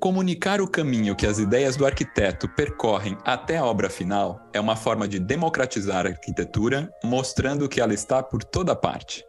Comunicar 0.00 0.62
o 0.62 0.66
caminho 0.66 1.14
que 1.14 1.26
as 1.26 1.38
ideias 1.38 1.76
do 1.76 1.84
arquiteto 1.84 2.48
percorrem 2.48 3.18
até 3.22 3.58
a 3.58 3.66
obra 3.66 3.90
final 3.90 4.40
é 4.50 4.58
uma 4.58 4.74
forma 4.74 5.06
de 5.06 5.18
democratizar 5.18 6.06
a 6.06 6.08
arquitetura, 6.08 6.90
mostrando 7.04 7.68
que 7.68 7.82
ela 7.82 7.92
está 7.92 8.22
por 8.22 8.42
toda 8.42 8.74
parte. 8.74 9.22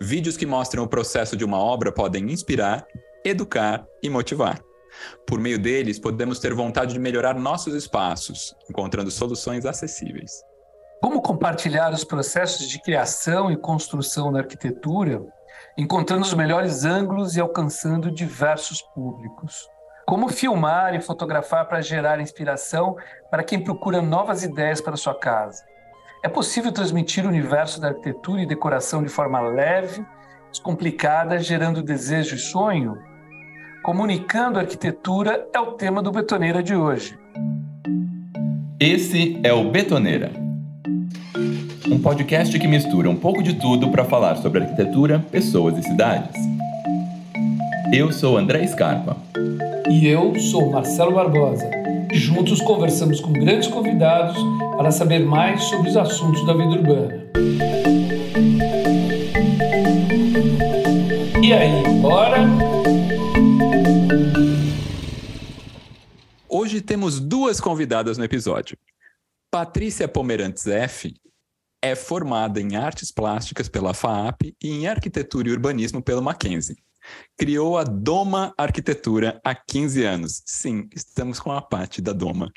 Vídeos 0.00 0.38
que 0.38 0.46
mostram 0.46 0.82
o 0.82 0.88
processo 0.88 1.36
de 1.36 1.44
uma 1.44 1.58
obra 1.58 1.92
podem 1.92 2.32
inspirar, 2.32 2.86
educar 3.22 3.84
e 4.02 4.08
motivar. 4.08 4.58
Por 5.26 5.38
meio 5.38 5.58
deles, 5.58 5.98
podemos 5.98 6.38
ter 6.38 6.54
vontade 6.54 6.94
de 6.94 6.98
melhorar 6.98 7.34
nossos 7.34 7.74
espaços, 7.74 8.54
encontrando 8.70 9.10
soluções 9.10 9.66
acessíveis. 9.66 10.32
Como 11.02 11.20
compartilhar 11.20 11.92
os 11.92 12.02
processos 12.02 12.66
de 12.66 12.80
criação 12.80 13.50
e 13.50 13.58
construção 13.58 14.32
da 14.32 14.38
arquitetura, 14.38 15.22
encontrando 15.76 16.22
os 16.22 16.32
melhores 16.32 16.86
ângulos 16.86 17.36
e 17.36 17.42
alcançando 17.42 18.10
diversos 18.10 18.80
públicos? 18.80 19.68
Como 20.06 20.28
filmar 20.28 20.94
e 20.94 21.00
fotografar 21.00 21.66
para 21.66 21.80
gerar 21.80 22.20
inspiração 22.20 22.96
para 23.30 23.42
quem 23.42 23.58
procura 23.58 24.02
novas 24.02 24.42
ideias 24.42 24.80
para 24.80 24.96
sua 24.96 25.14
casa? 25.14 25.64
É 26.22 26.28
possível 26.28 26.70
transmitir 26.70 27.24
o 27.24 27.28
universo 27.28 27.80
da 27.80 27.88
arquitetura 27.88 28.42
e 28.42 28.46
decoração 28.46 29.02
de 29.02 29.08
forma 29.08 29.40
leve, 29.40 30.04
descomplicada, 30.50 31.38
gerando 31.38 31.82
desejo 31.82 32.36
e 32.36 32.38
sonho? 32.38 32.98
Comunicando 33.82 34.58
arquitetura 34.58 35.48
é 35.54 35.60
o 35.60 35.72
tema 35.72 36.02
do 36.02 36.12
Betoneira 36.12 36.62
de 36.62 36.74
hoje. 36.74 37.18
Esse 38.78 39.40
é 39.42 39.52
o 39.54 39.70
Betoneira. 39.70 40.30
Um 41.90 42.00
podcast 42.00 42.58
que 42.58 42.68
mistura 42.68 43.08
um 43.08 43.16
pouco 43.16 43.42
de 43.42 43.54
tudo 43.54 43.90
para 43.90 44.04
falar 44.04 44.36
sobre 44.36 44.62
arquitetura, 44.62 45.18
pessoas 45.30 45.78
e 45.78 45.82
cidades. 45.82 46.36
Eu 47.92 48.12
sou 48.12 48.36
André 48.36 48.66
Scarpa. 48.66 49.16
E 49.88 50.06
eu 50.06 50.38
sou 50.38 50.70
Marcelo 50.70 51.12
Barbosa. 51.12 51.70
Juntos 52.12 52.60
conversamos 52.60 53.20
com 53.20 53.32
grandes 53.32 53.68
convidados 53.68 54.36
para 54.76 54.90
saber 54.90 55.18
mais 55.18 55.62
sobre 55.64 55.90
os 55.90 55.96
assuntos 55.96 56.44
da 56.46 56.54
vida 56.54 56.70
urbana. 56.70 57.30
E 61.42 61.52
aí, 61.52 62.00
bora? 62.00 62.38
Hoje 66.48 66.80
temos 66.80 67.20
duas 67.20 67.60
convidadas 67.60 68.16
no 68.16 68.24
episódio. 68.24 68.78
Patrícia 69.50 70.08
Pomerantes 70.08 70.66
F 70.66 71.14
é 71.82 71.94
formada 71.94 72.58
em 72.58 72.76
artes 72.76 73.12
plásticas 73.12 73.68
pela 73.68 73.92
FAAP 73.92 74.56
e 74.62 74.70
em 74.70 74.86
arquitetura 74.86 75.48
e 75.48 75.52
urbanismo 75.52 76.02
pelo 76.02 76.22
Mackenzie. 76.22 76.83
Criou 77.36 77.76
a 77.76 77.84
Doma 77.84 78.54
Arquitetura 78.56 79.40
há 79.44 79.54
15 79.54 80.04
anos. 80.04 80.42
Sim, 80.46 80.88
estamos 80.94 81.40
com 81.40 81.52
a 81.52 81.60
parte 81.60 82.00
da 82.00 82.12
Doma. 82.12 82.50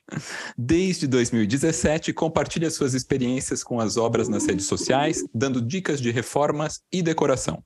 Desde 0.57 1.07
2017, 1.07 2.13
compartilha 2.13 2.69
suas 2.69 2.93
experiências 2.93 3.63
com 3.63 3.79
as 3.79 3.97
obras 3.97 4.29
nas 4.29 4.45
redes 4.45 4.65
sociais, 4.65 5.23
dando 5.33 5.61
dicas 5.61 5.99
de 5.99 6.11
reformas 6.11 6.81
e 6.91 7.01
decoração. 7.01 7.63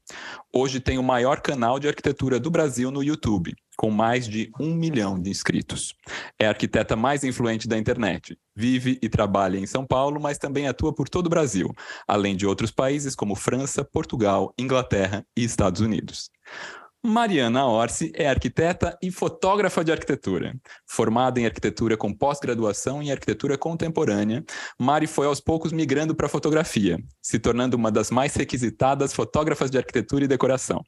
Hoje 0.54 0.80
tem 0.80 0.98
o 0.98 1.04
maior 1.04 1.42
canal 1.42 1.80
de 1.80 1.88
arquitetura 1.88 2.40
do 2.40 2.50
Brasil 2.50 2.92
no 2.92 3.04
YouTube, 3.04 3.54
com 3.82 3.90
mais 3.90 4.28
de 4.28 4.52
um 4.60 4.76
milhão 4.76 5.20
de 5.20 5.32
inscritos. 5.32 5.96
É 6.38 6.46
a 6.46 6.50
arquiteta 6.50 6.96
mais 6.96 7.24
influente 7.24 7.68
da 7.68 7.76
internet. 7.76 8.38
Vive 8.56 9.00
e 9.02 9.10
trabalha 9.10 9.58
em 9.58 9.66
São 9.66 9.88
Paulo, 9.88 10.22
mas 10.22 10.38
também 10.38 10.68
atua 10.68 10.94
por 10.94 11.10
todo 11.10 11.26
o 11.26 11.30
Brasil, 11.32 11.74
além 12.08 12.36
de 12.36 12.46
outros 12.46 12.70
países 12.70 13.16
como 13.16 13.34
França, 13.34 13.84
Portugal, 13.84 14.54
Inglaterra 14.56 15.26
e 15.36 15.44
Estados 15.44 15.82
Unidos. 15.82 16.30
Mariana 17.04 17.66
Orsi 17.66 18.12
é 18.14 18.28
arquiteta 18.28 18.96
e 19.02 19.10
fotógrafa 19.10 19.84
de 19.84 19.92
arquitetura. 19.92 20.54
Formada 20.86 21.40
em 21.40 21.48
arquitetura 21.48 21.98
com 21.98 22.14
pós-graduação 22.14 23.02
em 23.02 23.12
arquitetura 23.12 23.58
contemporânea, 23.58 24.46
Mari 24.78 25.08
foi 25.08 25.26
aos 25.26 25.42
poucos 25.42 25.72
migrando 25.72 26.14
para 26.14 26.28
a 26.28 26.30
fotografia, 26.30 27.00
se 27.20 27.40
tornando 27.40 27.76
uma 27.76 27.92
das 27.92 28.12
mais 28.12 28.36
requisitadas 28.36 29.14
fotógrafas 29.14 29.72
de 29.72 29.80
arquitetura 29.80 30.26
e 30.26 30.28
decoração. 30.28 30.84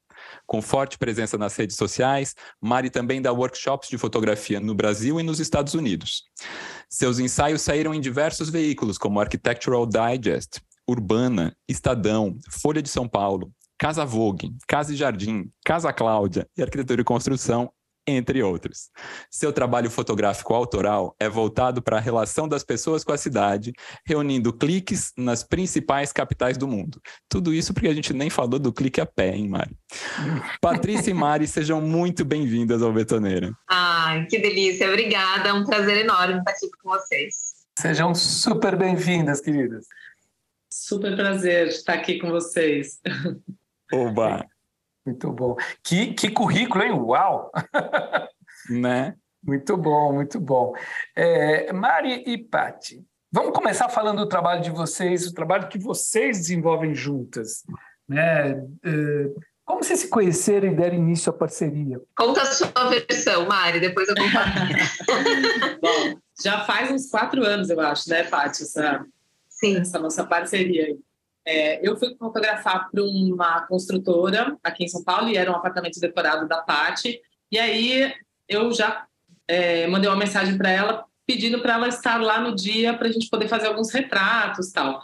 Com 0.45 0.61
forte 0.61 0.99
presença 0.99 1.35
nas 1.35 1.55
redes 1.55 1.75
sociais, 1.75 2.35
Mari 2.61 2.91
também 2.91 3.19
dá 3.19 3.31
workshops 3.31 3.89
de 3.89 3.97
fotografia 3.97 4.59
no 4.59 4.75
Brasil 4.75 5.19
e 5.19 5.23
nos 5.23 5.39
Estados 5.39 5.73
Unidos. 5.73 6.25
Seus 6.87 7.17
ensaios 7.17 7.63
saíram 7.63 7.91
em 7.91 7.99
diversos 7.99 8.51
veículos, 8.51 8.99
como 8.99 9.19
Architectural 9.19 9.87
Digest, 9.87 10.61
Urbana, 10.87 11.57
Estadão, 11.67 12.37
Folha 12.51 12.83
de 12.83 12.89
São 12.89 13.07
Paulo, 13.07 13.51
Casa 13.83 14.05
Vogue, 14.05 14.55
Casa 14.65 14.93
e 14.93 14.95
Jardim, 14.95 15.51
Casa 15.65 15.91
Cláudia 15.91 16.47
e 16.57 16.61
Arquitetura 16.61 17.01
e 17.01 17.03
Construção, 17.03 17.69
entre 18.07 18.41
outros. 18.41 18.89
Seu 19.29 19.51
trabalho 19.51 19.91
fotográfico 19.91 20.53
autoral 20.53 21.13
é 21.19 21.27
voltado 21.27 21.81
para 21.81 21.97
a 21.97 21.99
relação 21.99 22.47
das 22.47 22.63
pessoas 22.63 23.03
com 23.03 23.11
a 23.11 23.17
cidade, 23.17 23.73
reunindo 24.05 24.53
cliques 24.53 25.11
nas 25.17 25.43
principais 25.43 26.13
capitais 26.13 26.57
do 26.57 26.65
mundo. 26.65 27.01
Tudo 27.27 27.53
isso 27.53 27.73
porque 27.73 27.89
a 27.89 27.93
gente 27.93 28.13
nem 28.13 28.29
falou 28.29 28.57
do 28.57 28.71
clique 28.71 29.01
a 29.01 29.05
pé, 29.05 29.35
hein, 29.35 29.49
Mari? 29.49 29.75
Patrícia 30.61 31.11
e 31.11 31.13
Mari, 31.13 31.45
sejam 31.45 31.81
muito 31.81 32.23
bem-vindas 32.23 32.81
ao 32.81 32.93
Betoneira. 32.93 33.51
Ai, 33.69 34.25
que 34.27 34.39
delícia, 34.39 34.87
obrigada, 34.87 35.49
é 35.49 35.53
um 35.53 35.65
prazer 35.65 35.97
enorme 35.97 36.39
estar 36.39 36.51
aqui 36.51 36.69
com 36.81 36.89
vocês. 36.89 37.33
Sejam 37.77 38.15
super 38.15 38.77
bem-vindas, 38.77 39.41
queridas. 39.41 39.85
Super 40.71 41.17
prazer 41.17 41.67
estar 41.67 41.95
aqui 41.95 42.17
com 42.17 42.29
vocês. 42.29 43.01
Oba! 43.93 44.45
Muito 45.05 45.31
bom. 45.31 45.55
Que, 45.83 46.13
que 46.13 46.29
currículo, 46.31 46.83
hein? 46.83 46.91
Uau! 46.93 47.51
né? 48.69 49.15
Muito 49.43 49.75
bom, 49.75 50.13
muito 50.13 50.39
bom. 50.39 50.73
É, 51.15 51.71
Mari 51.73 52.23
e 52.25 52.37
Pati, 52.37 53.05
vamos 53.29 53.53
começar 53.53 53.89
falando 53.89 54.19
do 54.19 54.29
trabalho 54.29 54.61
de 54.61 54.71
vocês, 54.71 55.27
o 55.27 55.33
trabalho 55.33 55.67
que 55.67 55.77
vocês 55.77 56.37
desenvolvem 56.37 56.95
juntas. 56.95 57.63
Né? 58.07 58.51
É, 58.51 59.29
como 59.65 59.83
vocês 59.83 59.99
se 59.99 60.07
conheceram 60.07 60.69
e 60.69 60.75
deram 60.75 60.95
início 60.95 61.29
à 61.29 61.33
parceria? 61.33 62.01
Conta 62.15 62.41
a 62.41 62.45
sua 62.45 62.89
versão, 62.89 63.45
Mari, 63.45 63.81
depois 63.81 64.07
eu 64.07 64.15
conto 64.15 64.37
a 64.37 64.45
minha. 64.65 65.77
bom, 65.81 66.19
já 66.41 66.63
faz 66.63 66.89
uns 66.89 67.09
quatro 67.09 67.43
anos, 67.43 67.69
eu 67.69 67.79
acho, 67.81 68.09
né, 68.09 68.23
Pati, 68.23 68.63
essa, 68.63 69.05
Sim. 69.49 69.77
essa 69.77 69.99
nossa 69.99 70.25
parceria 70.25 70.85
aí. 70.85 70.99
É, 71.45 71.87
eu 71.87 71.97
fui 71.97 72.15
fotografar 72.15 72.89
para 72.89 73.03
uma 73.03 73.67
construtora 73.67 74.57
aqui 74.63 74.85
em 74.85 74.87
São 74.87 75.03
Paulo 75.03 75.29
e 75.29 75.37
era 75.37 75.51
um 75.51 75.55
apartamento 75.55 75.99
decorado 75.99 76.47
da 76.47 76.61
Pati. 76.61 77.19
E 77.51 77.59
aí 77.59 78.13
eu 78.47 78.71
já 78.71 79.05
é, 79.47 79.87
mandei 79.87 80.09
uma 80.09 80.17
mensagem 80.17 80.57
para 80.57 80.69
ela 80.69 81.05
pedindo 81.25 81.61
para 81.61 81.73
ela 81.73 81.87
estar 81.87 82.21
lá 82.21 82.39
no 82.39 82.55
dia 82.55 82.93
para 82.93 83.07
a 83.07 83.11
gente 83.11 83.29
poder 83.29 83.47
fazer 83.47 83.67
alguns 83.67 83.91
retratos 83.91 84.71
tal. 84.71 85.01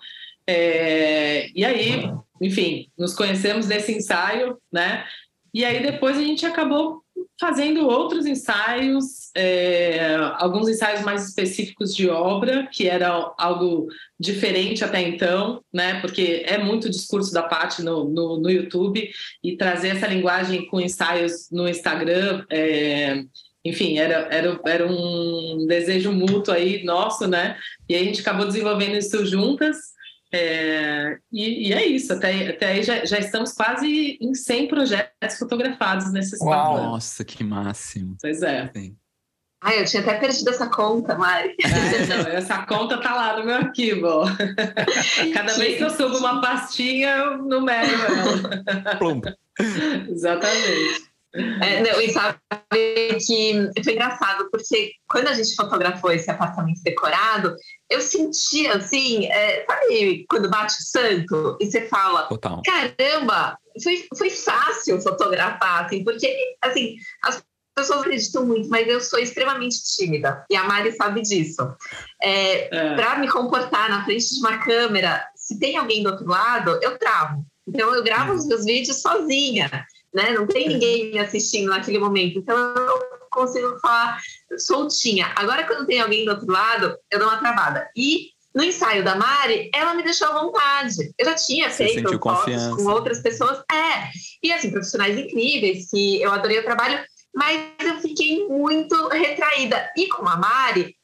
É, 0.48 1.50
e 1.54 1.64
aí, 1.64 2.12
enfim, 2.42 2.90
nos 2.98 3.14
conhecemos 3.14 3.68
nesse 3.68 3.92
ensaio, 3.96 4.58
né? 4.72 5.06
E 5.54 5.64
aí 5.66 5.82
depois 5.82 6.18
a 6.18 6.22
gente 6.22 6.46
acabou 6.46 7.04
fazendo 7.40 7.88
outros 7.88 8.26
ensaios, 8.26 9.32
é, 9.36 10.16
alguns 10.36 10.68
ensaios 10.68 11.02
mais 11.02 11.28
específicos 11.28 11.96
de 11.96 12.10
obra, 12.10 12.68
que 12.72 12.88
era 12.88 13.10
algo 13.38 13.88
diferente 14.20 14.84
até 14.84 15.02
então, 15.02 15.64
né? 15.74 16.02
Porque 16.02 16.44
é 16.46 16.58
muito 16.58 16.90
discurso 16.90 17.34
da 17.34 17.44
parte 17.44 17.82
no, 17.82 18.10
no, 18.10 18.40
no, 18.40 18.50
YouTube 18.50 19.10
e 19.44 19.56
trazer 19.56 19.90
essa 19.90 20.08
linguagem 20.08 20.66
com 20.68 20.82
ensaios 20.82 21.50
no 21.50 21.70
Instagram, 21.70 22.46
é, 22.50 23.24
enfim, 23.64 23.98
era, 23.98 24.28
era, 24.30 24.60
era 24.66 24.88
um 24.88 25.66
desejo 25.68 26.12
mútuo 26.12 26.54
aí 26.54 26.84
nosso, 26.84 27.28
né? 27.28 27.58
E 27.88 27.96
aí 27.96 28.02
a 28.02 28.06
gente 28.06 28.22
acabou 28.22 28.46
desenvolvendo 28.46 28.98
isso 28.98 29.26
juntas. 29.26 29.78
É, 30.32 31.18
e, 31.32 31.70
e, 31.70 31.74
é 31.74 31.86
isso, 31.88 32.14
até, 32.14 32.50
até 32.50 32.68
aí 32.68 32.84
já, 32.84 33.04
já, 33.04 33.18
estamos 33.18 33.52
quase 33.52 34.18
em 34.22 34.36
100 34.36 34.68
projetos 34.68 35.38
fotografados 35.40 36.14
nesses 36.14 36.40
Uau. 36.40 36.78
Nossa, 36.78 37.26
que 37.26 37.44
máximo. 37.44 38.16
Pois 38.22 38.44
é. 38.44 38.70
Sim. 38.76 38.96
Ai, 39.62 39.82
eu 39.82 39.86
tinha 39.86 40.02
até 40.02 40.14
perdido 40.16 40.50
essa 40.50 40.68
conta, 40.68 41.18
Mari. 41.18 41.56
É, 41.64 42.06
não, 42.06 42.32
essa 42.32 42.66
conta 42.66 42.98
tá 43.02 43.14
lá 43.14 43.38
no 43.38 43.46
meu 43.46 43.56
arquivo. 43.56 44.24
Cada 45.34 45.54
vez 45.54 45.78
que 45.78 45.84
eu 45.84 45.90
subo 45.90 46.18
uma 46.18 46.40
pastinha, 46.40 47.18
eu 47.18 47.38
numero 47.40 47.90
ela. 47.92 48.98
Exatamente. 50.10 51.10
É, 51.32 51.84
não, 51.84 52.02
e 52.02 52.10
sabe 52.10 52.40
que 52.72 53.70
foi 53.84 53.94
engraçado, 53.94 54.50
porque 54.50 54.94
quando 55.08 55.28
a 55.28 55.34
gente 55.34 55.56
fotografou 55.56 56.12
esse 56.12 56.32
apartamento 56.32 56.82
decorado, 56.82 57.56
eu 57.88 58.02
sentia 58.02 58.78
assim, 58.78 59.28
é, 59.28 59.64
sabe 59.66 60.26
quando 60.28 60.50
bate 60.50 60.74
o 60.80 60.84
santo 60.84 61.58
e 61.60 61.68
você 61.70 61.88
fala, 61.88 62.24
Total. 62.24 62.62
caramba, 62.64 63.60
foi, 63.84 64.08
foi 64.18 64.30
fácil 64.32 65.00
fotografar, 65.02 65.86
assim, 65.86 66.04
porque 66.04 66.36
assim, 66.64 66.96
as 67.24 67.44
pessoas 67.80 68.02
acreditam 68.02 68.46
muito, 68.46 68.70
mas 68.70 68.88
eu 68.88 69.02
sou 69.02 69.20
extremamente 69.20 69.84
tímida, 69.84 70.46
e 70.50 70.56
a 70.56 70.64
Mari 70.64 70.92
sabe 70.92 71.22
disso. 71.22 71.62
É, 72.22 72.76
é. 72.76 72.96
Para 72.96 73.18
me 73.18 73.28
comportar 73.28 73.90
na 73.90 74.06
frente 74.06 74.34
de 74.34 74.40
uma 74.40 74.58
câmera, 74.60 75.26
se 75.36 75.60
tem 75.60 75.78
alguém 75.78 76.04
do 76.04 76.10
outro 76.10 76.28
lado, 76.28 76.80
eu 76.82 76.98
travo. 76.98 77.46
Então 77.68 77.94
eu 77.94 78.04
gravo 78.04 78.34
os 78.34 78.48
meus 78.48 78.66
vídeos 78.66 79.02
sozinha 79.02 79.70
né? 80.14 80.32
Não 80.32 80.48
tem 80.48 80.68
ninguém 80.68 81.12
me 81.12 81.20
assistindo 81.20 81.70
naquele 81.70 82.00
momento. 82.00 82.40
Então 82.40 82.58
eu 82.58 83.00
consigo 83.30 83.80
falar 83.80 84.20
soltinha. 84.58 85.32
Agora, 85.36 85.66
quando 85.66 85.86
tem 85.86 86.02
alguém 86.02 86.26
do 86.26 86.32
outro 86.32 86.52
lado, 86.52 86.98
eu 87.12 87.20
dou 87.20 87.28
uma 87.28 87.38
travada. 87.38 87.90
E 87.96 88.30
no 88.54 88.64
ensaio 88.64 89.04
da 89.04 89.16
Mari, 89.16 89.70
ela 89.74 89.94
me 89.94 90.04
deixou 90.04 90.28
à 90.28 90.42
vontade. 90.42 91.14
Eu 91.18 91.26
já 91.26 91.36
tinha 91.36 91.70
Você 91.70 91.86
feito 91.86 92.20
fotos 92.20 92.68
com 92.76 92.86
outras 92.86 93.20
pessoas. 93.20 93.60
É, 93.72 94.10
e 94.44 94.52
assim, 94.52 94.72
profissionais 94.72 95.18
incríveis, 95.18 95.90
que 95.90 96.22
eu 96.22 96.32
adorei 96.32 96.60
o 96.60 96.64
trabalho, 96.64 97.00
mas 97.34 97.72
eu 97.80 98.00
fiquei 98.00 98.48
muito 98.48 99.08
retraída. 99.10 99.92
E 99.96 100.08
com 100.08 100.28
a 100.28 100.36
Mari, 100.36 100.96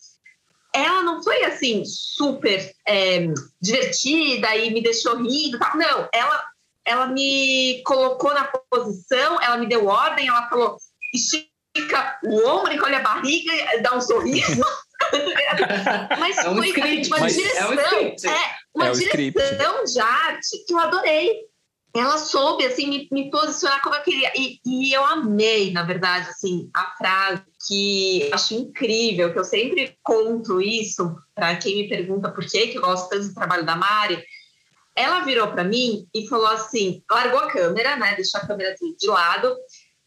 ela 0.74 1.02
não 1.04 1.24
foi 1.24 1.44
assim 1.46 1.84
super 1.86 2.74
é, 2.88 3.28
divertida 3.62 4.56
e 4.56 4.74
me 4.74 4.82
deixou 4.82 5.18
rindo, 5.18 5.58
tal. 5.58 5.78
não. 5.78 6.10
Ela, 6.14 6.44
ela 6.84 7.08
me 7.08 7.82
colocou 7.86 8.34
na 8.34 8.44
posição, 8.70 9.42
ela 9.42 9.58
me 9.58 9.68
deu 9.68 9.88
ordem, 9.88 10.28
ela 10.28 10.50
falou 10.50 10.78
estica 11.14 12.20
o 12.24 12.48
ombro, 12.48 12.74
encolhe 12.74 12.96
a 12.96 13.02
barriga, 13.02 13.52
dá 13.82 13.96
um 13.96 14.02
sorriso. 14.02 14.62
Mas 16.20 16.38
é 16.38 16.50
um 16.50 16.58
foi 16.58 16.68
script, 16.70 17.08
uma 17.08 17.20
mas 17.20 17.36
direção, 17.36 17.74
é, 17.74 17.76
um 17.76 17.80
é 17.80 18.56
uma 18.74 18.88
é 18.88 18.92
direção 18.92 19.84
de 19.84 20.00
arte 20.00 20.66
que 20.66 20.74
eu 20.74 20.80
adorei. 20.80 21.46
Ela 21.96 22.18
soube 22.18 22.66
assim 22.66 22.90
me, 22.90 23.08
me 23.10 23.32
posicionar 23.32 23.82
como 23.82 23.96
eu 23.96 24.02
queria 24.02 24.30
e, 24.36 24.60
e, 24.66 24.94
eu 24.94 25.06
amei, 25.06 25.72
na 25.72 25.84
verdade, 25.84 26.30
assim 26.30 26.70
a 26.74 26.94
frase 26.98 27.42
que 27.66 28.30
acho 28.34 28.54
incrível, 28.54 29.32
que 29.32 29.40
eu 29.40 29.46
sempre 29.46 29.98
conto 30.04 30.62
isso 30.62 31.16
para 31.34 31.56
quem 31.56 31.84
me 31.84 31.90
pergunta 31.90 32.30
por 32.32 32.46
que 32.46 32.68
que 32.68 32.78
eu 32.78 32.82
gosto 32.82 33.10
tanto 33.10 33.30
do 33.30 33.34
trabalho 33.34 33.66
da 33.66 33.78
Mari. 33.78 34.22
Ela 34.94 35.22
virou 35.22 35.48
para 35.48 35.64
mim 35.64 36.06
e 36.14 36.28
falou 36.28 36.48
assim, 36.48 37.02
largou 37.10 37.40
a 37.40 37.52
câmera, 37.52 37.96
né, 37.96 38.16
deixou 38.16 38.42
a 38.42 38.46
câmera 38.46 38.74
assim, 38.74 38.94
de 39.00 39.08
lado, 39.08 39.56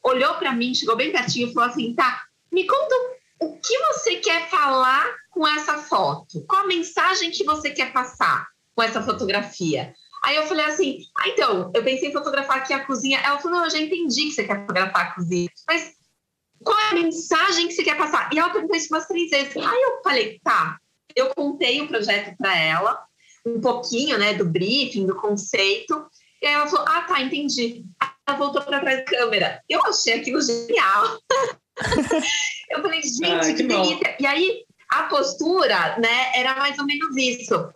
olhou 0.03 0.35
para 0.35 0.53
mim, 0.53 0.75
chegou 0.75 0.97
bem 0.97 1.11
pertinho 1.11 1.49
e 1.49 1.55
falou 1.55 1.71
assim, 1.71 1.95
tá, 1.95 2.23
me 2.53 2.67
conta 2.67 2.95
o 3.41 3.57
que 3.57 3.79
você 3.79 4.17
quer 4.17 4.49
falar 4.51 5.07
com 5.31 5.47
essa 5.47 5.79
foto? 5.79 6.45
Qual 6.47 6.65
a 6.65 6.67
mensagem 6.67 7.31
que 7.31 7.45
você 7.45 7.71
quer 7.71 7.93
passar 7.93 8.47
com 8.75 8.83
essa 8.83 9.03
fotografia? 9.03 9.95
Aí 10.29 10.37
eu 10.37 10.47
falei 10.47 10.67
assim, 10.67 10.99
ah, 11.17 11.27
então, 11.27 11.73
eu 11.75 11.83
pensei 11.83 12.11
em 12.11 12.13
fotografar 12.13 12.59
aqui 12.59 12.75
a 12.75 12.85
cozinha. 12.85 13.19
Ela 13.21 13.39
falou, 13.39 13.57
não, 13.57 13.65
eu 13.65 13.71
já 13.71 13.79
entendi 13.79 14.25
que 14.25 14.33
você 14.33 14.45
quer 14.45 14.61
fotografar 14.61 15.07
a 15.07 15.15
cozinha. 15.15 15.49
Mas 15.67 15.95
qual 16.63 16.79
é 16.79 16.91
a 16.91 16.95
mensagem 16.95 17.67
que 17.67 17.73
você 17.73 17.83
quer 17.83 17.97
passar? 17.97 18.29
E 18.31 18.39
ela 18.39 18.51
perguntou 18.51 18.77
isso 18.77 18.93
umas 18.93 19.07
três 19.07 19.31
vezes. 19.31 19.57
Aí 19.57 19.83
eu 19.83 20.03
falei, 20.03 20.39
tá. 20.45 20.77
Eu 21.17 21.35
contei 21.35 21.81
o 21.81 21.89
projeto 21.89 22.37
para 22.37 22.55
ela, 22.59 23.03
um 23.47 23.59
pouquinho, 23.59 24.19
né, 24.19 24.35
do 24.35 24.45
briefing, 24.45 25.07
do 25.07 25.17
conceito. 25.17 26.07
E 26.43 26.47
aí 26.47 26.53
ela 26.53 26.67
falou, 26.67 26.85
ah, 26.87 27.01
tá, 27.05 27.23
entendi. 27.23 27.87
Ela 28.29 28.37
voltou 28.37 28.61
para 28.61 28.81
trás 28.81 28.99
da 28.99 29.05
câmera. 29.05 29.63
Eu 29.67 29.81
achei 29.87 30.13
aquilo 30.13 30.43
genial. 30.43 31.19
eu 32.69 32.83
falei, 32.83 33.01
gente, 33.01 33.25
Ai, 33.25 33.55
que, 33.55 33.55
que 33.55 33.63
delícia. 33.63 34.17
E 34.21 34.27
aí, 34.27 34.67
a 34.91 35.05
postura, 35.05 35.99
né, 35.99 36.33
era 36.35 36.55
mais 36.57 36.79
ou 36.79 36.85
menos 36.85 37.17
isso. 37.17 37.73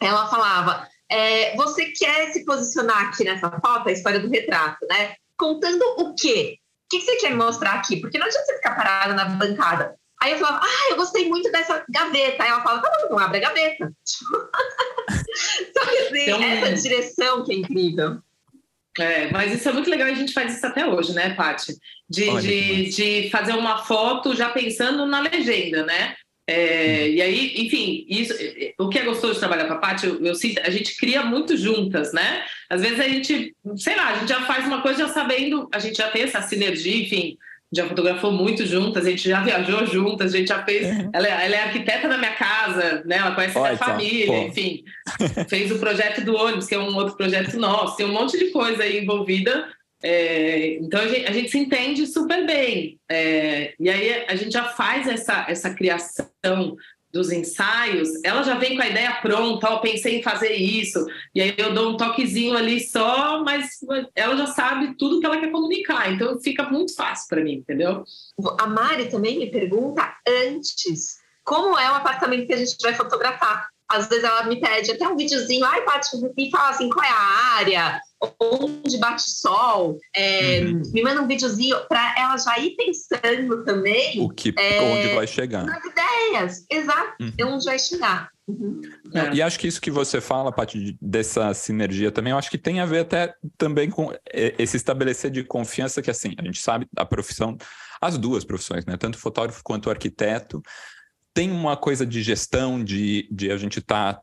Ela 0.00 0.26
falava, 0.26 0.90
é, 1.12 1.54
você 1.56 1.86
quer 1.86 2.32
se 2.32 2.44
posicionar 2.44 3.08
aqui 3.08 3.24
nessa 3.24 3.50
foto, 3.50 3.88
a 3.88 3.92
história 3.92 4.18
do 4.18 4.30
retrato, 4.30 4.86
né? 4.86 5.14
Contando 5.36 5.82
o 5.98 6.14
quê? 6.14 6.56
O 6.56 6.88
que 6.90 7.00
você 7.00 7.16
quer 7.16 7.30
me 7.30 7.36
mostrar 7.36 7.74
aqui? 7.74 8.00
Porque 8.00 8.18
não 8.18 8.26
adianta 8.26 8.46
você 8.46 8.56
ficar 8.56 8.74
parada 8.74 9.12
na 9.12 9.26
bancada. 9.26 9.94
Aí 10.22 10.32
eu 10.32 10.38
falava, 10.38 10.60
ah, 10.64 10.90
eu 10.90 10.96
gostei 10.96 11.28
muito 11.28 11.50
dessa 11.50 11.84
gaveta. 11.88 12.42
Aí 12.42 12.48
ela 12.48 12.62
fala, 12.62 12.80
tá 12.80 12.88
bom, 12.88 13.06
então 13.06 13.18
abre 13.18 13.38
a 13.38 13.48
gaveta. 13.48 13.92
Só 15.76 15.86
que 15.86 15.98
assim, 15.98 16.22
então... 16.22 16.42
essa 16.42 16.82
direção 16.82 17.44
que 17.44 17.52
é 17.52 17.56
incrível. 17.56 18.18
É, 18.98 19.30
mas 19.30 19.52
isso 19.52 19.68
é 19.68 19.72
muito 19.72 19.90
legal 19.90 20.08
e 20.08 20.12
a 20.12 20.14
gente 20.14 20.32
faz 20.32 20.54
isso 20.54 20.66
até 20.66 20.86
hoje, 20.86 21.12
né, 21.12 21.34
Paty? 21.34 21.76
De, 22.08 22.40
de, 22.40 22.90
de, 22.90 23.30
fazer 23.30 23.54
uma 23.54 23.84
foto 23.84 24.34
já 24.36 24.50
pensando 24.50 25.06
na 25.06 25.20
legenda, 25.20 25.84
né? 25.84 26.14
É, 26.52 27.08
e 27.08 27.22
aí, 27.22 27.54
enfim, 27.56 28.04
isso, 28.06 28.34
o 28.78 28.90
que 28.90 28.98
é 28.98 29.04
gostoso 29.04 29.32
de 29.32 29.38
trabalhar 29.38 29.64
com 29.64 29.72
a 29.72 29.78
Paty, 29.78 30.06
eu, 30.06 30.22
eu, 30.22 30.32
a 30.62 30.70
gente 30.70 30.96
cria 30.98 31.24
muito 31.24 31.56
juntas, 31.56 32.12
né? 32.12 32.44
Às 32.68 32.82
vezes 32.82 33.00
a 33.00 33.08
gente, 33.08 33.56
sei 33.76 33.96
lá, 33.96 34.08
a 34.08 34.18
gente 34.18 34.28
já 34.28 34.42
faz 34.42 34.66
uma 34.66 34.82
coisa 34.82 35.06
já 35.06 35.08
sabendo, 35.08 35.66
a 35.72 35.78
gente 35.78 35.96
já 35.96 36.10
tem 36.10 36.24
essa 36.24 36.42
sinergia, 36.42 36.94
enfim, 36.94 37.38
já 37.72 37.88
fotografou 37.88 38.30
muito 38.30 38.66
juntas, 38.66 39.06
a 39.06 39.10
gente 39.10 39.26
já 39.26 39.40
viajou 39.40 39.86
juntas, 39.86 40.34
a 40.34 40.36
gente 40.36 40.48
já 40.48 40.62
fez. 40.62 40.86
Uhum. 40.86 41.10
Ela, 41.14 41.26
é, 41.26 41.46
ela, 41.46 41.56
é 41.56 41.62
arquiteta 41.62 42.06
da 42.06 42.18
minha 42.18 42.34
casa, 42.34 43.02
né? 43.06 43.16
Ela 43.16 43.34
conhece 43.34 43.56
a 43.56 43.62
minha 43.62 43.76
família, 43.78 44.26
pô. 44.26 44.42
enfim. 44.42 44.84
fez 45.48 45.72
o 45.72 45.78
projeto 45.78 46.22
do 46.22 46.36
ônibus, 46.36 46.66
que 46.66 46.74
é 46.74 46.78
um 46.78 46.94
outro 46.94 47.16
projeto 47.16 47.58
nosso, 47.58 47.96
tem 47.96 48.04
um 48.04 48.12
monte 48.12 48.38
de 48.38 48.50
coisa 48.50 48.82
aí 48.82 49.02
envolvida. 49.02 49.66
É, 50.02 50.74
então 50.74 51.00
a 51.00 51.06
gente, 51.06 51.26
a 51.26 51.32
gente, 51.32 51.50
se 51.50 51.58
entende 51.58 52.06
super 52.06 52.44
bem. 52.46 52.98
É, 53.08 53.74
e 53.78 53.88
aí 53.88 54.24
a 54.26 54.34
gente 54.34 54.52
já 54.52 54.64
faz 54.64 55.06
essa, 55.06 55.46
essa 55.48 55.72
criação 55.74 56.76
dos 57.12 57.30
ensaios, 57.30 58.08
ela 58.24 58.42
já 58.42 58.54
vem 58.54 58.74
com 58.74 58.82
a 58.82 58.88
ideia 58.88 59.20
pronta, 59.20 59.68
ó, 59.68 59.78
pensei 59.80 60.18
em 60.18 60.22
fazer 60.22 60.54
isso, 60.54 61.06
e 61.34 61.42
aí 61.42 61.54
eu 61.58 61.74
dou 61.74 61.92
um 61.92 61.96
toquezinho 61.96 62.56
ali 62.56 62.80
só, 62.80 63.44
mas 63.44 63.68
ela 64.14 64.34
já 64.34 64.46
sabe 64.46 64.96
tudo 64.96 65.20
que 65.20 65.26
ela 65.26 65.38
quer 65.38 65.50
comunicar, 65.50 66.10
então 66.10 66.40
fica 66.40 66.64
muito 66.70 66.94
fácil 66.94 67.28
para 67.28 67.44
mim, 67.44 67.56
entendeu? 67.56 68.02
A 68.58 68.66
Mari 68.66 69.10
também 69.10 69.38
me 69.38 69.50
pergunta 69.50 70.16
antes 70.26 71.18
como 71.44 71.78
é 71.78 71.90
o 71.90 71.96
apartamento 71.96 72.46
que 72.46 72.54
a 72.54 72.56
gente 72.56 72.76
vai 72.80 72.94
fotografar. 72.94 73.68
Às 73.92 74.08
vezes 74.08 74.24
ela 74.24 74.44
me 74.44 74.58
pede 74.60 74.90
até 74.90 75.06
um 75.06 75.16
videozinho, 75.16 75.64
ai, 75.64 75.82
Paty, 75.82 76.16
me 76.36 76.50
fala 76.50 76.70
assim, 76.70 76.88
qual 76.88 77.04
é 77.04 77.10
a 77.10 77.56
área, 77.58 78.00
onde 78.40 78.96
bate 78.98 79.22
sol, 79.22 79.98
é, 80.14 80.60
uhum. 80.60 80.82
me 80.92 81.02
manda 81.02 81.22
um 81.22 81.26
videozinho 81.26 81.76
para 81.88 82.14
ela 82.18 82.36
já 82.38 82.58
ir 82.58 82.74
pensando 82.76 83.64
também. 83.64 84.20
O 84.20 84.30
que, 84.30 84.54
é, 84.58 84.80
onde 84.80 85.14
vai 85.14 85.26
chegar. 85.26 85.64
Nas 85.64 85.84
ideias, 85.84 86.66
exato, 86.70 87.14
uhum. 87.20 87.54
onde 87.54 87.64
vai 87.64 87.78
chegar. 87.78 88.30
Uhum. 88.48 88.80
É. 89.14 89.34
E 89.34 89.42
acho 89.42 89.58
que 89.58 89.68
isso 89.68 89.80
que 89.80 89.90
você 89.90 90.20
fala, 90.20 90.52
Paty, 90.52 90.96
dessa 91.00 91.52
sinergia 91.54 92.10
também, 92.10 92.32
eu 92.32 92.38
acho 92.38 92.50
que 92.50 92.58
tem 92.58 92.80
a 92.80 92.86
ver 92.86 93.00
até 93.00 93.34
também 93.58 93.90
com 93.90 94.12
esse 94.32 94.76
estabelecer 94.76 95.30
de 95.30 95.44
confiança 95.44 96.00
que, 96.00 96.10
assim, 96.10 96.34
a 96.38 96.42
gente 96.42 96.60
sabe 96.60 96.86
a 96.96 97.04
profissão, 97.04 97.56
as 98.00 98.18
duas 98.18 98.44
profissões, 98.44 98.84
né? 98.84 98.96
Tanto 98.96 99.18
fotógrafo 99.18 99.62
quanto 99.62 99.90
arquiteto, 99.90 100.62
tem 101.34 101.50
uma 101.50 101.76
coisa 101.76 102.04
de 102.04 102.22
gestão, 102.22 102.82
de, 102.82 103.26
de 103.30 103.50
a 103.50 103.56
gente 103.56 103.78
estar 103.78 104.14
tá 104.14 104.22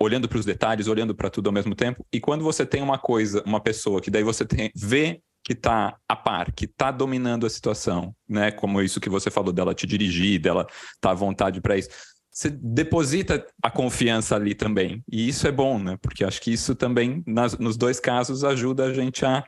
olhando 0.00 0.28
para 0.28 0.38
os 0.38 0.44
detalhes, 0.44 0.88
olhando 0.88 1.14
para 1.14 1.30
tudo 1.30 1.48
ao 1.48 1.52
mesmo 1.52 1.74
tempo. 1.74 2.04
E 2.12 2.20
quando 2.20 2.42
você 2.42 2.66
tem 2.66 2.82
uma 2.82 2.98
coisa, 2.98 3.42
uma 3.46 3.60
pessoa 3.60 4.00
que 4.00 4.10
daí 4.10 4.24
você 4.24 4.44
tem, 4.44 4.70
vê 4.74 5.20
que 5.44 5.52
está 5.52 5.96
a 6.08 6.16
par, 6.16 6.50
que 6.52 6.64
está 6.64 6.90
dominando 6.90 7.46
a 7.46 7.50
situação, 7.50 8.14
né? 8.28 8.50
Como 8.50 8.82
isso 8.82 9.00
que 9.00 9.08
você 9.08 9.30
falou 9.30 9.52
dela 9.52 9.74
te 9.74 9.86
dirigir, 9.86 10.40
dela 10.40 10.62
estar 10.62 10.96
tá 11.00 11.10
à 11.10 11.14
vontade 11.14 11.60
para 11.60 11.78
isso. 11.78 11.88
Você 12.32 12.50
deposita 12.50 13.46
a 13.62 13.70
confiança 13.70 14.34
ali 14.34 14.54
também. 14.54 15.02
E 15.10 15.28
isso 15.28 15.46
é 15.46 15.52
bom, 15.52 15.78
né? 15.78 15.96
Porque 16.02 16.24
acho 16.24 16.40
que 16.40 16.52
isso 16.52 16.74
também, 16.74 17.22
nas, 17.24 17.56
nos 17.56 17.76
dois 17.76 18.00
casos, 18.00 18.42
ajuda 18.42 18.86
a 18.86 18.92
gente 18.92 19.24
a 19.24 19.44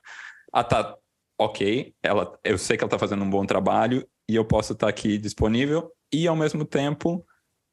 estar, 0.55 0.65
tá, 0.65 0.97
ok, 1.37 1.93
ela, 2.03 2.39
eu 2.45 2.57
sei 2.57 2.77
que 2.77 2.85
ela 2.85 2.89
está 2.89 2.99
fazendo 2.99 3.25
um 3.25 3.31
bom 3.31 3.45
trabalho 3.45 4.07
e 4.29 4.37
eu 4.37 4.45
posso 4.45 4.75
estar 4.75 4.87
tá 4.87 4.91
aqui 4.91 5.19
disponível 5.19 5.93
e, 6.13 6.27
ao 6.27 6.37
mesmo 6.37 6.65
tempo, 6.65 7.25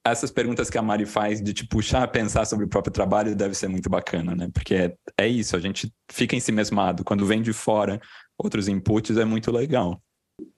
essas 0.06 0.30
perguntas 0.30 0.70
que 0.70 0.78
a 0.78 0.82
Mari 0.82 1.06
faz 1.06 1.42
de 1.42 1.52
te 1.52 1.66
puxar 1.66 2.04
a 2.04 2.08
pensar 2.08 2.46
sobre 2.46 2.66
o 2.66 2.70
próprio 2.70 2.94
trabalho 2.94 3.36
deve 3.36 3.56
ser 3.56 3.68
muito 3.68 3.90
bacana, 3.90 4.36
né? 4.36 4.50
Porque 4.54 4.76
é, 4.76 4.94
é 5.20 5.28
isso, 5.28 5.56
a 5.56 5.60
gente 5.60 5.92
fica 6.12 6.36
em 6.36 6.40
si 6.40 6.52
mesmado. 6.52 7.04
Quando 7.04 7.26
vem 7.26 7.42
de 7.42 7.52
fora 7.52 8.00
outros 8.38 8.68
inputs, 8.68 9.18
é 9.18 9.26
muito 9.26 9.52
legal. 9.52 10.00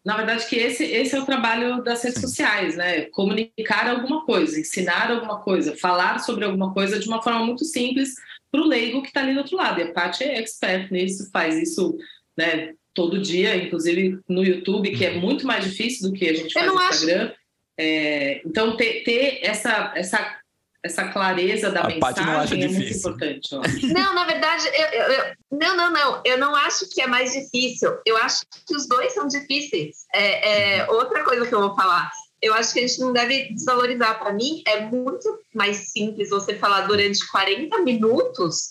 Na 0.04 0.18
verdade, 0.18 0.46
que 0.48 0.56
esse, 0.56 0.84
esse 0.84 1.16
é 1.16 1.20
o 1.20 1.26
trabalho 1.26 1.82
das 1.84 2.04
redes 2.04 2.20
Sim. 2.20 2.28
sociais, 2.28 2.76
né? 2.76 3.02
Comunicar 3.12 3.88
alguma 3.88 4.26
coisa, 4.26 4.60
ensinar 4.60 5.12
alguma 5.12 5.40
coisa, 5.42 5.78
falar 5.78 6.20
sobre 6.20 6.44
alguma 6.44 6.74
coisa 6.74 7.00
de 7.00 7.08
uma 7.08 7.22
forma 7.22 7.46
muito 7.46 7.64
simples 7.64 8.16
para 8.52 8.62
o 8.62 8.68
leigo 8.68 9.02
que 9.02 9.10
está 9.10 9.22
ali 9.22 9.34
do 9.34 9.40
outro 9.40 9.56
lado. 9.56 9.80
E 9.80 9.84
a 9.84 9.94
Paty 9.94 10.24
é 10.24 10.40
expert 10.40 10.92
nisso, 10.92 11.30
faz 11.32 11.56
isso 11.56 11.96
né, 12.36 12.74
todo 12.94 13.22
dia, 13.22 13.56
inclusive 13.56 14.20
no 14.28 14.44
YouTube, 14.44 14.92
que 14.92 15.06
é 15.06 15.12
uhum. 15.12 15.22
muito 15.22 15.46
mais 15.46 15.64
difícil 15.64 16.10
do 16.10 16.18
que 16.18 16.28
a 16.28 16.34
gente 16.34 16.54
faz 16.54 16.66
no 16.66 16.82
Instagram. 16.82 17.26
Acho 17.28 17.47
é, 17.78 18.42
então, 18.46 18.76
ter, 18.76 19.04
ter, 19.04 19.40
essa, 19.44 19.94
essa, 19.96 20.38
essa 20.84 21.08
clareza 21.10 21.70
da 21.70 21.82
a 21.82 21.88
mensagem 21.88 22.64
é 22.64 22.68
muito 22.68 22.94
importante. 22.94 23.50
Ó. 23.54 23.62
Não, 23.94 24.16
na 24.16 24.26
verdade, 24.26 24.68
eu, 24.68 24.88
eu, 24.88 25.12
eu, 25.12 25.36
não, 25.52 25.78
não, 25.78 25.92
não. 25.92 26.22
Eu 26.26 26.38
não 26.38 26.56
acho 26.56 26.90
que 26.90 27.02
é 27.02 27.08
mais 27.08 27.34
difícil. 27.34 27.98
Eu 28.06 28.18
acho 28.18 28.42
que 28.66 28.76
os 28.76 28.88
dois 28.88 29.14
são 29.14 29.28
difíceis. 29.28 30.06
É, 30.14 30.80
é 30.80 30.92
outra 30.92 31.24
coisa 31.24 31.46
que 31.46 31.54
eu 31.54 31.62
vou 31.62 31.76
falar. 31.76 32.12
Eu 32.42 32.54
acho 32.54 32.74
que 32.74 32.80
a 32.80 32.88
gente 32.88 33.00
não 33.00 33.14
deve 33.14 33.54
desvalorizar. 33.54 34.20
Para 34.20 34.34
mim, 34.34 34.62
é 34.68 34.82
muito 34.82 35.40
mais 35.54 35.92
simples 35.92 36.30
você 36.30 36.56
falar 36.56 36.82
durante 36.82 37.26
40 37.28 37.80
minutos 37.80 38.70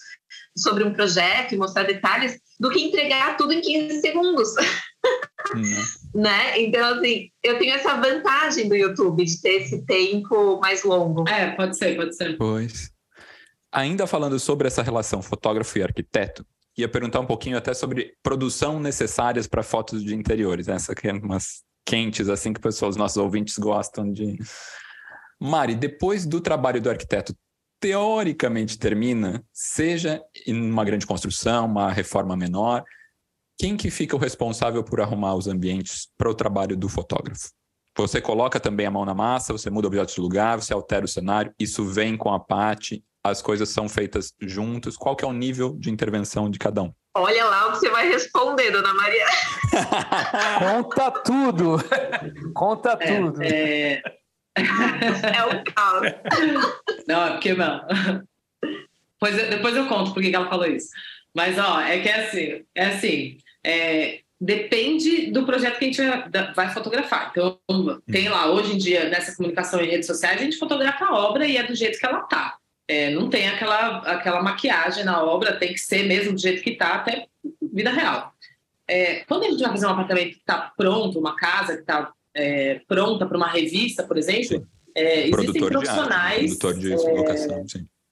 sobre 0.56 0.84
um 0.84 0.92
projeto 0.92 1.52
e 1.52 1.58
mostrar 1.58 1.84
detalhes 1.84 2.38
do 2.58 2.70
que 2.70 2.82
entregar 2.82 3.36
tudo 3.36 3.52
em 3.52 3.60
15 3.60 4.00
segundos. 4.00 4.48
Hum. 5.58 6.20
né? 6.22 6.60
Então, 6.60 6.94
assim, 6.94 7.30
eu 7.42 7.58
tenho 7.58 7.74
essa 7.74 7.94
vantagem 7.96 8.68
do 8.68 8.74
YouTube 8.74 9.24
de 9.24 9.40
ter 9.40 9.62
esse 9.62 9.82
tempo 9.82 10.58
mais 10.60 10.82
longo. 10.84 11.28
É, 11.28 11.52
pode 11.52 11.76
ser, 11.76 11.96
pode 11.96 12.16
ser. 12.16 12.36
Pois. 12.36 12.90
Ainda 13.72 14.06
falando 14.06 14.38
sobre 14.38 14.66
essa 14.66 14.82
relação 14.82 15.20
fotógrafo 15.20 15.78
e 15.78 15.82
arquiteto, 15.82 16.46
ia 16.76 16.88
perguntar 16.88 17.20
um 17.20 17.26
pouquinho 17.26 17.56
até 17.56 17.74
sobre 17.74 18.14
produção 18.22 18.78
necessárias 18.78 19.46
para 19.46 19.62
fotos 19.62 20.02
de 20.02 20.14
interiores. 20.14 20.68
Essa 20.68 20.94
que 20.94 21.08
é 21.08 21.12
uma 21.12 21.38
quentes, 21.84 22.28
assim 22.28 22.52
que 22.52 22.60
pessoas, 22.60 22.90
os 22.90 22.96
nossos 22.96 23.16
ouvintes 23.16 23.56
gostam 23.56 24.12
de. 24.12 24.38
Mari, 25.40 25.74
depois 25.74 26.26
do 26.26 26.40
trabalho 26.40 26.80
do 26.80 26.90
arquiteto, 26.90 27.34
teoricamente 27.78 28.78
termina, 28.78 29.44
seja 29.52 30.22
em 30.46 30.70
uma 30.70 30.84
grande 30.84 31.06
construção, 31.06 31.66
uma 31.66 31.92
reforma 31.92 32.36
menor, 32.36 32.82
quem 33.58 33.76
que 33.76 33.90
fica 33.90 34.14
o 34.14 34.18
responsável 34.18 34.84
por 34.84 35.00
arrumar 35.00 35.34
os 35.34 35.46
ambientes 35.46 36.08
para 36.16 36.30
o 36.30 36.34
trabalho 36.34 36.76
do 36.76 36.88
fotógrafo? 36.88 37.50
Você 37.96 38.20
coloca 38.20 38.60
também 38.60 38.84
a 38.84 38.90
mão 38.90 39.06
na 39.06 39.14
massa, 39.14 39.54
você 39.54 39.70
muda 39.70 39.86
objetos 39.86 40.14
de 40.14 40.20
lugar, 40.20 40.60
você 40.60 40.74
altera 40.74 41.06
o 41.06 41.08
cenário, 41.08 41.54
isso 41.58 41.84
vem 41.84 42.14
com 42.16 42.32
a 42.32 42.38
parte, 42.38 43.02
as 43.24 43.40
coisas 43.40 43.70
são 43.70 43.88
feitas 43.88 44.34
juntos. 44.40 44.96
Qual 44.96 45.16
que 45.16 45.24
é 45.24 45.28
o 45.28 45.32
nível 45.32 45.74
de 45.78 45.90
intervenção 45.90 46.50
de 46.50 46.58
cada 46.58 46.82
um? 46.82 46.92
Olha 47.14 47.46
lá 47.46 47.68
o 47.68 47.72
que 47.72 47.78
você 47.78 47.88
vai 47.88 48.06
responder, 48.06 48.70
dona 48.70 48.92
Maria. 48.92 49.26
Conta 50.58 51.10
tudo. 51.10 51.76
Conta 52.54 52.98
é, 53.00 53.16
tudo. 53.16 53.42
É... 53.42 54.02
é 54.56 55.44
o 55.46 55.64
caos. 55.64 56.12
Não, 57.08 57.26
é 57.26 57.30
porque 57.32 57.54
não. 57.54 57.80
Pois, 59.18 59.34
depois 59.34 59.74
eu 59.74 59.88
conto 59.88 60.12
por 60.12 60.22
que 60.22 60.34
ela 60.34 60.50
falou 60.50 60.66
isso. 60.66 60.88
Mas, 61.34 61.58
ó, 61.58 61.80
é 61.80 61.98
que 62.00 62.08
é 62.08 62.26
assim, 62.26 62.64
é 62.74 62.86
assim, 62.86 63.38
é, 63.66 64.20
depende 64.40 65.32
do 65.32 65.44
projeto 65.44 65.78
que 65.78 65.84
a 65.86 65.88
gente 65.88 66.54
vai 66.54 66.72
fotografar. 66.72 67.32
Então, 67.32 67.58
tem 68.06 68.28
lá, 68.28 68.50
hoje 68.52 68.74
em 68.74 68.78
dia, 68.78 69.08
nessa 69.08 69.34
comunicação 69.34 69.80
em 69.80 69.90
redes 69.90 70.06
sociais, 70.06 70.40
a 70.40 70.44
gente 70.44 70.56
fotografa 70.56 71.04
a 71.04 71.16
obra 71.16 71.46
e 71.46 71.56
é 71.56 71.64
do 71.64 71.74
jeito 71.74 71.98
que 71.98 72.06
ela 72.06 72.20
tá. 72.20 72.56
É, 72.88 73.10
não 73.10 73.28
tem 73.28 73.48
aquela, 73.48 73.98
aquela 73.98 74.40
maquiagem 74.40 75.04
na 75.04 75.20
obra, 75.20 75.58
tem 75.58 75.72
que 75.72 75.80
ser 75.80 76.04
mesmo 76.04 76.34
do 76.34 76.38
jeito 76.38 76.62
que 76.62 76.70
está, 76.70 76.94
até 76.94 77.26
vida 77.72 77.90
real. 77.90 78.32
É, 78.86 79.24
quando 79.24 79.42
a 79.42 79.50
gente 79.50 79.60
vai 79.60 79.72
fazer 79.72 79.86
um 79.86 79.90
apartamento 79.90 80.34
que 80.34 80.38
está 80.38 80.72
pronto, 80.76 81.18
uma 81.18 81.34
casa 81.34 81.74
que 81.74 81.80
está 81.80 82.12
é, 82.32 82.80
pronta 82.86 83.26
para 83.26 83.36
uma 83.36 83.48
revista, 83.48 84.04
por 84.04 84.16
exemplo, 84.16 84.64
é, 84.94 85.26
existem 85.26 85.66
profissionais 85.66 86.56
de, 86.56 86.74
de 86.78 86.94
locação, 86.94 87.64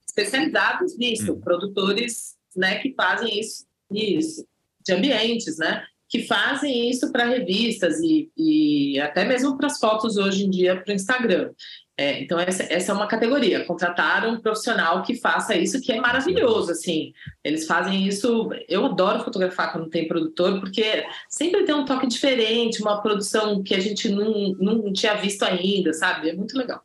especializados 0.08 0.98
nisso, 0.98 1.32
hum. 1.32 1.40
produtores 1.40 2.34
né, 2.56 2.78
que 2.80 2.92
fazem 2.94 3.38
isso, 3.38 3.64
isso, 3.92 4.44
de 4.86 4.92
ambientes, 4.92 5.58
né? 5.58 5.84
que 6.08 6.22
fazem 6.28 6.88
isso 6.88 7.10
para 7.10 7.24
revistas 7.24 7.98
e, 8.00 8.30
e, 8.36 9.00
até 9.00 9.24
mesmo 9.24 9.56
para 9.56 9.66
as 9.66 9.80
fotos 9.80 10.16
hoje 10.16 10.44
em 10.44 10.50
dia 10.50 10.80
para 10.80 10.92
o 10.92 10.94
Instagram. 10.94 11.50
É, 11.96 12.20
então, 12.20 12.38
essa, 12.38 12.64
essa, 12.64 12.92
é 12.92 12.94
uma 12.94 13.08
categoria. 13.08 13.64
Contratar 13.64 14.26
um 14.26 14.40
profissional 14.40 15.02
que 15.02 15.14
faça 15.16 15.56
isso, 15.56 15.80
que 15.80 15.92
é 15.92 16.00
maravilhoso, 16.00 16.72
assim. 16.72 17.12
Eles 17.42 17.66
fazem 17.66 18.06
isso... 18.06 18.48
Eu 18.68 18.86
adoro 18.86 19.24
fotografar 19.24 19.72
quando 19.72 19.90
tem 19.90 20.06
produtor, 20.06 20.60
porque 20.60 21.04
sempre 21.28 21.64
tem 21.64 21.74
um 21.74 21.84
toque 21.84 22.06
diferente, 22.06 22.82
uma 22.82 23.00
produção 23.00 23.62
que 23.62 23.74
a 23.74 23.80
gente 23.80 24.08
não, 24.08 24.54
não 24.58 24.92
tinha 24.92 25.14
visto 25.14 25.44
ainda, 25.44 25.92
sabe? 25.92 26.30
É 26.30 26.34
muito 26.34 26.56
legal. 26.56 26.80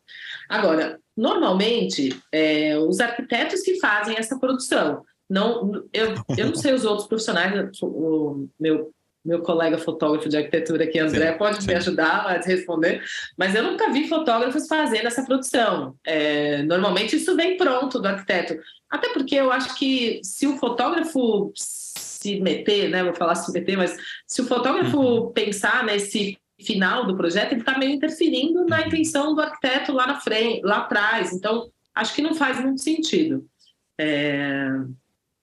Agora, 0.48 1.00
normalmente, 1.18 2.20
é, 2.32 2.78
os 2.78 3.00
arquitetos 3.00 3.62
que 3.62 3.80
fazem 3.80 4.16
essa 4.18 4.40
produção. 4.40 5.04
Não, 5.30 5.84
eu, 5.94 6.16
eu 6.38 6.48
não 6.48 6.56
sei 6.56 6.74
os 6.74 6.86
outros 6.86 7.08
profissionais, 7.08 7.80
o 7.82 8.48
meu 8.60 8.92
meu 9.24 9.42
colega 9.42 9.78
fotógrafo 9.78 10.30
de 10.30 10.38
arquitetura 10.38 10.86
aqui, 10.86 10.98
André, 10.98 11.34
sim, 11.34 11.38
pode 11.38 11.62
sim. 11.62 11.68
me 11.68 11.76
ajudar 11.76 12.26
a 12.26 12.40
responder, 12.40 13.04
mas 13.38 13.54
eu 13.54 13.64
nunca 13.64 13.92
vi 13.92 14.08
fotógrafos 14.08 14.66
fazendo 14.68 15.08
essa 15.08 15.24
produção. 15.24 15.96
É, 16.06 16.64
normalmente 16.64 17.18
isso 17.18 17.36
vem 17.36 17.58
pronto 17.58 18.00
do 18.00 18.08
arquiteto. 18.08 18.58
Até 18.90 19.10
porque 19.10 19.36
eu 19.36 19.52
acho 19.52 19.78
que 19.78 20.22
se 20.24 20.48
o 20.48 20.58
fotógrafo 20.58 21.52
se 21.54 22.40
meter, 22.40 22.90
né, 22.90 23.04
vou 23.04 23.14
falar 23.14 23.36
se 23.36 23.52
meter, 23.52 23.78
mas 23.78 23.96
se 24.26 24.42
o 24.42 24.46
fotógrafo 24.46 24.98
uhum. 24.98 25.32
pensar 25.32 25.84
nesse 25.84 26.38
final 26.60 27.06
do 27.06 27.16
projeto, 27.16 27.54
ele 27.54 27.62
está 27.62 27.78
meio 27.78 27.92
interferindo 27.92 28.66
na 28.66 28.80
uhum. 28.80 28.88
intenção 28.88 29.36
do 29.36 29.42
arquiteto 29.42 29.94
lá 29.94 30.08
na 30.08 30.20
frente, 30.20 30.62
lá 30.64 30.80
atrás. 30.80 31.34
Então, 31.34 31.70
acho 31.94 32.14
que 32.16 32.22
não 32.22 32.34
faz 32.34 32.60
muito 32.62 32.82
sentido. 32.82 33.46
É... 33.98 34.70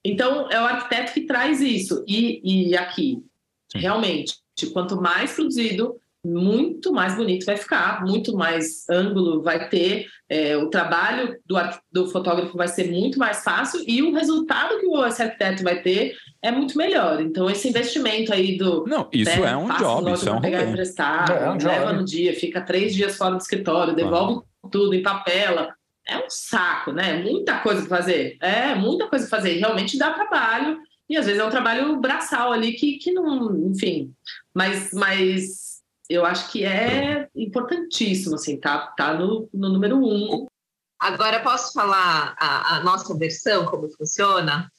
Então, 0.09 0.49
é 0.49 0.59
o 0.59 0.65
arquiteto 0.65 1.13
que 1.13 1.21
traz 1.21 1.61
isso. 1.61 2.03
E, 2.07 2.69
e 2.69 2.77
aqui, 2.77 3.23
Sim. 3.71 3.79
Realmente, 3.79 4.35
quanto 4.73 4.99
mais 5.01 5.33
produzido, 5.33 5.97
muito 6.25 6.91
mais 6.91 7.15
bonito 7.15 7.45
vai 7.45 7.55
ficar, 7.55 8.03
muito 8.03 8.35
mais 8.35 8.87
ângulo 8.89 9.41
vai 9.41 9.69
ter, 9.69 10.07
é, 10.27 10.57
o 10.57 10.69
trabalho 10.69 11.37
do, 11.45 11.55
do, 11.91 12.07
fotógrafo 12.09 12.57
vai 12.57 12.67
ser 12.67 12.91
muito 12.91 13.17
mais 13.17 13.43
fácil 13.43 13.81
e 13.87 14.01
o 14.01 14.13
resultado 14.13 14.79
que 14.79 14.87
o 14.87 14.97
arquiteto 14.97 15.63
vai 15.63 15.81
ter 15.81 16.15
é 16.41 16.51
muito 16.51 16.77
melhor. 16.77 17.21
Então, 17.21 17.49
esse 17.49 17.69
investimento 17.69 18.33
aí 18.33 18.57
do. 18.57 18.85
Não, 18.85 19.07
isso 19.13 19.39
né, 19.39 19.51
é 19.51 19.57
um 19.57 19.67
job, 19.77 20.11
isso 20.11 20.27
é 20.27 20.31
um 20.33 20.41
pegar 20.41 20.63
emprestado, 20.63 21.31
é, 21.31 21.45
é 21.45 21.49
um 21.49 21.57
leva 21.57 21.87
job. 21.87 21.99
no 21.99 22.05
dia, 22.05 22.33
fica 22.33 22.61
três 22.61 22.93
dias 22.93 23.15
fora 23.15 23.35
do 23.35 23.41
escritório, 23.41 23.95
devolve 23.95 24.43
ah. 24.63 24.67
tudo, 24.69 24.93
empapela. 24.95 25.76
É 26.07 26.17
um 26.17 26.29
saco, 26.29 26.91
né? 26.91 27.21
Muita 27.21 27.59
coisa 27.59 27.85
para 27.85 27.97
fazer. 27.97 28.37
É, 28.41 28.73
muita 28.75 29.07
coisa 29.07 29.27
para 29.27 29.37
fazer. 29.37 29.59
Realmente 29.59 29.97
dá 29.97 30.13
trabalho 30.13 30.79
e 31.09 31.17
às 31.17 31.25
vezes 31.25 31.41
é 31.41 31.45
um 31.45 31.49
trabalho 31.49 31.99
braçal 31.99 32.51
ali 32.51 32.73
que, 32.73 32.97
que 32.97 33.11
não, 33.11 33.69
enfim. 33.69 34.13
Mas, 34.53 34.91
mas 34.93 35.81
eu 36.09 36.25
acho 36.25 36.51
que 36.51 36.65
é 36.65 37.27
importantíssimo, 37.35 38.35
assim, 38.35 38.59
tá, 38.59 38.93
tá 38.97 39.13
no, 39.13 39.49
no 39.53 39.69
número 39.69 39.97
um. 39.97 40.47
Agora 40.99 41.41
posso 41.41 41.73
falar 41.73 42.35
a, 42.39 42.77
a 42.77 42.83
nossa 42.83 43.17
versão, 43.17 43.65
como 43.65 43.89
funciona? 43.89 44.69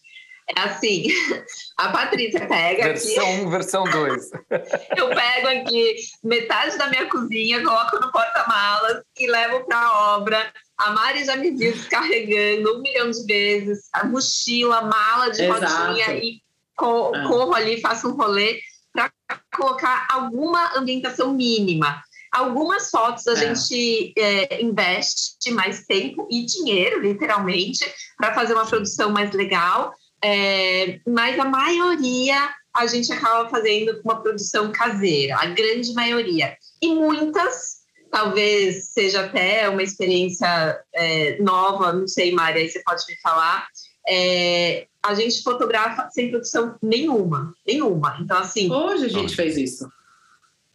É 0.57 0.61
assim, 0.61 1.07
a 1.77 1.91
Patrícia 1.91 2.47
pega 2.47 2.85
versão 2.85 3.25
aqui... 3.25 3.41
1, 3.43 3.51
versão 3.51 3.85
2. 3.85 4.31
eu 4.97 5.09
pego 5.09 5.49
aqui 5.49 5.97
metade 6.25 6.77
da 6.79 6.89
minha 6.89 7.07
cozinha, 7.07 7.63
coloco 7.63 8.01
no 8.01 8.11
porta-malas 8.11 9.03
e 9.19 9.27
levo 9.27 9.65
para 9.67 9.79
a 9.79 10.17
obra 10.17 10.53
a 10.79 10.93
Mari 10.93 11.25
já 11.25 11.37
me 11.37 11.51
viu 11.51 11.73
descarregando 11.73 12.77
um 12.77 12.81
milhão 12.81 13.11
de 13.11 13.25
vezes 13.25 13.89
a 13.93 14.05
mochila, 14.05 14.83
mala 14.83 15.29
de 15.31 15.43
Exato. 15.43 15.67
rodinha 15.67 16.15
e 16.15 16.41
co 16.77 17.13
é. 17.15 17.27
corro 17.27 17.55
ali, 17.55 17.81
faço 17.81 18.09
um 18.09 18.17
rolê 18.17 18.61
para 18.93 19.11
colocar 19.55 20.07
alguma 20.09 20.77
ambientação 20.77 21.35
mínima. 21.35 22.03
Algumas 22.31 22.91
fotos 22.91 23.27
a 23.27 23.33
é. 23.33 23.37
gente 23.37 24.13
é, 24.17 24.63
investe 24.63 25.51
mais 25.51 25.85
tempo 25.87 26.29
e 26.31 26.45
dinheiro, 26.45 27.01
literalmente, 27.01 27.85
para 28.17 28.35
fazer 28.35 28.55
uma 28.55 28.67
produção 28.67 29.11
mais 29.11 29.33
legal, 29.33 29.93
é, 30.23 31.01
mas 31.07 31.39
a 31.39 31.45
maioria 31.45 32.55
a 32.75 32.87
gente 32.87 33.13
acaba 33.13 33.49
fazendo 33.49 34.01
uma 34.05 34.23
produção 34.23 34.71
caseira, 34.71 35.37
a 35.37 35.47
grande 35.47 35.93
maioria. 35.95 36.57
E 36.81 36.95
muitas 36.95 37.78
talvez 38.11 38.89
seja 38.89 39.25
até 39.25 39.69
uma 39.69 39.83
experiência 39.83 40.81
é, 40.95 41.41
nova, 41.41 41.93
não 41.93 42.07
sei, 42.07 42.33
Maria, 42.33 42.63
aí 42.63 42.69
você 42.69 42.83
pode 42.83 43.05
me 43.09 43.17
falar. 43.21 43.67
É, 44.09 44.87
a 45.03 45.15
gente 45.15 45.43
fotografa 45.43 46.09
sem 46.11 46.31
produção 46.31 46.77
nenhuma, 46.83 47.55
nenhuma. 47.67 48.19
Então, 48.21 48.39
assim. 48.39 48.71
Hoje 48.71 49.07
a 49.07 49.09
gente 49.09 49.35
fez 49.35 49.57
isso. 49.57 49.89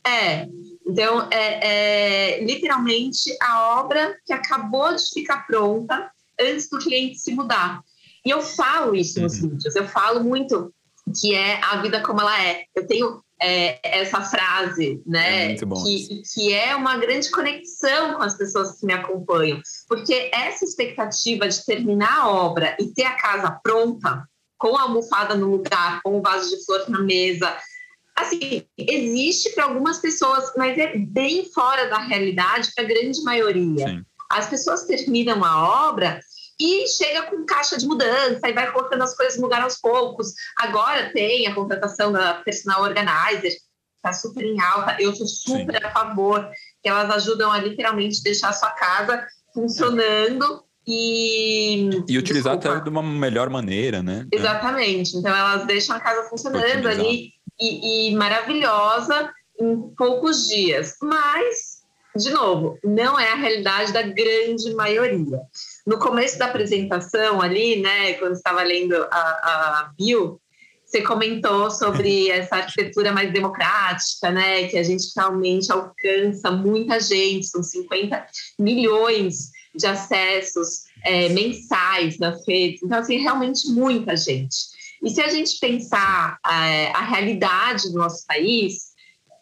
É, 0.05 0.47
então, 0.85 1.27
é, 1.31 2.37
é, 2.37 2.43
literalmente 2.43 3.35
a 3.41 3.79
obra 3.79 4.17
que 4.25 4.33
acabou 4.33 4.93
de 4.95 5.09
ficar 5.13 5.47
pronta 5.47 6.11
antes 6.39 6.69
do 6.69 6.77
cliente 6.77 7.19
se 7.19 7.33
mudar. 7.33 7.81
E 8.25 8.29
eu 8.29 8.41
falo 8.41 8.95
isso 8.95 9.21
nos 9.21 9.41
uhum. 9.41 9.49
vídeos, 9.49 9.75
eu 9.75 9.87
falo 9.87 10.23
muito 10.23 10.73
que 11.19 11.35
é 11.35 11.61
a 11.63 11.81
vida 11.81 12.01
como 12.01 12.21
ela 12.21 12.41
é. 12.41 12.65
Eu 12.75 12.87
tenho 12.87 13.21
é, 13.43 13.79
essa 13.83 14.21
frase, 14.21 15.03
né? 15.05 15.51
É 15.51 15.55
que, 15.55 16.21
que 16.33 16.53
é 16.53 16.73
uma 16.75 16.97
grande 16.97 17.29
conexão 17.29 18.13
com 18.13 18.23
as 18.23 18.37
pessoas 18.37 18.79
que 18.79 18.85
me 18.85 18.93
acompanham. 18.93 19.61
Porque 19.87 20.31
essa 20.33 20.63
expectativa 20.63 21.47
de 21.49 21.65
terminar 21.65 22.19
a 22.19 22.29
obra 22.29 22.77
e 22.79 22.87
ter 22.93 23.03
a 23.03 23.15
casa 23.15 23.51
pronta, 23.61 24.23
com 24.57 24.77
a 24.77 24.83
almofada 24.83 25.35
no 25.35 25.51
lugar, 25.51 25.99
com 26.03 26.17
o 26.17 26.21
vaso 26.21 26.49
de 26.49 26.65
flor 26.65 26.89
na 26.89 27.01
mesa, 27.01 27.53
assim, 28.15 28.65
existe 28.77 29.49
para 29.49 29.65
algumas 29.65 29.99
pessoas, 29.99 30.53
mas 30.55 30.77
é 30.77 30.97
bem 30.97 31.51
fora 31.51 31.89
da 31.89 31.97
realidade 31.97 32.71
para 32.73 32.85
a 32.85 32.87
grande 32.87 33.21
maioria. 33.23 33.87
Sim. 33.87 34.05
As 34.31 34.47
pessoas 34.47 34.85
terminam 34.85 35.43
a 35.43 35.89
obra 35.89 36.21
e 36.59 36.87
chega 36.87 37.23
com 37.23 37.45
caixa 37.45 37.77
de 37.77 37.85
mudança 37.85 38.47
e 38.47 38.53
vai 38.53 38.71
colocando 38.71 39.03
as 39.03 39.15
coisas 39.15 39.37
no 39.37 39.43
lugar 39.43 39.61
aos 39.61 39.79
poucos. 39.79 40.33
Agora 40.57 41.11
tem 41.11 41.47
a 41.47 41.55
contratação 41.55 42.11
da 42.11 42.35
personal 42.35 42.83
organizer, 42.83 43.55
está 43.97 44.13
super 44.13 44.43
em 44.43 44.59
alta. 44.59 44.97
Eu 44.99 45.15
sou 45.15 45.27
super 45.27 45.79
Sim. 45.79 45.85
a 45.85 45.91
favor, 45.91 46.49
que 46.81 46.89
elas 46.89 47.09
ajudam 47.11 47.51
a 47.51 47.57
literalmente 47.57 48.21
deixar 48.21 48.49
a 48.49 48.53
sua 48.53 48.71
casa 48.71 49.25
funcionando. 49.53 50.63
E, 50.85 51.89
e 52.09 52.17
utilizar 52.17 52.57
Desculpa. 52.57 52.77
até 52.77 52.83
de 52.83 52.89
uma 52.89 53.01
melhor 53.01 53.49
maneira, 53.49 54.03
né? 54.03 54.27
Exatamente. 54.31 55.15
Então 55.15 55.33
elas 55.33 55.65
deixam 55.65 55.95
a 55.95 55.99
casa 55.99 56.29
funcionando 56.29 56.87
ali 56.87 57.31
e, 57.59 58.09
e 58.09 58.15
maravilhosa 58.15 59.31
em 59.59 59.95
poucos 59.95 60.47
dias. 60.49 60.95
Mas 61.01 61.83
de 62.15 62.29
novo, 62.29 62.77
não 62.83 63.19
é 63.19 63.31
a 63.31 63.35
realidade 63.35 63.91
da 63.91 64.03
grande 64.03 64.73
maioria. 64.75 65.41
No 65.85 65.99
começo 65.99 66.37
da 66.37 66.45
apresentação 66.45 67.41
ali, 67.41 67.81
né, 67.81 68.13
quando 68.13 68.33
estava 68.33 68.63
lendo 68.63 68.95
a, 68.95 69.17
a 69.17 69.93
bio, 69.97 70.39
você 70.93 71.01
comentou 71.01 71.71
sobre 71.71 72.29
essa 72.31 72.57
arquitetura 72.57 73.11
mais 73.11 73.33
democrática, 73.33 74.29
né? 74.31 74.67
Que 74.67 74.77
a 74.77 74.83
gente 74.83 75.05
realmente 75.15 75.71
alcança 75.71 76.51
muita 76.51 76.99
gente, 76.99 77.47
são 77.47 77.63
50 77.63 78.25
milhões 78.59 79.49
de 79.75 79.87
acessos 79.87 80.83
é, 81.03 81.29
mensais 81.29 82.19
nas 82.19 82.47
redes. 82.47 82.83
Então, 82.83 82.99
assim, 82.99 83.17
realmente 83.17 83.67
muita 83.69 84.15
gente. 84.15 84.55
E 85.01 85.09
se 85.09 85.21
a 85.21 85.27
gente 85.27 85.59
pensar 85.59 86.37
é, 86.45 86.87
a 86.91 87.01
realidade 87.01 87.91
do 87.91 87.97
nosso 87.97 88.25
país, 88.27 88.93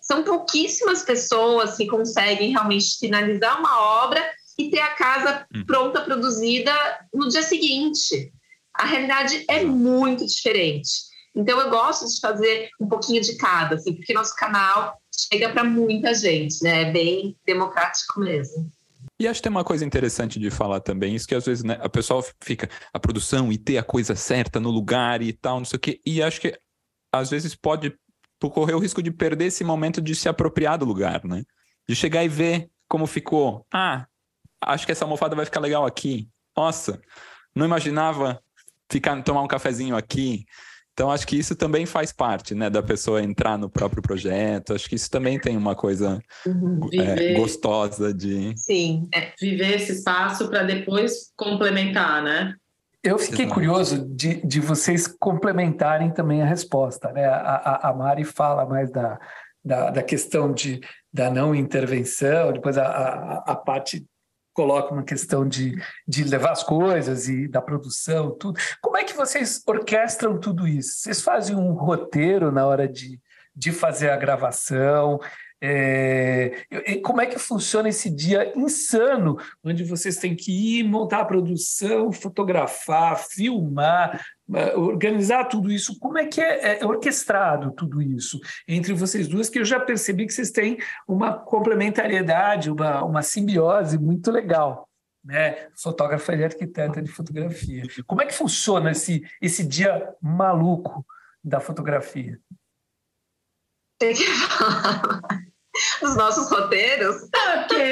são 0.01 0.23
pouquíssimas 0.23 1.03
pessoas 1.03 1.77
que 1.77 1.85
conseguem 1.85 2.51
realmente 2.51 2.97
finalizar 2.97 3.59
uma 3.59 4.03
obra 4.03 4.23
e 4.61 4.71
ter 4.71 4.79
a 4.79 4.93
casa 4.95 5.45
hum. 5.53 5.65
pronta, 5.65 6.01
produzida 6.01 6.73
no 7.13 7.27
dia 7.29 7.43
seguinte. 7.43 8.31
A 8.73 8.85
realidade 8.85 9.43
é 9.49 9.63
muito 9.63 10.25
diferente. 10.25 10.89
Então, 11.35 11.59
eu 11.59 11.69
gosto 11.69 12.07
de 12.07 12.19
fazer 12.19 12.69
um 12.79 12.87
pouquinho 12.87 13.21
de 13.21 13.35
cada, 13.37 13.75
assim, 13.75 13.93
porque 13.93 14.13
nosso 14.13 14.35
canal 14.35 14.97
chega 15.31 15.49
para 15.49 15.63
muita 15.63 16.13
gente, 16.13 16.61
né? 16.63 16.83
É 16.83 16.91
bem 16.91 17.37
democrático 17.45 18.19
mesmo. 18.19 18.69
E 19.19 19.27
acho 19.27 19.39
que 19.39 19.43
tem 19.43 19.51
uma 19.51 19.63
coisa 19.63 19.85
interessante 19.85 20.39
de 20.39 20.49
falar 20.49 20.79
também, 20.79 21.15
isso 21.15 21.27
que 21.27 21.35
às 21.35 21.45
vezes 21.45 21.63
né, 21.63 21.77
a 21.79 21.87
pessoa 21.87 22.25
fica 22.43 22.69
a 22.91 22.99
produção 22.99 23.51
e 23.51 23.57
ter 23.57 23.77
a 23.77 23.83
coisa 23.83 24.15
certa 24.15 24.59
no 24.59 24.71
lugar 24.71 25.21
e 25.21 25.31
tal, 25.31 25.59
não 25.59 25.65
sei 25.65 25.77
o 25.77 25.79
quê. 25.79 26.01
E 26.05 26.23
acho 26.23 26.41
que 26.41 26.57
às 27.13 27.29
vezes 27.29 27.55
pode 27.55 27.93
correr 28.39 28.73
o 28.73 28.79
risco 28.79 29.01
de 29.01 29.11
perder 29.11 29.45
esse 29.45 29.63
momento 29.63 30.01
de 30.01 30.15
se 30.15 30.27
apropriar 30.27 30.77
do 30.77 30.85
lugar, 30.85 31.23
né? 31.23 31.43
De 31.87 31.95
chegar 31.95 32.23
e 32.23 32.27
ver 32.27 32.69
como 32.87 33.05
ficou. 33.05 33.65
Ah, 33.71 34.07
acho 34.61 34.85
que 34.85 34.91
essa 34.91 35.05
almofada 35.05 35.35
vai 35.35 35.45
ficar 35.45 35.59
legal 35.59 35.85
aqui. 35.85 36.27
Nossa, 36.55 37.01
não 37.55 37.65
imaginava 37.65 38.41
ficar 38.89 39.21
tomar 39.23 39.41
um 39.41 39.47
cafezinho 39.47 39.95
aqui. 39.95 40.45
Então, 40.93 41.09
acho 41.09 41.25
que 41.25 41.37
isso 41.37 41.55
também 41.55 41.85
faz 41.85 42.11
parte, 42.11 42.53
né, 42.53 42.69
da 42.69 42.83
pessoa 42.83 43.23
entrar 43.23 43.57
no 43.57 43.69
próprio 43.69 44.01
projeto. 44.01 44.73
Acho 44.73 44.89
que 44.89 44.95
isso 44.95 45.09
também 45.09 45.39
tem 45.39 45.55
uma 45.55 45.73
coisa 45.73 46.21
uhum. 46.45 46.89
é, 46.93 47.33
gostosa 47.33 48.13
de. 48.13 48.53
Sim, 48.57 49.07
é, 49.13 49.31
viver 49.39 49.75
esse 49.75 49.93
espaço 49.93 50.49
para 50.49 50.63
depois 50.63 51.31
complementar, 51.35 52.21
né? 52.21 52.55
Eu 53.03 53.17
fiquei 53.17 53.45
Exato. 53.45 53.53
curioso 53.55 54.15
de, 54.15 54.45
de 54.45 54.59
vocês 54.59 55.07
complementarem 55.07 56.11
também 56.11 56.43
a 56.43 56.45
resposta. 56.45 57.11
Né? 57.11 57.25
A, 57.25 57.89
a, 57.89 57.93
Mari 57.95 58.23
fala 58.23 58.63
mais 58.63 58.91
da, 58.91 59.19
da, 59.65 59.89
da, 59.89 60.03
questão 60.03 60.53
de, 60.53 60.79
da 61.11 61.31
não 61.31 61.55
intervenção, 61.55 62.53
depois 62.53 62.77
a, 62.77 62.85
a, 62.85 63.37
a 63.53 63.55
parte 63.55 64.05
coloca 64.53 64.93
uma 64.93 65.03
questão 65.03 65.47
de, 65.47 65.75
de 66.07 66.23
levar 66.23 66.51
as 66.51 66.63
coisas 66.63 67.27
e 67.27 67.47
da 67.47 67.61
produção, 67.61 68.31
tudo. 68.31 68.59
Como 68.81 68.97
é 68.97 69.03
que 69.03 69.13
vocês 69.13 69.61
orquestram 69.65 70.39
tudo 70.39 70.67
isso? 70.67 70.99
Vocês 70.99 71.21
fazem 71.21 71.55
um 71.55 71.73
roteiro 71.73 72.51
na 72.51 72.65
hora 72.65 72.87
de, 72.87 73.19
de 73.55 73.71
fazer 73.71 74.09
a 74.09 74.17
gravação? 74.17 75.19
É, 75.63 76.65
como 77.03 77.21
é 77.21 77.27
que 77.27 77.37
funciona 77.37 77.87
esse 77.87 78.09
dia 78.09 78.51
insano, 78.57 79.37
onde 79.63 79.83
vocês 79.83 80.17
têm 80.17 80.35
que 80.35 80.79
ir 80.79 80.83
montar 80.83 81.19
a 81.19 81.25
produção, 81.25 82.11
fotografar, 82.11 83.19
filmar, 83.19 84.25
organizar 84.75 85.45
tudo 85.45 85.71
isso? 85.71 85.97
Como 85.99 86.17
é 86.17 86.25
que 86.25 86.41
é, 86.41 86.79
é, 86.79 86.85
orquestrado 86.85 87.71
tudo 87.71 88.01
isso 88.01 88.39
entre 88.67 88.93
vocês 88.93 89.27
duas? 89.27 89.49
Que 89.49 89.59
eu 89.59 89.65
já 89.65 89.79
percebi 89.79 90.25
que 90.25 90.33
vocês 90.33 90.51
têm 90.51 90.77
uma 91.07 91.33
complementariedade, 91.33 92.69
uma, 92.69 93.03
uma 93.03 93.21
simbiose 93.21 93.97
muito 93.97 94.31
legal. 94.31 94.87
Né? 95.23 95.67
Fotógrafa 95.75 96.33
e 96.35 96.43
arquiteta 96.43 97.01
de 97.01 97.11
fotografia. 97.11 97.83
Como 98.07 98.21
é 98.21 98.25
que 98.25 98.33
funciona 98.33 98.91
esse, 98.91 99.23
esse 99.41 99.63
dia 99.63 100.13
maluco 100.21 101.05
da 101.43 101.59
fotografia? 101.59 102.39
Tem 103.99 104.15
que 104.15 104.25
falar 104.25 105.11
os 106.01 106.15
nossos 106.15 106.49
roteiros. 106.49 107.29
Não, 107.33 107.51
é 107.51 107.57
porque, 107.59 107.83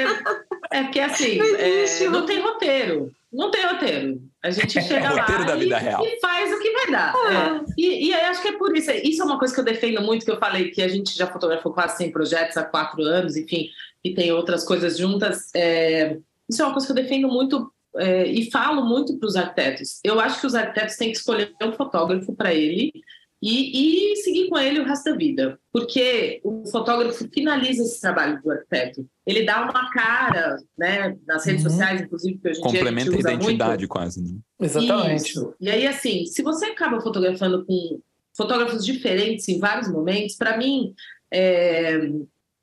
é 0.72 0.82
porque 0.82 1.00
assim, 1.00 1.38
não, 1.38 1.56
é, 1.56 2.08
não 2.10 2.26
tem 2.26 2.42
roteiro. 2.42 3.12
Não 3.32 3.50
tem 3.50 3.64
roteiro. 3.64 4.20
A 4.42 4.50
gente 4.50 4.72
chega 4.82 5.06
é 5.06 5.10
lá 5.10 5.24
da 5.24 5.56
vida 5.56 5.78
e, 5.78 5.82
real. 5.82 6.04
e 6.04 6.20
faz 6.20 6.52
o 6.52 6.58
que 6.60 6.70
vai 6.72 6.90
dar. 6.90 7.14
Ah. 7.14 7.64
É. 7.66 7.72
E, 7.78 8.08
e 8.08 8.14
acho 8.14 8.42
que 8.42 8.48
é 8.48 8.58
por 8.58 8.76
isso. 8.76 8.90
Isso 8.90 9.22
é 9.22 9.24
uma 9.24 9.38
coisa 9.38 9.54
que 9.54 9.60
eu 9.60 9.64
defendo 9.64 10.02
muito, 10.02 10.24
que 10.24 10.30
eu 10.30 10.38
falei 10.38 10.70
que 10.70 10.82
a 10.82 10.88
gente 10.88 11.16
já 11.16 11.26
fotografou 11.26 11.72
quase 11.72 11.96
100 11.98 12.12
projetos 12.12 12.56
há 12.56 12.64
quatro 12.64 13.02
anos, 13.02 13.36
enfim, 13.36 13.68
e 14.04 14.14
tem 14.14 14.32
outras 14.32 14.64
coisas 14.64 14.98
juntas. 14.98 15.50
É, 15.54 16.16
isso 16.48 16.60
é 16.60 16.64
uma 16.64 16.72
coisa 16.72 16.86
que 16.86 16.92
eu 16.92 17.02
defendo 17.02 17.28
muito 17.28 17.72
é, 17.96 18.26
e 18.26 18.50
falo 18.50 18.84
muito 18.84 19.16
para 19.18 19.26
os 19.26 19.36
arquitetos. 19.36 20.00
Eu 20.04 20.18
acho 20.20 20.40
que 20.40 20.46
os 20.46 20.54
arquitetos 20.54 20.96
têm 20.96 21.12
que 21.12 21.18
escolher 21.18 21.52
um 21.62 21.72
fotógrafo 21.72 22.34
para 22.34 22.54
ele 22.54 22.92
e, 23.42 24.12
e, 24.12 24.16
seguir 24.16 24.48
com 24.48 24.58
ele 24.58 24.80
o 24.80 24.84
resto 24.84 25.10
da 25.10 25.16
vida. 25.16 25.58
Porque 25.72 26.40
o 26.44 26.66
fotógrafo 26.70 27.26
finaliza 27.32 27.82
esse 27.82 28.00
trabalho 28.00 28.40
do 28.42 28.50
arquiteto. 28.50 29.06
Ele 29.26 29.44
dá 29.44 29.62
uma 29.62 29.90
cara, 29.90 30.58
né, 30.76 31.16
nas 31.26 31.46
redes 31.46 31.64
uhum. 31.64 31.70
sociais, 31.70 32.02
inclusive, 32.02 32.38
que 32.38 32.48
hoje 32.48 32.60
em 32.60 32.62
Complementa 32.62 33.10
dia 33.10 33.20
a, 33.24 33.30
a 33.30 33.34
identidade 33.34 33.70
muito. 33.82 33.88
quase, 33.88 34.22
né? 34.22 34.38
Exatamente. 34.60 35.30
Isso. 35.30 35.54
E 35.58 35.70
aí, 35.70 35.86
assim, 35.86 36.26
se 36.26 36.42
você 36.42 36.66
acaba 36.66 37.00
fotografando 37.00 37.64
com 37.64 38.00
fotógrafos 38.36 38.84
diferentes 38.84 39.48
em 39.48 39.58
vários 39.58 39.90
momentos, 39.90 40.36
para 40.36 40.58
mim, 40.58 40.92
é, 41.32 42.10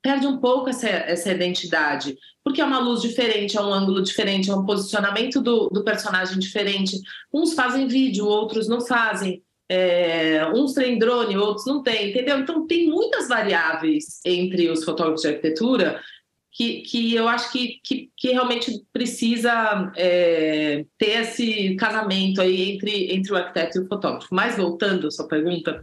perde 0.00 0.26
um 0.28 0.38
pouco 0.38 0.70
essa, 0.70 0.88
essa 0.88 1.32
identidade. 1.32 2.16
Porque 2.44 2.60
é 2.60 2.64
uma 2.64 2.78
luz 2.78 3.02
diferente, 3.02 3.56
é 3.56 3.60
um 3.60 3.72
ângulo 3.72 4.00
diferente, 4.00 4.48
é 4.48 4.54
um 4.54 4.64
posicionamento 4.64 5.40
do, 5.40 5.68
do 5.70 5.82
personagem 5.82 6.38
diferente. 6.38 6.98
Uns 7.32 7.54
fazem 7.54 7.88
vídeo, 7.88 8.26
outros 8.26 8.68
não 8.68 8.80
fazem 8.80 9.42
é, 9.68 10.46
uns 10.54 10.72
têm 10.72 10.98
drone, 10.98 11.36
outros 11.36 11.66
não 11.66 11.82
têm, 11.82 12.10
entendeu? 12.10 12.38
Então 12.38 12.66
tem 12.66 12.88
muitas 12.88 13.28
variáveis 13.28 14.20
entre 14.24 14.70
os 14.70 14.84
fotógrafos 14.84 15.22
de 15.22 15.28
arquitetura 15.28 16.00
que, 16.50 16.80
que 16.80 17.14
eu 17.14 17.28
acho 17.28 17.52
que, 17.52 17.78
que, 17.84 18.10
que 18.16 18.32
realmente 18.32 18.84
precisa 18.92 19.92
é, 19.96 20.84
ter 20.98 21.20
esse 21.20 21.76
casamento 21.76 22.40
aí 22.40 22.72
entre, 22.72 23.12
entre 23.14 23.32
o 23.32 23.36
arquiteto 23.36 23.78
e 23.78 23.82
o 23.82 23.86
fotógrafo. 23.86 24.34
Mas 24.34 24.56
voltando 24.56 25.06
à 25.06 25.10
sua 25.10 25.28
pergunta, 25.28 25.80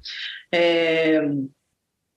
é, 0.52 1.22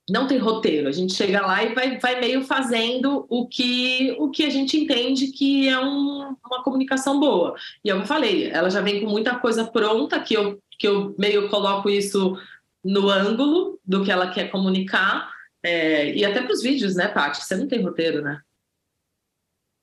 não 0.09 0.27
tem 0.27 0.39
roteiro. 0.39 0.89
A 0.89 0.91
gente 0.91 1.13
chega 1.13 1.45
lá 1.45 1.63
e 1.63 1.73
vai, 1.73 1.99
vai 1.99 2.19
meio 2.19 2.43
fazendo 2.43 3.25
o 3.29 3.47
que, 3.47 4.15
o 4.19 4.29
que 4.29 4.43
a 4.43 4.49
gente 4.49 4.75
entende 4.77 5.27
que 5.27 5.69
é 5.69 5.79
um, 5.79 6.35
uma 6.45 6.63
comunicação 6.63 7.19
boa. 7.19 7.55
E 7.83 7.89
eu 7.89 8.05
falei, 8.05 8.49
ela 8.49 8.69
já 8.69 8.81
vem 8.81 8.99
com 8.99 9.09
muita 9.09 9.35
coisa 9.35 9.65
pronta 9.65 10.19
que 10.19 10.33
eu 10.33 10.59
que 10.79 10.87
eu 10.87 11.13
meio 11.19 11.49
coloco 11.49 11.89
isso 11.89 12.37
no 12.83 13.09
ângulo 13.09 13.77
do 13.85 14.03
que 14.03 14.11
ela 14.11 14.31
quer 14.31 14.49
comunicar. 14.49 15.29
É, 15.61 16.15
e 16.15 16.23
até 16.23 16.41
para 16.41 16.53
os 16.53 16.61
vídeos, 16.61 16.95
né, 16.95 17.09
Paty? 17.09 17.45
Você 17.45 17.57
não 17.57 17.67
tem 17.67 17.83
roteiro, 17.83 18.21
né? 18.21 18.39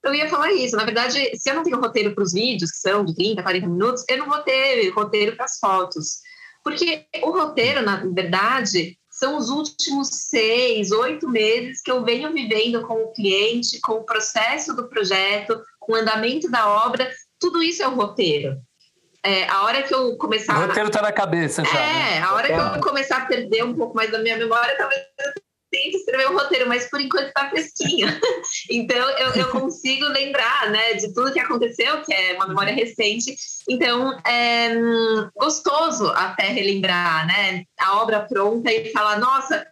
Eu 0.03 0.15
ia 0.15 0.31
falar 0.31 0.53
isso. 0.53 0.75
Na 0.75 0.85
verdade, 0.85 1.37
se 1.37 1.51
eu 1.51 1.55
não 1.55 1.63
tenho 1.63 1.81
roteiro 1.81 2.15
para 2.15 2.25
os 2.25 2.33
vídeos, 2.33 2.71
que 2.71 2.79
são 2.79 3.05
de 3.05 3.15
30, 3.15 3.43
40 3.43 3.67
minutos, 3.67 4.05
eu 4.09 4.17
não 4.19 4.27
vou 4.27 4.39
ter 4.39 4.89
roteiro 4.91 5.37
para 5.37 5.45
as 5.45 5.59
fotos. 5.59 6.21
Porque 6.65 7.07
o 7.23 7.31
roteiro, 7.31 7.83
na 7.83 7.97
verdade, 7.97 8.99
são 9.11 9.37
os 9.37 9.51
últimos 9.51 10.09
seis, 10.09 10.91
oito 10.93 11.29
meses 11.29 11.83
que 11.83 11.91
eu 11.91 12.05
venho 12.05 12.33
vivendo 12.33 12.87
com 12.87 12.95
o 12.95 13.13
cliente, 13.13 13.81
com 13.81 13.95
o 13.95 14.05
processo 14.05 14.75
do 14.75 14.89
projeto, 14.89 15.61
com 15.79 15.93
o 15.93 15.97
andamento 15.97 16.51
da 16.51 16.69
obra. 16.87 17.11
Tudo 17.39 17.63
isso 17.63 17.83
é 17.83 17.89
o 17.89 17.95
roteiro 17.95 18.57
é, 19.23 19.49
a 19.49 19.63
hora 19.63 19.83
que 19.83 19.95
eu 19.95 20.17
começar. 20.17 20.57
O 20.59 20.67
roteiro 20.67 20.91
tá 20.91 21.03
na 21.03 21.13
cabeça 21.13 21.65
já. 21.65 21.79
É, 21.79 22.21
né? 22.21 22.23
a 22.23 22.33
hora 22.35 22.47
que 22.47 22.79
eu 22.79 22.81
começar 22.81 23.19
a 23.19 23.27
perder 23.27 23.65
um 23.65 23.75
pouco 23.75 23.95
mais 23.95 24.11
da 24.11 24.19
minha 24.19 24.37
memória, 24.37 24.77
talvez 24.77 25.01
eu 25.25 25.33
tenha 25.71 25.91
que 25.91 25.97
escrever 25.97 26.31
um 26.31 26.37
roteiro, 26.37 26.69
mas 26.69 26.89
por 26.89 27.01
enquanto 27.01 27.33
tá 27.33 27.51
fresquinho. 27.51 28.09
então 28.71 29.11
eu, 29.19 29.35
eu, 29.35 29.49
consigo 29.51 30.07
lembrar, 30.07 30.71
né, 30.71 30.95
de 30.95 31.13
tudo 31.13 31.33
que 31.33 31.41
aconteceu, 31.41 32.03
que 32.03 32.13
é 32.13 32.35
uma 32.35 32.49
memória 32.49 32.73
recente. 32.73 33.37
Então 33.69 34.19
é 34.27 34.71
gostoso 35.35 36.09
até 36.11 36.49
relembrar, 36.49 37.27
né, 37.27 37.65
a 37.79 38.01
obra 38.01 38.21
pronta 38.21 38.73
e 38.73 38.91
falar, 38.93 39.19
nossa 39.19 39.67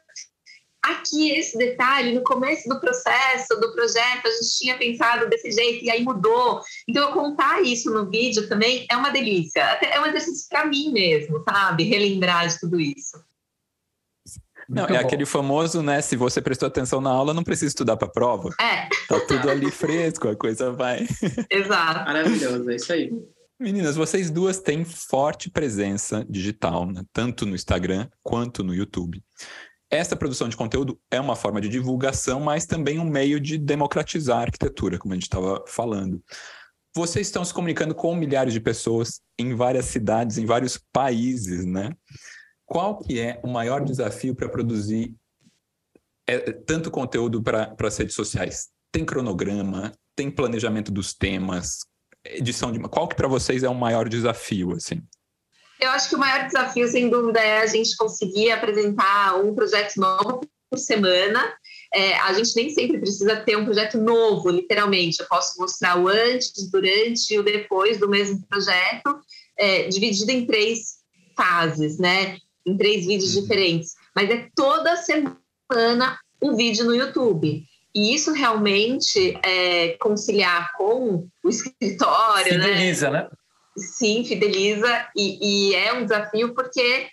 aqui 0.84 1.30
esse 1.30 1.56
detalhe, 1.56 2.12
no 2.12 2.22
começo 2.22 2.68
do 2.68 2.78
processo, 2.80 3.58
do 3.60 3.72
projeto, 3.72 4.26
a 4.26 4.30
gente 4.30 4.58
tinha 4.58 4.76
pensado 4.76 5.28
desse 5.28 5.50
jeito 5.50 5.84
e 5.84 5.90
aí 5.90 6.02
mudou. 6.02 6.60
Então, 6.88 7.08
eu 7.08 7.12
contar 7.12 7.62
isso 7.62 7.92
no 7.92 8.08
vídeo 8.10 8.48
também 8.48 8.86
é 8.90 8.96
uma 8.96 9.10
delícia. 9.10 9.60
É 9.60 10.00
um 10.00 10.06
exercício 10.06 10.46
para 10.48 10.66
mim 10.66 10.92
mesmo, 10.92 11.42
sabe? 11.48 11.84
Relembrar 11.84 12.48
de 12.48 12.60
tudo 12.60 12.80
isso. 12.80 13.22
Não, 14.68 14.86
é 14.86 14.96
aquele 14.96 15.26
famoso, 15.26 15.82
né? 15.82 16.00
Se 16.00 16.16
você 16.16 16.40
prestou 16.40 16.66
atenção 16.66 17.00
na 17.00 17.10
aula, 17.10 17.34
não 17.34 17.44
precisa 17.44 17.68
estudar 17.68 17.96
para 17.96 18.08
prova. 18.08 18.48
É. 18.60 18.88
Tá 19.08 19.20
tudo 19.20 19.50
ali 19.50 19.70
fresco, 19.70 20.28
a 20.28 20.36
coisa 20.36 20.72
vai. 20.72 21.06
Exato. 21.50 22.04
Maravilhoso, 22.04 22.70
é 22.70 22.76
isso 22.76 22.92
aí. 22.92 23.12
Meninas, 23.60 23.94
vocês 23.94 24.30
duas 24.30 24.58
têm 24.58 24.84
forte 24.84 25.50
presença 25.50 26.26
digital, 26.28 26.86
né? 26.86 27.02
tanto 27.12 27.46
no 27.46 27.54
Instagram 27.54 28.08
quanto 28.22 28.64
no 28.64 28.74
YouTube. 28.74 29.22
Essa 29.94 30.16
produção 30.16 30.48
de 30.48 30.56
conteúdo 30.56 30.98
é 31.10 31.20
uma 31.20 31.36
forma 31.36 31.60
de 31.60 31.68
divulgação, 31.68 32.40
mas 32.40 32.66
também 32.66 32.98
um 32.98 33.04
meio 33.04 33.38
de 33.38 33.58
democratizar 33.58 34.38
a 34.38 34.42
arquitetura, 34.42 34.98
como 34.98 35.12
a 35.12 35.16
gente 35.16 35.24
estava 35.24 35.64
falando. 35.66 36.22
Vocês 36.96 37.26
estão 37.26 37.44
se 37.44 37.52
comunicando 37.52 37.94
com 37.94 38.14
milhares 38.14 38.52
de 38.52 38.60
pessoas 38.60 39.20
em 39.38 39.54
várias 39.54 39.86
cidades, 39.86 40.38
em 40.38 40.46
vários 40.46 40.78
países, 40.92 41.64
né? 41.64 41.90
qual 42.66 42.98
que 42.98 43.20
é 43.20 43.40
o 43.42 43.48
maior 43.48 43.84
desafio 43.84 44.34
para 44.34 44.48
produzir 44.48 45.14
é, 46.26 46.52
tanto 46.52 46.90
conteúdo 46.90 47.42
para 47.42 47.74
as 47.78 47.96
redes 47.96 48.14
sociais? 48.14 48.68
Tem 48.90 49.04
cronograma, 49.04 49.92
tem 50.16 50.30
planejamento 50.30 50.90
dos 50.90 51.14
temas, 51.14 51.80
edição 52.24 52.72
de... 52.72 52.80
Qual 52.80 53.08
que 53.08 53.16
para 53.16 53.28
vocês 53.28 53.62
é 53.62 53.68
o 53.68 53.74
maior 53.74 54.08
desafio, 54.08 54.72
assim? 54.72 55.02
Eu 55.80 55.90
acho 55.90 56.08
que 56.08 56.14
o 56.14 56.18
maior 56.18 56.46
desafio, 56.46 56.86
sem 56.88 57.08
dúvida, 57.08 57.40
é 57.40 57.58
a 57.58 57.66
gente 57.66 57.96
conseguir 57.96 58.50
apresentar 58.50 59.36
um 59.36 59.54
projeto 59.54 59.96
novo 59.96 60.40
por 60.70 60.78
semana. 60.78 61.52
É, 61.92 62.14
a 62.18 62.32
gente 62.32 62.54
nem 62.56 62.70
sempre 62.70 62.98
precisa 62.98 63.36
ter 63.36 63.56
um 63.56 63.64
projeto 63.64 63.98
novo, 63.98 64.50
literalmente. 64.50 65.20
Eu 65.20 65.26
posso 65.26 65.60
mostrar 65.60 65.98
o 65.98 66.08
antes, 66.08 66.70
durante 66.70 67.32
e 67.32 67.38
o 67.38 67.42
depois 67.42 67.98
do 67.98 68.08
mesmo 68.08 68.44
projeto, 68.48 69.20
é, 69.56 69.88
dividido 69.88 70.30
em 70.30 70.46
três 70.46 70.96
fases, 71.36 71.98
né? 71.98 72.38
Em 72.66 72.76
três 72.76 73.06
vídeos 73.06 73.34
uhum. 73.34 73.42
diferentes. 73.42 73.94
Mas 74.14 74.30
é 74.30 74.48
toda 74.54 74.96
semana 74.96 76.18
um 76.42 76.56
vídeo 76.56 76.84
no 76.84 76.94
YouTube. 76.94 77.64
E 77.94 78.14
isso 78.14 78.32
realmente 78.32 79.38
é, 79.44 79.96
conciliar 80.00 80.72
com 80.76 81.28
o 81.44 81.48
escritório? 81.48 82.54
Fideliza, 82.54 83.10
né? 83.10 83.22
né? 83.22 83.28
Sim, 83.76 84.24
fideliza. 84.24 85.08
E, 85.16 85.70
e, 85.70 85.74
é 85.74 85.92
um 85.92 86.04
desafio 86.04 86.54
porque 86.54 87.08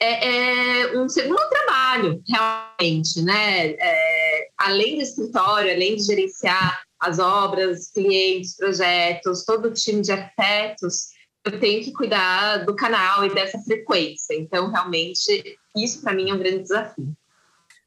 é, 0.00 0.82
é, 0.82 0.98
um 0.98 1.08
segundo 1.08 1.48
trabalho, 1.48 2.22
realmente, 2.26 3.22
né? 3.22 3.70
É, 3.78 4.48
além 4.56 4.96
do 4.96 5.02
escritório, 5.02 5.72
além 5.72 5.96
de 5.96 6.02
gerenciar 6.02 6.82
as 6.98 7.18
obras, 7.18 7.90
clientes, 7.92 8.56
projetos, 8.56 9.44
todo 9.44 9.68
o 9.68 9.72
time 9.72 10.00
de 10.00 10.12
arquitetos, 10.12 11.08
eu 11.44 11.60
tenho 11.60 11.84
que 11.84 11.92
cuidar 11.92 12.64
do 12.64 12.74
canal 12.74 13.24
e 13.24 13.34
dessa 13.34 13.58
frequência. 13.60 14.34
Então, 14.34 14.70
realmente, 14.70 15.58
isso 15.76 16.02
para 16.02 16.14
mim 16.14 16.30
é 16.30 16.34
um 16.34 16.38
grande 16.38 16.62
desafio. 16.62 17.12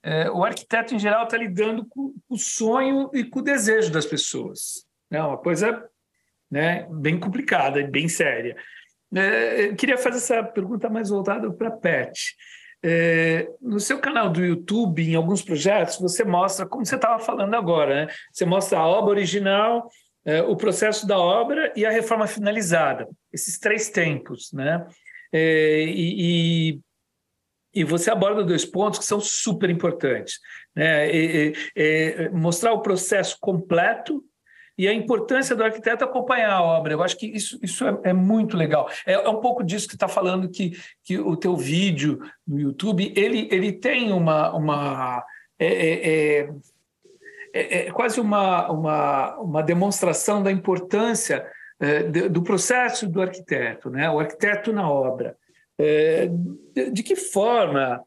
É, 0.03 0.29
o 0.31 0.43
arquiteto, 0.43 0.95
em 0.95 0.99
geral, 0.99 1.25
está 1.25 1.37
lidando 1.37 1.85
com 1.85 2.13
o 2.27 2.37
sonho 2.37 3.09
e 3.13 3.23
com 3.23 3.39
o 3.39 3.43
desejo 3.43 3.91
das 3.91 4.05
pessoas. 4.05 4.85
É 5.11 5.21
uma 5.21 5.37
coisa 5.37 5.90
né, 6.51 6.85
bem 6.91 7.17
complicada 7.17 7.79
e 7.79 7.87
bem 7.87 8.09
séria. 8.09 8.57
É, 9.15 9.67
eu 9.67 9.75
queria 9.75 9.97
fazer 9.97 10.17
essa 10.17 10.43
pergunta 10.43 10.89
mais 10.89 11.09
voltada 11.09 11.51
para 11.51 11.71
Pet. 11.71 12.35
É, 12.83 13.47
no 13.61 13.79
seu 13.79 13.99
canal 13.99 14.29
do 14.29 14.43
YouTube, 14.43 15.07
em 15.07 15.15
alguns 15.15 15.41
projetos, 15.41 15.99
você 15.99 16.23
mostra, 16.23 16.65
como 16.65 16.85
você 16.85 16.95
estava 16.95 17.19
falando 17.19 17.53
agora, 17.53 18.05
né? 18.05 18.13
você 18.31 18.45
mostra 18.45 18.79
a 18.79 18.87
obra 18.87 19.11
original, 19.11 19.87
é, 20.25 20.41
o 20.41 20.55
processo 20.55 21.05
da 21.07 21.17
obra 21.17 21.71
e 21.75 21.85
a 21.85 21.91
reforma 21.91 22.27
finalizada, 22.27 23.07
esses 23.31 23.59
três 23.59 23.89
tempos. 23.89 24.51
Né? 24.51 24.85
É, 25.31 25.83
e, 25.83 26.73
e, 26.73 27.81
e, 27.81 27.83
você 27.83 28.09
aborda 28.09 28.43
dois 28.43 28.65
pontos 28.65 28.99
que 28.99 29.05
são 29.05 29.19
super 29.19 29.69
importantes. 29.69 30.39
Né? 30.75 31.09
E, 31.13 31.53
mostrar 32.31 32.73
o 32.73 32.81
processo 32.81 33.37
completo 33.39 34.23
e 34.77 34.87
a 34.87 34.93
importância 34.93 35.55
do 35.55 35.63
arquiteto 35.63 36.03
acompanhar 36.03 36.53
a 36.53 36.63
obra. 36.63 36.93
Eu 36.93 37.03
acho 37.03 37.17
que 37.17 37.27
isso, 37.27 37.59
isso 37.61 37.85
é, 37.85 37.99
é 38.05 38.13
muito 38.13 38.57
legal. 38.57 38.89
É, 39.05 39.13
é, 39.13 39.29
um 39.29 39.39
pouco 39.39 39.63
disso 39.63 39.87
que 39.87 39.95
está 39.95 40.07
falando 40.07 40.49
que, 40.49 40.71
que 41.03 41.19
o 41.19 41.35
teu 41.35 41.55
vídeo 41.55 42.19
no 42.47 42.59
YouTube 42.59 43.13
ele, 43.15 43.47
ele 43.51 43.71
tem 43.71 44.11
uma, 44.11 44.53
uma 44.55 45.23
é, 45.59 45.67
é, 45.67 46.39
é, 46.39 46.49
é, 47.53 47.87
é 47.87 47.91
quase 47.91 48.19
uma, 48.19 48.71
uma, 48.71 49.37
uma 49.37 49.63
demonstração 49.63 50.41
da 50.41 50.51
importância 50.51 51.45
do 52.29 52.43
processo 52.43 53.07
do 53.07 53.19
arquiteto, 53.19 53.89
né? 53.89 54.07
o 54.07 54.19
arquiteto 54.19 54.71
na 54.71 54.87
obra. 54.87 55.35
De, 56.93 57.01
que 57.01 57.15
forma 57.15 58.03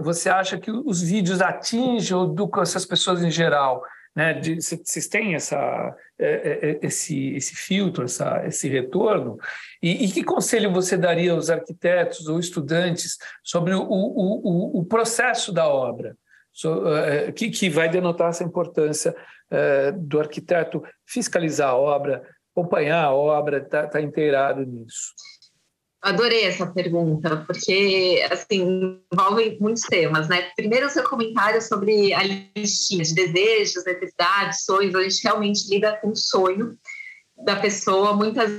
você 0.00 0.28
acha 0.28 0.58
que 0.58 0.68
os 0.68 1.00
vídeos 1.00 1.40
atingem 1.40 2.16
ou 2.16 2.32
educam 2.32 2.60
essas 2.60 2.84
pessoas 2.84 3.22
em 3.22 3.30
geral? 3.30 3.84
Né, 4.20 4.38
vocês 4.60 5.08
têm 5.08 5.34
essa, 5.34 5.96
é, 6.18 6.26
é, 6.26 6.70
é, 6.72 6.78
esse, 6.82 7.34
esse 7.36 7.56
filtro, 7.56 8.04
essa, 8.04 8.44
esse 8.46 8.68
retorno? 8.68 9.38
E, 9.82 10.04
e, 10.04 10.12
que 10.12 10.22
conselho 10.22 10.70
você 10.70 10.94
daria 10.94 11.32
aos 11.32 11.48
arquitetos 11.48 12.26
ou 12.26 12.38
estudantes 12.38 13.16
sobre 13.42 13.72
o, 13.72 13.80
o, 13.80 14.76
o, 14.76 14.80
o 14.80 14.84
processo 14.84 15.50
da 15.52 15.66
obra? 15.66 16.14
So, 16.52 16.82
que, 17.34 17.48
que 17.48 17.70
vai 17.70 17.88
denotar 17.88 18.28
essa 18.28 18.44
importância 18.44 19.14
do 19.96 20.20
arquiteto 20.20 20.82
fiscalizar 21.06 21.70
a 21.70 21.76
obra, 21.76 22.22
acompanhar 22.54 23.04
a 23.04 23.14
obra, 23.14 23.56
estar 23.58 23.84
tá, 23.84 23.88
tá 23.88 24.00
inteirado 24.02 24.66
nisso? 24.66 25.14
Adorei 26.02 26.44
essa 26.44 26.66
pergunta, 26.66 27.44
porque 27.46 28.26
assim 28.30 29.04
envolve 29.12 29.58
muitos 29.60 29.82
temas, 29.82 30.28
né? 30.28 30.50
Primeiro, 30.56 30.86
o 30.86 30.90
seu 30.90 31.04
comentário 31.04 31.60
sobre 31.60 32.14
a 32.14 32.22
listinha 32.56 33.04
de 33.04 33.14
desejos, 33.14 33.84
necessidades, 33.84 34.64
sonhos. 34.64 34.94
A 34.94 35.02
gente 35.02 35.22
realmente 35.22 35.68
lida 35.68 35.98
com 36.00 36.08
o 36.10 36.16
sonho 36.16 36.74
da 37.44 37.56
pessoa, 37.56 38.14
muitas 38.14 38.50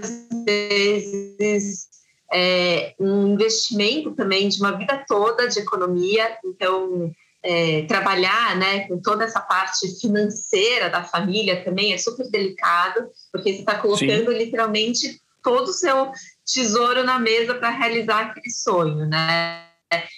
vezes 0.46 1.88
é, 2.32 2.94
um 3.00 3.34
investimento 3.34 4.12
também 4.12 4.48
de 4.48 4.60
uma 4.60 4.78
vida 4.78 5.04
toda 5.08 5.48
de 5.48 5.60
economia. 5.60 6.38
Então, 6.46 7.12
é, 7.44 7.84
trabalhar 7.84 8.56
né, 8.56 8.88
com 8.88 9.02
toda 9.02 9.26
essa 9.26 9.40
parte 9.40 10.00
financeira 10.00 10.90
da 10.90 11.04
família 11.04 11.64
também 11.64 11.92
é 11.92 11.98
super 11.98 12.30
delicado, 12.30 13.10
porque 13.32 13.52
você 13.52 13.60
está 13.60 13.80
colocando 13.80 14.32
Sim. 14.32 14.38
literalmente 14.38 15.20
todo 15.44 15.70
o 15.70 15.74
seu 15.74 16.12
tesouro 16.54 17.04
na 17.04 17.20
mesa 17.20 17.56
para 17.56 17.70
realizar 17.70 18.28
aquele 18.28 18.50
sonho, 18.50 19.06
né? 19.06 19.66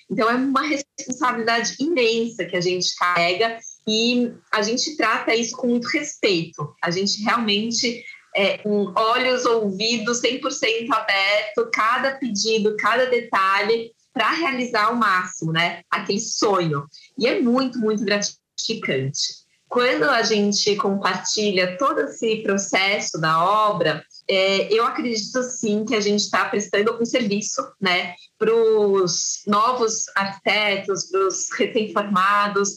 Então 0.09 0.29
é 0.29 0.35
uma 0.35 0.61
responsabilidade 0.61 1.75
imensa 1.79 2.45
que 2.45 2.55
a 2.55 2.61
gente 2.61 2.95
carrega 2.95 3.57
e 3.87 4.31
a 4.51 4.61
gente 4.61 4.95
trata 4.95 5.33
isso 5.33 5.55
com 5.57 5.67
muito 5.67 5.87
respeito. 5.87 6.75
A 6.81 6.91
gente 6.91 7.23
realmente 7.23 8.03
é, 8.35 8.57
com 8.59 8.91
olhos, 8.95 9.45
ouvidos 9.45 10.21
100% 10.21 10.91
aberto, 10.91 11.69
cada 11.71 12.15
pedido, 12.17 12.75
cada 12.77 13.05
detalhe 13.05 13.91
para 14.11 14.31
realizar 14.31 14.85
ao 14.85 14.95
máximo, 14.95 15.51
né? 15.51 15.81
Aquele 15.89 16.19
sonho. 16.19 16.85
E 17.17 17.27
é 17.27 17.39
muito, 17.39 17.79
muito 17.79 18.03
gratificante. 18.03 19.42
Quando 19.73 20.03
a 20.03 20.21
gente 20.21 20.75
compartilha 20.75 21.75
todo 21.79 22.01
esse 22.01 22.43
processo 22.43 23.19
da 23.19 23.43
obra, 23.43 24.05
é, 24.29 24.71
eu 24.71 24.85
acredito 24.85 25.41
sim 25.41 25.83
que 25.83 25.95
a 25.95 25.99
gente 25.99 26.19
está 26.19 26.45
prestando 26.45 26.95
um 27.01 27.03
serviço 27.03 27.59
né, 27.81 28.13
para 28.37 28.53
os 28.53 29.41
novos 29.47 30.05
arquitetos, 30.15 31.09
para 31.09 31.27
os 31.27 31.51
recém-formados. 31.57 32.69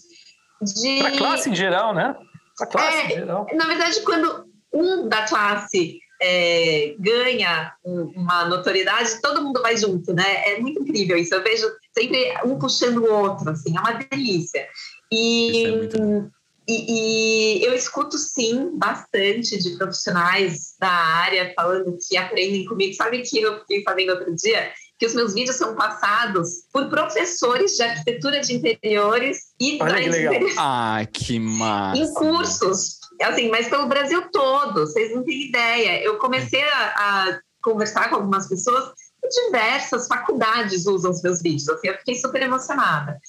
De... 0.62 1.00
Para 1.00 1.08
a 1.08 1.18
classe 1.18 1.50
em 1.50 1.54
geral, 1.54 1.94
né? 1.94 2.16
Para 2.56 2.66
a 2.66 2.70
classe 2.70 2.96
é, 2.96 3.04
em 3.04 3.10
geral. 3.10 3.46
Na 3.52 3.66
verdade, 3.66 4.00
quando 4.00 4.46
um 4.72 5.06
da 5.06 5.26
classe 5.26 5.98
é, 6.22 6.94
ganha 6.98 7.74
uma 7.84 8.46
notoriedade, 8.46 9.20
todo 9.20 9.42
mundo 9.42 9.60
vai 9.60 9.76
junto, 9.76 10.14
né? 10.14 10.48
É 10.48 10.58
muito 10.60 10.80
incrível 10.80 11.18
isso. 11.18 11.34
Eu 11.34 11.42
vejo 11.42 11.70
sempre 11.92 12.34
um 12.42 12.58
puxando 12.58 13.04
o 13.04 13.12
outro, 13.12 13.50
assim, 13.50 13.76
é 13.76 13.80
uma 13.80 13.92
delícia. 13.92 14.66
E, 15.12 15.66
é 15.66 15.70
muito... 15.72 16.35
E, 16.68 17.58
e, 17.58 17.64
eu 17.64 17.74
escuto 17.74 18.18
sim 18.18 18.76
bastante 18.76 19.56
de 19.56 19.76
profissionais 19.76 20.74
da 20.80 20.90
área 20.90 21.52
falando 21.54 21.96
que 22.08 22.16
aprendem 22.16 22.64
comigo. 22.64 22.92
Sabe 22.94 23.22
que 23.22 23.40
eu 23.40 23.60
fiquei 23.60 23.82
sabendo 23.82 24.12
outro 24.12 24.34
dia? 24.34 24.72
Que 24.98 25.06
os 25.06 25.14
meus 25.14 25.34
vídeos 25.34 25.56
são 25.56 25.76
passados 25.76 26.66
por 26.72 26.88
professores 26.88 27.76
de 27.76 27.82
arquitetura 27.82 28.40
de 28.40 28.54
interiores 28.54 29.38
e 29.60 29.78
Olha 29.80 30.02
que 30.02 30.08
legal. 30.08 30.34
Ah, 30.58 31.06
que 31.12 31.38
massa! 31.38 32.02
Em 32.02 32.14
cursos, 32.14 32.98
assim, 33.22 33.48
mas 33.48 33.68
pelo 33.68 33.86
Brasil 33.86 34.22
todo, 34.32 34.80
vocês 34.80 35.14
não 35.14 35.22
têm 35.22 35.48
ideia. 35.48 36.02
Eu 36.02 36.18
comecei 36.18 36.64
a, 36.64 36.94
a 36.96 37.40
conversar 37.62 38.08
com 38.08 38.16
algumas 38.16 38.48
pessoas 38.48 38.90
e 39.22 39.28
diversas 39.28 40.08
faculdades 40.08 40.86
usam 40.86 41.12
os 41.12 41.22
meus 41.22 41.40
vídeos. 41.42 41.68
Assim, 41.68 41.88
eu 41.88 41.98
fiquei 41.98 42.16
super 42.16 42.42
emocionada. 42.42 43.20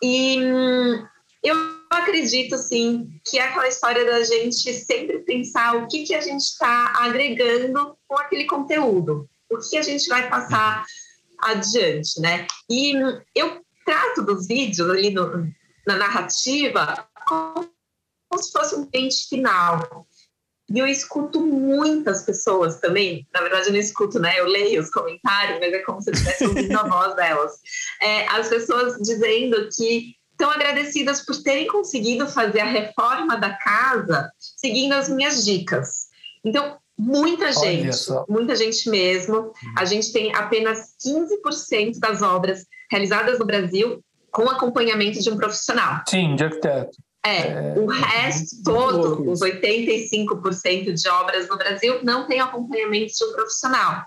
E 0.00 0.38
hum, 0.44 1.04
eu 1.42 1.56
acredito, 1.90 2.56
sim, 2.58 3.08
que 3.24 3.38
é 3.38 3.42
aquela 3.42 3.68
história 3.68 4.04
da 4.04 4.22
gente 4.22 4.72
sempre 4.74 5.20
pensar 5.20 5.76
o 5.76 5.86
que, 5.86 6.04
que 6.04 6.14
a 6.14 6.20
gente 6.20 6.42
está 6.42 6.92
agregando 6.96 7.96
com 8.06 8.18
aquele 8.18 8.44
conteúdo, 8.44 9.28
o 9.50 9.58
que 9.58 9.76
a 9.76 9.82
gente 9.82 10.08
vai 10.08 10.28
passar 10.28 10.84
adiante, 11.38 12.20
né? 12.20 12.46
E 12.68 12.92
eu 13.34 13.62
trato 13.84 14.22
dos 14.22 14.46
vídeos 14.46 14.90
ali 14.90 15.10
no, 15.10 15.48
na 15.86 15.96
narrativa 15.96 17.08
como, 17.26 17.70
se 18.36 18.52
fosse 18.52 18.74
um 18.74 18.84
pente 18.84 19.28
final. 19.28 20.06
E 20.70 20.78
eu 20.78 20.86
escuto 20.86 21.40
muitas 21.40 22.24
pessoas 22.24 22.78
também, 22.78 23.26
na 23.32 23.40
verdade 23.40 23.68
eu 23.68 23.72
não 23.72 23.80
escuto, 23.80 24.18
né? 24.18 24.38
Eu 24.38 24.44
leio 24.44 24.82
os 24.82 24.90
comentários, 24.90 25.58
mas 25.60 25.72
é 25.72 25.78
como 25.78 26.02
se 26.02 26.10
eu 26.10 26.14
estivesse 26.14 26.46
ouvindo 26.46 26.78
a 26.78 26.86
voz 26.86 27.16
delas. 27.16 27.52
É, 28.02 28.28
as 28.28 28.48
pessoas 28.48 28.98
dizendo 28.98 29.68
que 29.74 30.17
estão 30.38 30.50
agradecidas 30.50 31.24
por 31.24 31.42
terem 31.42 31.66
conseguido 31.66 32.28
fazer 32.28 32.60
a 32.60 32.64
reforma 32.64 33.36
da 33.36 33.50
casa 33.50 34.30
seguindo 34.38 34.92
as 34.92 35.08
minhas 35.08 35.44
dicas. 35.44 36.06
Então, 36.44 36.78
Muita 37.00 37.52
gente, 37.52 37.96
muita 38.28 38.56
gente 38.56 38.90
mesmo. 38.90 39.52
A 39.76 39.84
gente 39.84 40.12
tem 40.12 40.34
apenas 40.34 40.96
15% 41.06 42.00
das 42.00 42.22
obras 42.22 42.66
realizadas 42.90 43.38
no 43.38 43.46
Brasil 43.46 44.02
com 44.32 44.50
acompanhamento 44.50 45.20
de 45.20 45.30
um 45.30 45.36
profissional. 45.36 46.02
Sim, 46.08 46.34
de 46.34 46.42
arquiteto. 46.42 46.98
É, 47.24 47.38
é, 47.38 47.74
o 47.78 47.86
resto 47.86 48.62
todo, 48.64 49.30
os 49.30 49.40
85% 49.40 50.92
de 50.92 51.08
obras 51.08 51.48
no 51.48 51.56
Brasil, 51.56 52.00
não 52.02 52.26
tem 52.26 52.40
acompanhamento 52.40 53.12
de 53.16 53.24
um 53.24 53.32
profissional. 53.32 54.04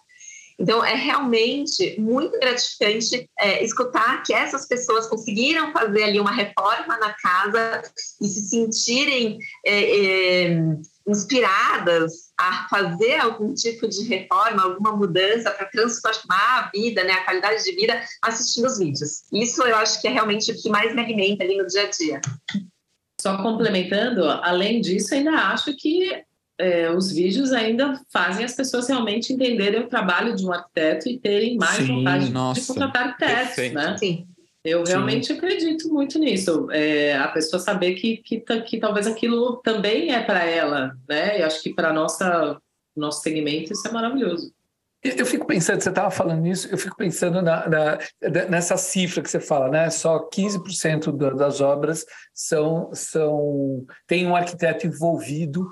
Então, 0.62 0.86
é 0.86 0.94
realmente 0.94 2.00
muito 2.00 2.40
gratificante 2.40 3.28
é, 3.40 3.64
escutar 3.64 4.22
que 4.22 4.32
essas 4.32 4.68
pessoas 4.68 5.08
conseguiram 5.08 5.74
fazer 5.74 6.04
ali 6.04 6.20
uma 6.20 6.32
reforma 6.32 7.00
na 7.00 7.14
casa 7.14 7.82
e 8.22 8.28
se 8.28 8.42
sentirem 8.42 9.40
é, 9.66 10.46
é, 10.46 10.64
inspiradas 11.08 12.32
a 12.38 12.68
fazer 12.70 13.16
algum 13.16 13.56
tipo 13.56 13.88
de 13.88 14.04
reforma, 14.04 14.62
alguma 14.62 14.96
mudança 14.96 15.50
para 15.50 15.66
transformar 15.66 16.60
a 16.60 16.70
vida, 16.72 17.04
né, 17.04 17.14
a 17.14 17.26
qualidade 17.26 17.64
de 17.64 17.72
vida, 17.72 18.00
assistindo 18.22 18.68
os 18.68 18.78
vídeos. 18.78 19.24
Isso 19.34 19.64
eu 19.64 19.76
acho 19.78 20.00
que 20.00 20.08
é 20.08 20.12
realmente 20.12 20.52
o 20.52 20.62
que 20.62 20.70
mais 20.70 20.94
me 20.94 21.02
alimenta 21.02 21.44
ali 21.44 21.58
no 21.58 21.66
dia 21.66 21.88
a 21.88 21.90
dia. 21.90 22.22
Só 23.20 23.42
complementando, 23.42 24.30
além 24.30 24.80
disso, 24.80 25.16
ainda 25.16 25.32
acho 25.32 25.76
que 25.76 26.24
é, 26.62 26.92
os 26.92 27.12
vídeos 27.12 27.52
ainda 27.52 28.00
fazem 28.14 28.46
as 28.46 28.54
pessoas 28.54 28.88
realmente 28.88 29.34
entenderem 29.34 29.82
o 29.82 29.88
trabalho 29.88 30.36
de 30.36 30.46
um 30.46 30.54
arquiteto 30.54 31.10
e 31.10 31.20
terem 31.20 31.58
mais 31.58 31.78
Sim, 31.78 31.88
vontade 31.88 32.30
nossa, 32.30 32.62
de 32.62 32.68
contratar 32.68 33.08
arquitetos, 33.08 33.56
perfeito. 33.56 33.76
né? 33.76 33.98
Sim. 33.98 34.28
Eu 34.64 34.84
realmente 34.84 35.28
Sim. 35.28 35.34
acredito 35.34 35.92
muito 35.92 36.20
nisso. 36.20 36.70
É, 36.72 37.18
a 37.18 37.28
pessoa 37.30 37.60
saber 37.60 37.96
que, 37.96 38.18
que, 38.18 38.40
que 38.40 38.80
talvez 38.80 39.08
aquilo 39.08 39.58
também 39.58 40.14
é 40.14 40.22
para 40.22 40.46
ela, 40.46 40.96
né? 41.10 41.40
E 41.40 41.42
acho 41.42 41.64
que 41.64 41.74
para 41.74 41.92
nossa 41.92 42.62
nosso 42.96 43.22
segmento 43.22 43.74
isso 43.74 43.88
é 43.88 43.92
maravilhoso. 43.92 44.54
Eu 45.04 45.26
fico 45.26 45.48
pensando, 45.48 45.82
você 45.82 45.90
estava 45.90 46.12
falando 46.12 46.42
nisso, 46.42 46.68
eu 46.70 46.78
fico 46.78 46.96
pensando 46.96 47.42
na, 47.42 47.68
na, 47.68 47.98
nessa 48.50 48.78
cifra 48.78 49.24
que 49.24 49.32
você 49.32 49.40
fala, 49.40 49.68
né? 49.68 49.90
Só 49.90 50.30
15% 50.30 51.36
das 51.36 51.60
obras 51.60 52.06
são, 52.32 52.92
são 52.94 53.84
tem 54.06 54.28
um 54.28 54.36
arquiteto 54.36 54.86
envolvido 54.86 55.72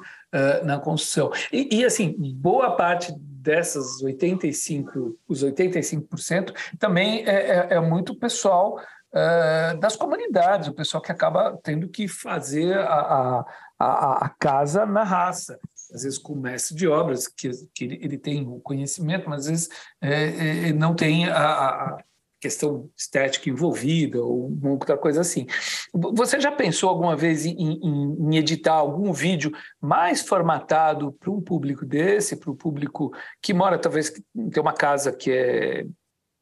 na 0.63 0.79
construção. 0.79 1.31
E, 1.51 1.79
e, 1.79 1.85
assim, 1.85 2.15
boa 2.35 2.75
parte 2.75 3.13
dessas 3.17 4.01
85, 4.01 5.17
os 5.27 5.43
85% 5.43 6.53
também 6.77 7.25
é, 7.27 7.31
é, 7.31 7.67
é 7.71 7.79
muito 7.79 8.15
pessoal 8.15 8.79
uh, 9.11 9.79
das 9.79 9.95
comunidades, 9.95 10.67
o 10.67 10.73
pessoal 10.73 11.01
que 11.01 11.11
acaba 11.11 11.57
tendo 11.63 11.87
que 11.87 12.07
fazer 12.07 12.77
a, 12.77 13.45
a, 13.79 14.25
a 14.25 14.29
casa 14.37 14.85
na 14.85 15.03
raça 15.03 15.57
às 15.93 16.03
vezes 16.03 16.17
com 16.17 16.33
o 16.33 16.39
mestre 16.39 16.75
de 16.75 16.87
obras, 16.87 17.27
que, 17.27 17.49
que 17.73 17.83
ele, 17.83 17.99
ele 18.01 18.17
tem 18.17 18.47
o 18.47 18.59
conhecimento, 18.59 19.29
mas 19.29 19.41
às 19.41 19.47
vezes 19.47 19.69
é, 20.01 20.67
é, 20.69 20.73
não 20.73 20.93
tem 20.95 21.27
a, 21.27 21.35
a, 21.35 22.03
questão 22.39 22.89
estética 22.97 23.49
envolvida 23.49 24.21
ou 24.21 24.57
outra 24.63 24.97
coisa 24.97 25.21
assim. 25.21 25.45
Você 25.93 26.39
já 26.39 26.51
pensou 26.51 26.89
alguma 26.89 27.15
vez 27.15 27.45
em, 27.45 27.55
em, 27.57 28.17
em 28.19 28.37
editar 28.37 28.73
algum 28.73 29.11
vídeo 29.11 29.51
mais 29.81 30.21
formatado 30.21 31.11
para 31.13 31.31
um 31.31 31.41
público 31.41 31.85
desse, 31.85 32.37
para 32.37 32.51
o 32.51 32.55
público 32.55 33.11
que 33.41 33.53
mora, 33.53 33.77
talvez, 33.77 34.11
tem 34.11 34.61
uma 34.61 34.73
casa 34.73 35.11
que 35.11 35.31
é 35.31 35.85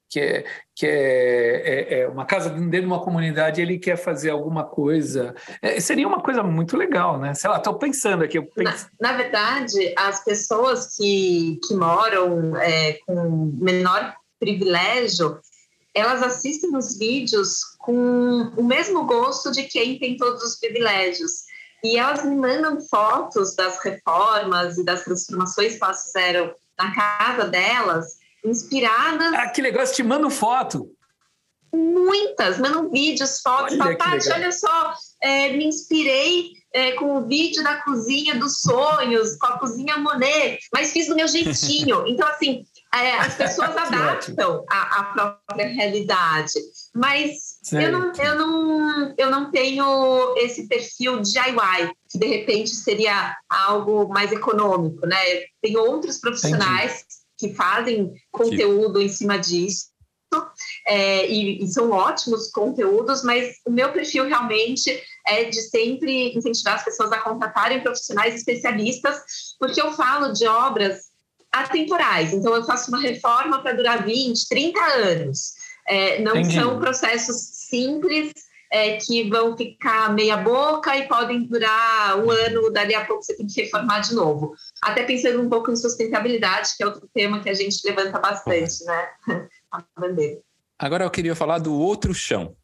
que 0.10 0.19
é, 0.19 0.45
que 0.73 0.88
é, 0.88 1.99
é, 1.99 1.99
é, 1.99 2.07
uma 2.07 2.25
casa 2.25 2.49
dentro 2.49 2.81
de 2.81 2.86
uma 2.86 3.01
comunidade 3.01 3.62
ele 3.62 3.77
quer 3.77 3.97
fazer 3.97 4.29
alguma 4.29 4.63
coisa. 4.63 5.36
É, 5.62 5.79
seria 5.79 6.07
uma 6.07 6.21
coisa 6.21 6.41
muito 6.41 6.77
legal, 6.77 7.19
né? 7.19 7.33
Sei 7.33 7.49
lá, 7.49 7.57
estou 7.57 7.77
pensando 7.77 8.23
aqui. 8.23 8.41
Penso... 8.41 8.89
Na, 8.99 9.12
na, 9.12 9.17
verdade, 9.17 9.93
as 9.97 10.23
pessoas 10.23 10.95
que, 10.95 11.60
que 11.67 11.75
moram 11.75 12.55
é, 12.57 12.99
com 13.05 13.51
menor 13.60 14.15
privilégio, 14.39 15.39
elas 15.97 16.21
assistem 16.21 16.75
os 16.75 16.97
vídeos 16.97 17.60
com 17.79 18.51
o 18.55 18.63
mesmo 18.63 19.05
gosto 19.05 19.51
de 19.51 19.63
quem 19.63 19.97
tem 19.97 20.17
todos 20.17 20.43
os 20.43 20.60
privilégios. 20.60 21.45
E 21.83 21.97
elas 21.97 22.23
me 22.23 22.36
mandam 22.36 22.79
fotos 22.81 23.55
das 23.55 23.79
reformas 23.83 24.77
e 24.77 24.83
das 24.83 25.03
transformações 25.03 25.77
que 25.77 25.83
elas 25.83 26.03
fizeram 26.03 26.53
na 26.77 26.93
casa 26.93 27.45
delas, 27.45 28.17
inspiradas. 28.43 29.33
Ah, 29.33 29.49
que 29.49 29.62
negócio, 29.62 29.95
te 29.95 30.03
mando 30.03 30.29
foto. 30.29 30.91
Muitas, 31.73 32.57
mandam 32.60 32.89
vídeos, 32.89 33.41
fotos. 33.41 33.77
Olha, 33.79 33.97
Paty, 33.97 34.31
olha 34.31 34.51
só, 34.51 34.93
é, 35.21 35.51
me 35.51 35.65
inspirei 35.65 36.51
é, 36.73 36.93
com 36.93 37.17
o 37.17 37.27
vídeo 37.27 37.63
da 37.63 37.81
cozinha 37.81 38.36
dos 38.36 38.62
sonhos, 38.62 39.36
com 39.38 39.47
a 39.47 39.60
cozinha 39.60 39.97
Monet, 39.97 40.60
mas 40.73 40.91
fiz 40.91 41.07
do 41.07 41.15
meu 41.15 41.27
jeitinho. 41.27 42.05
Então, 42.07 42.27
assim, 42.27 42.65
é, 42.93 43.17
as 43.17 43.36
pessoas 43.36 43.76
adaptam 43.78 44.63
a, 44.69 45.00
a, 45.00 45.04
própria 45.06 45.67
realidade. 45.67 46.54
Mas 46.95 47.60
eu 47.71 47.91
não, 47.91 48.13
eu, 48.13 48.36
não, 48.36 49.15
eu 49.17 49.32
não 49.32 49.52
tenho 49.52 50.36
esse 50.38 50.67
perfil 50.67 51.21
DIY, 51.21 51.91
que 52.10 52.17
de 52.17 52.28
repente 52.28 52.69
seria 52.69 53.36
algo 53.50 54.08
mais 54.08 54.32
econômico, 54.32 55.06
né? 55.06 55.17
Tem 55.62 55.78
outros 55.78 56.19
profissionais 56.19 56.91
Entendi. 56.93 57.06
que 57.38 57.54
fazem 57.54 58.13
conteúdo 58.32 59.02
em 59.02 59.10
cima 59.10 59.38
disso. 59.38 59.88
É, 60.86 61.26
e, 61.30 61.63
e, 61.63 61.67
são 61.67 61.89
ótimos 61.91 62.52
conteúdos, 62.52 63.23
mas 63.23 63.56
o 63.65 63.71
meu 63.71 63.93
perfil 63.93 64.26
realmente 64.26 65.02
é 65.26 65.45
de 65.45 65.62
sempre 65.62 66.36
incentivar 66.36 66.76
as 66.76 66.84
pessoas 66.84 67.12
a 67.13 67.19
contratarem 67.19 67.82
profissionais 67.82 68.36
especialistas, 68.36 69.21
porque 69.58 69.82
eu 69.82 69.93
falo 69.93 70.34
de 70.34 70.45
obras 70.45 71.08
atemporais. 71.51 72.33
Então, 72.33 72.55
eu 72.55 72.63
faço 72.63 72.89
uma 72.89 73.01
reforma 73.01 73.62
para 73.62 73.73
durar 73.73 74.03
20, 74.03 74.47
30 74.47 74.79
anos. 74.79 75.53
É, 75.88 76.21
não 76.21 76.36
Entendi. 76.36 76.55
são 76.55 76.79
processos 76.79 77.38
simples 77.69 78.31
é, 78.71 78.97
que 78.97 79.29
vão 79.29 79.55
ficar 79.55 80.13
meia 80.13 80.38
boca 80.38 80.95
e 80.95 81.07
podem 81.07 81.47
durar 81.47 82.17
um 82.19 82.29
ano, 82.29 82.69
dali 82.71 82.93
a 82.93 83.05
pouco 83.05 83.23
você 83.23 83.36
tem 83.36 83.47
que 83.47 83.62
reformar 83.62 83.99
de 84.01 84.13
novo. 84.13 84.53
Até 84.81 85.03
pensando 85.03 85.41
um 85.41 85.49
pouco 85.49 85.71
em 85.71 85.75
sustentabilidade, 85.75 86.71
que 86.75 86.83
é 86.83 86.86
outro 86.86 87.07
tema 87.13 87.39
que 87.39 87.49
a 87.49 87.53
gente 87.53 87.79
levanta 87.86 88.19
bastante, 88.19 88.83
né? 88.86 89.07
A 89.71 89.83
bandeira. 89.99 90.39
Agora 90.79 91.03
eu 91.03 91.10
queria 91.10 91.36
falar 91.36 91.57
do 91.60 91.73
outro 91.73 92.13
chão, 92.13 92.55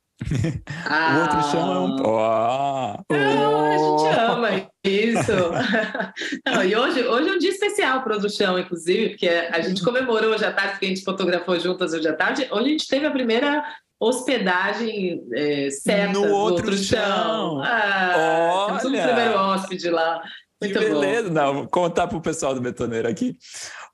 Ah. 0.85 1.17
o 1.17 1.21
outro 1.21 1.51
chão 1.51 1.73
é 1.73 1.79
um. 1.79 1.95
Oh. 2.03 3.03
Não, 3.11 3.65
a 3.65 3.77
gente 3.77 4.19
ama 4.19 4.69
isso. 4.83 5.31
Não, 6.45 6.63
e 6.63 6.75
hoje, 6.75 7.03
hoje 7.03 7.29
é 7.29 7.31
um 7.31 7.37
dia 7.37 7.49
especial 7.49 8.01
para 8.01 8.11
o 8.11 8.15
outro 8.15 8.29
chão, 8.29 8.59
inclusive, 8.59 9.09
porque 9.09 9.27
a 9.27 9.61
gente 9.61 9.83
comemorou 9.83 10.31
hoje 10.31 10.45
à 10.45 10.51
tarde, 10.51 10.71
porque 10.71 10.85
a 10.85 10.89
gente 10.89 11.03
fotografou 11.03 11.59
juntas 11.59 11.93
hoje 11.93 12.07
à 12.07 12.13
tarde. 12.13 12.47
Hoje 12.51 12.65
a 12.65 12.69
gente 12.69 12.87
teve 12.87 13.05
a 13.05 13.11
primeira 13.11 13.63
hospedagem 13.99 15.23
é, 15.33 15.69
certa 15.69 16.13
no 16.13 16.29
outro, 16.29 16.67
outro 16.67 16.77
chão. 16.77 16.99
chão. 16.99 17.61
Ah, 17.63 18.67
Olha. 18.69 18.79
Temos 18.79 18.99
um 18.99 19.03
primeiro 19.03 19.33
hóspede 19.35 19.89
lá. 19.89 20.21
Muito 20.61 20.79
que 20.79 20.85
beleza. 20.85 21.27
Bom. 21.27 21.33
Não, 21.33 21.53
vou 21.53 21.67
contar 21.67 22.07
para 22.07 22.17
o 22.17 22.21
pessoal 22.21 22.55
do 22.55 22.61
Betoneiro 22.61 23.07
aqui. 23.07 23.37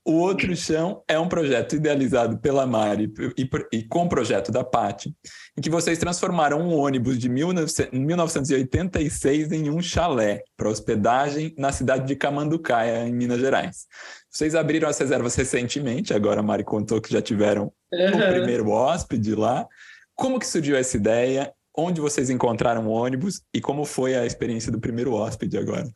O 0.10 0.14
Outro 0.14 0.56
Chão 0.56 1.04
é 1.08 1.20
um 1.20 1.30
projeto 1.30 1.76
idealizado 1.76 2.40
pela 2.40 2.66
Mari 2.66 3.14
e, 3.38 3.48
e 3.72 3.84
com 3.84 4.06
o 4.06 4.10
projeto 4.10 4.52
da 4.52 4.64
Pati, 4.64 5.14
em 5.56 5.62
que 5.62 5.70
vocês 5.70 6.00
transformaram 6.00 6.60
um 6.60 6.76
ônibus 6.76 7.20
de 7.20 7.30
1986 7.30 9.52
em 9.52 9.70
um 9.70 9.80
chalé 9.84 10.42
para 10.58 10.68
hospedagem 10.68 11.54
na 11.60 11.72
cidade 11.72 12.08
de 12.08 12.16
Camanducaia, 12.16 13.08
em 13.08 13.14
Minas 13.14 13.40
Gerais. 13.40 13.86
Vocês 14.32 14.56
abriram 14.56 14.90
as 14.90 14.98
reservas 14.98 15.36
recentemente, 15.36 16.12
agora 16.12 16.40
a 16.40 16.44
Mari 16.44 16.64
contou 16.64 17.00
que 17.00 17.14
já 17.14 17.22
tiveram 17.22 17.72
uhum. 17.94 18.08
o 18.08 18.34
primeiro 18.34 18.72
hóspede 18.72 19.36
lá. 19.36 19.68
Como 20.16 20.40
que 20.40 20.48
surgiu 20.48 20.76
essa 20.76 20.98
ideia? 20.98 21.54
Onde 21.78 22.02
vocês 22.02 22.32
encontraram 22.32 22.88
o 22.88 22.90
ônibus 22.90 23.44
e 23.54 23.62
como 23.62 23.86
foi 23.86 24.16
a 24.16 24.26
experiência 24.26 24.72
do 24.72 24.80
primeiro 24.80 25.14
hóspede 25.14 25.56
agora? 25.56 25.88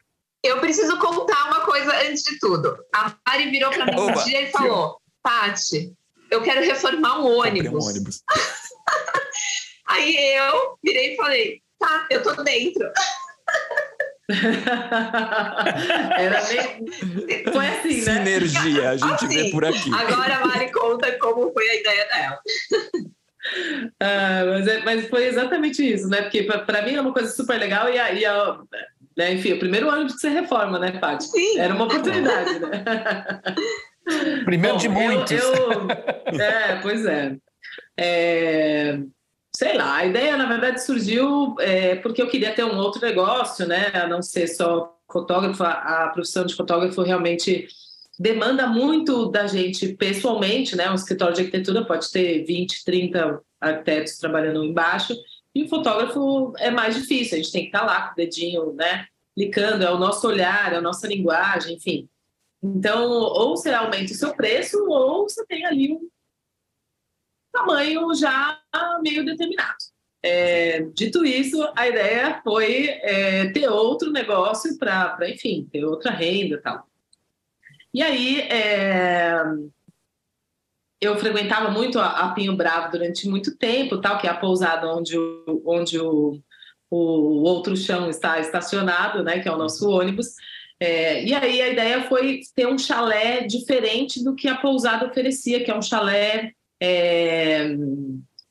Eu 0.45 0.59
preciso 0.59 0.99
contar 0.99 1.45
uma 1.45 1.52
coisa 1.73 1.91
antes 2.07 2.23
de 2.23 2.37
tudo. 2.37 2.77
A 2.93 3.15
Mari 3.27 3.49
virou 3.49 3.71
para 3.71 3.85
mim 3.87 3.99
um 3.99 4.13
dia 4.23 4.43
e 4.43 4.51
falou: 4.51 5.01
Pati, 5.23 5.91
eu 6.29 6.43
quero 6.43 6.61
reformar 6.61 7.19
um 7.19 7.39
ônibus. 7.39 7.83
Um 7.83 7.89
ônibus. 7.89 8.21
Aí 9.87 10.15
eu 10.35 10.77
virei 10.83 11.13
e 11.13 11.17
falei: 11.17 11.61
tá, 11.79 12.05
eu 12.11 12.21
tô 12.21 12.35
dentro. 12.43 12.91
Era 16.17 16.41
bem... 16.45 16.85
Foi 17.51 17.67
assim, 17.67 18.01
né? 18.01 18.01
Sinergia, 18.01 18.91
a 18.91 18.97
gente 18.97 19.25
assim, 19.25 19.27
vê 19.27 19.51
por 19.51 19.65
aqui. 19.65 19.93
Agora 19.93 20.37
a 20.37 20.45
Mari 20.45 20.71
conta 20.71 21.11
como 21.17 21.51
foi 21.51 21.69
a 21.69 21.75
ideia 21.75 22.07
dela. 22.07 22.39
Ah, 23.99 24.45
mas, 24.45 24.67
é, 24.67 24.81
mas, 24.83 25.09
foi 25.09 25.25
exatamente 25.25 25.83
isso, 25.83 26.07
né? 26.07 26.21
Porque 26.21 26.43
para 26.43 26.81
mim 26.83 26.95
é 26.95 27.01
uma 27.01 27.11
coisa 27.11 27.29
super 27.29 27.59
legal 27.59 27.89
e 27.89 27.99
a, 27.99 28.13
e 28.13 28.25
a, 28.25 28.57
né? 29.17 29.33
Enfim, 29.33 29.53
o 29.53 29.59
primeiro 29.59 29.87
ônibus 29.89 30.13
que 30.13 30.21
você 30.21 30.29
reforma, 30.29 30.79
né, 30.79 30.91
Paty? 30.91 31.25
Sim. 31.25 31.59
Era 31.59 31.73
uma 31.73 31.85
oportunidade, 31.85 32.59
né? 32.59 32.83
Primeiro 34.43 34.75
Bom, 34.75 34.81
de 34.81 34.89
muitos. 34.89 35.31
Eu, 35.31 35.53
eu, 35.53 36.41
é, 36.41 36.79
pois 36.81 37.05
é. 37.05 37.37
é. 37.97 38.99
Sei 39.55 39.77
lá, 39.77 39.97
a 39.97 40.05
ideia, 40.05 40.35
na 40.35 40.45
verdade, 40.45 40.83
surgiu 40.83 41.55
é, 41.59 41.95
porque 41.95 42.21
eu 42.21 42.27
queria 42.27 42.53
ter 42.53 42.65
um 42.65 42.77
outro 42.77 42.99
negócio, 42.99 43.65
né? 43.67 43.91
A 43.93 44.07
não 44.07 44.21
ser 44.21 44.47
só 44.47 44.97
fotógrafo. 45.09 45.63
A 45.63 46.09
profissão 46.13 46.45
de 46.45 46.55
fotógrafo 46.55 47.01
realmente 47.01 47.67
demanda 48.19 48.67
muito 48.67 49.27
da 49.31 49.47
gente 49.47 49.89
pessoalmente, 49.93 50.75
né? 50.75 50.89
Um 50.89 50.95
escritório 50.95 51.35
de 51.35 51.41
arquitetura 51.41 51.85
pode 51.85 52.11
ter 52.11 52.43
20, 52.43 52.83
30 52.83 53.41
arquitetos 53.61 54.17
trabalhando 54.17 54.63
embaixo, 54.63 55.15
e 55.55 55.63
o 55.63 55.69
fotógrafo 55.69 56.53
é 56.57 56.71
mais 56.71 56.95
difícil, 56.95 57.37
a 57.37 57.41
gente 57.41 57.51
tem 57.51 57.61
que 57.61 57.67
estar 57.67 57.85
lá 57.85 58.07
com 58.07 58.13
o 58.13 58.15
dedinho, 58.15 58.73
né? 58.73 59.07
Clicando, 59.35 59.83
é 59.83 59.91
o 59.91 59.97
nosso 59.97 60.27
olhar, 60.27 60.73
é 60.73 60.77
a 60.77 60.81
nossa 60.81 61.07
linguagem, 61.07 61.75
enfim. 61.75 62.09
Então, 62.61 63.09
ou 63.09 63.55
você 63.55 63.71
aumenta 63.71 64.11
o 64.11 64.15
seu 64.15 64.33
preço, 64.35 64.77
ou 64.87 65.27
você 65.27 65.45
tem 65.45 65.65
ali 65.65 65.93
um 65.93 66.09
tamanho 67.51 68.13
já 68.15 68.59
meio 69.01 69.25
determinado. 69.25 69.77
É, 70.23 70.81
dito 70.93 71.25
isso, 71.25 71.61
a 71.75 71.87
ideia 71.87 72.41
foi 72.41 72.87
é, 72.87 73.51
ter 73.51 73.67
outro 73.67 74.09
negócio 74.11 74.77
para, 74.77 75.17
enfim, 75.29 75.67
ter 75.69 75.83
outra 75.83 76.11
renda 76.11 76.55
e 76.55 76.61
tal. 76.61 76.87
E 77.93 78.01
aí, 78.01 78.39
é, 78.41 79.35
eu 81.03 81.17
frequentava 81.17 81.69
muito 81.69 81.99
a, 81.99 82.07
a, 82.07 82.31
Pinho 82.31 82.55
Bravo 82.55 82.91
durante 82.91 83.27
muito 83.27 83.57
tempo, 83.57 83.99
tal, 83.99 84.17
que 84.17 84.27
é 84.27 84.29
a 84.29 84.37
pousada 84.37 84.87
onde 84.87 85.17
o, 85.17 85.61
onde 85.65 85.99
o, 85.99 86.39
o 86.89 87.43
outro 87.43 87.75
chão 87.75 88.09
está 88.09 88.39
estacionado, 88.39 89.23
né, 89.23 89.39
que 89.39 89.47
é 89.47 89.51
o 89.51 89.57
nosso 89.57 89.89
ônibus. 89.89 90.27
É, 90.79 91.23
e 91.23 91.33
aí 91.33 91.61
a 91.61 91.69
ideia 91.69 92.03
foi 92.03 92.41
ter 92.55 92.67
um 92.67 92.77
chalé 92.77 93.41
diferente 93.41 94.23
do 94.23 94.35
que 94.35 94.47
a 94.47 94.57
pousada 94.57 95.05
oferecia, 95.05 95.63
que 95.63 95.71
é 95.71 95.75
um 95.75 95.81
chalé 95.81 96.51
é, 96.81 97.75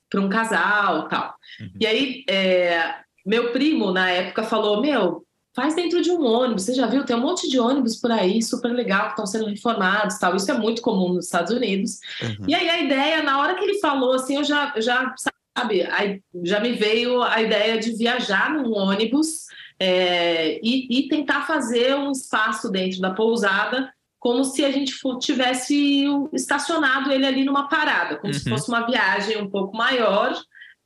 para 0.09 0.21
um 0.21 0.29
casal 0.29 1.09
tal. 1.09 1.35
Uhum. 1.61 1.71
E 1.81 1.87
aí 1.87 2.25
é, 2.29 2.95
meu 3.25 3.53
primo 3.53 3.93
na 3.93 4.11
época 4.11 4.43
falou, 4.43 4.81
meu, 4.81 5.25
faz 5.55 5.75
dentro 5.75 6.01
de 6.01 6.11
um 6.11 6.25
ônibus. 6.25 6.65
Você 6.65 6.75
já 6.75 6.87
viu? 6.87 7.05
Tem 7.05 7.17
um 7.17 7.21
monte 7.21 7.49
de 7.49 7.59
ônibus 7.59 7.97
por 7.97 8.11
aí, 8.11 8.43
super 8.43 8.73
legal, 8.73 9.05
que 9.05 9.11
estão 9.11 9.27
sendo 9.27 9.47
reformados 9.47 10.19
tal. 10.19 10.35
Isso 10.35 10.51
é 10.51 10.55
muito 10.55 10.83
comum 10.83 11.15
nos 11.15 11.27
Estados 11.27 11.53
Unidos. 11.53 11.99
Uhum. 12.23 12.47
E 12.49 12.55
aí 12.55 12.69
a 12.69 12.81
ideia, 12.81 13.23
na 13.23 13.41
hora 13.41 13.55
que 13.55 13.65
ele 13.65 13.79
falou, 13.79 14.15
assim, 14.15 14.37
eu 14.37 14.45
já, 14.45 14.73
já 14.79 15.15
sabe, 15.57 15.83
aí 15.83 16.23
já 16.43 16.61
me 16.61 16.73
veio 16.73 17.23
a 17.23 17.41
ideia 17.41 17.79
de 17.79 17.97
viajar 17.97 18.51
num 18.51 18.73
ônibus 18.73 19.47
é, 19.79 20.59
e, 20.63 20.87
e, 20.99 21.09
tentar 21.09 21.43
fazer 21.43 21.95
um 21.97 22.13
espaço 22.13 22.71
dentro 22.71 23.01
da 23.01 23.13
pousada 23.13 23.93
como 24.23 24.45
se 24.45 24.65
a 24.65 24.71
gente 24.71 24.95
tivesse 25.19 26.05
estacionado 26.33 27.11
ele 27.11 27.27
ali 27.27 27.45
numa 27.45 27.69
parada, 27.69 28.17
como 28.19 28.33
uhum. 28.33 28.39
se 28.39 28.49
fosse 28.49 28.69
uma 28.69 28.87
viagem 28.87 29.37
um 29.43 29.51
pouco 29.51 29.77
maior, 29.77 30.33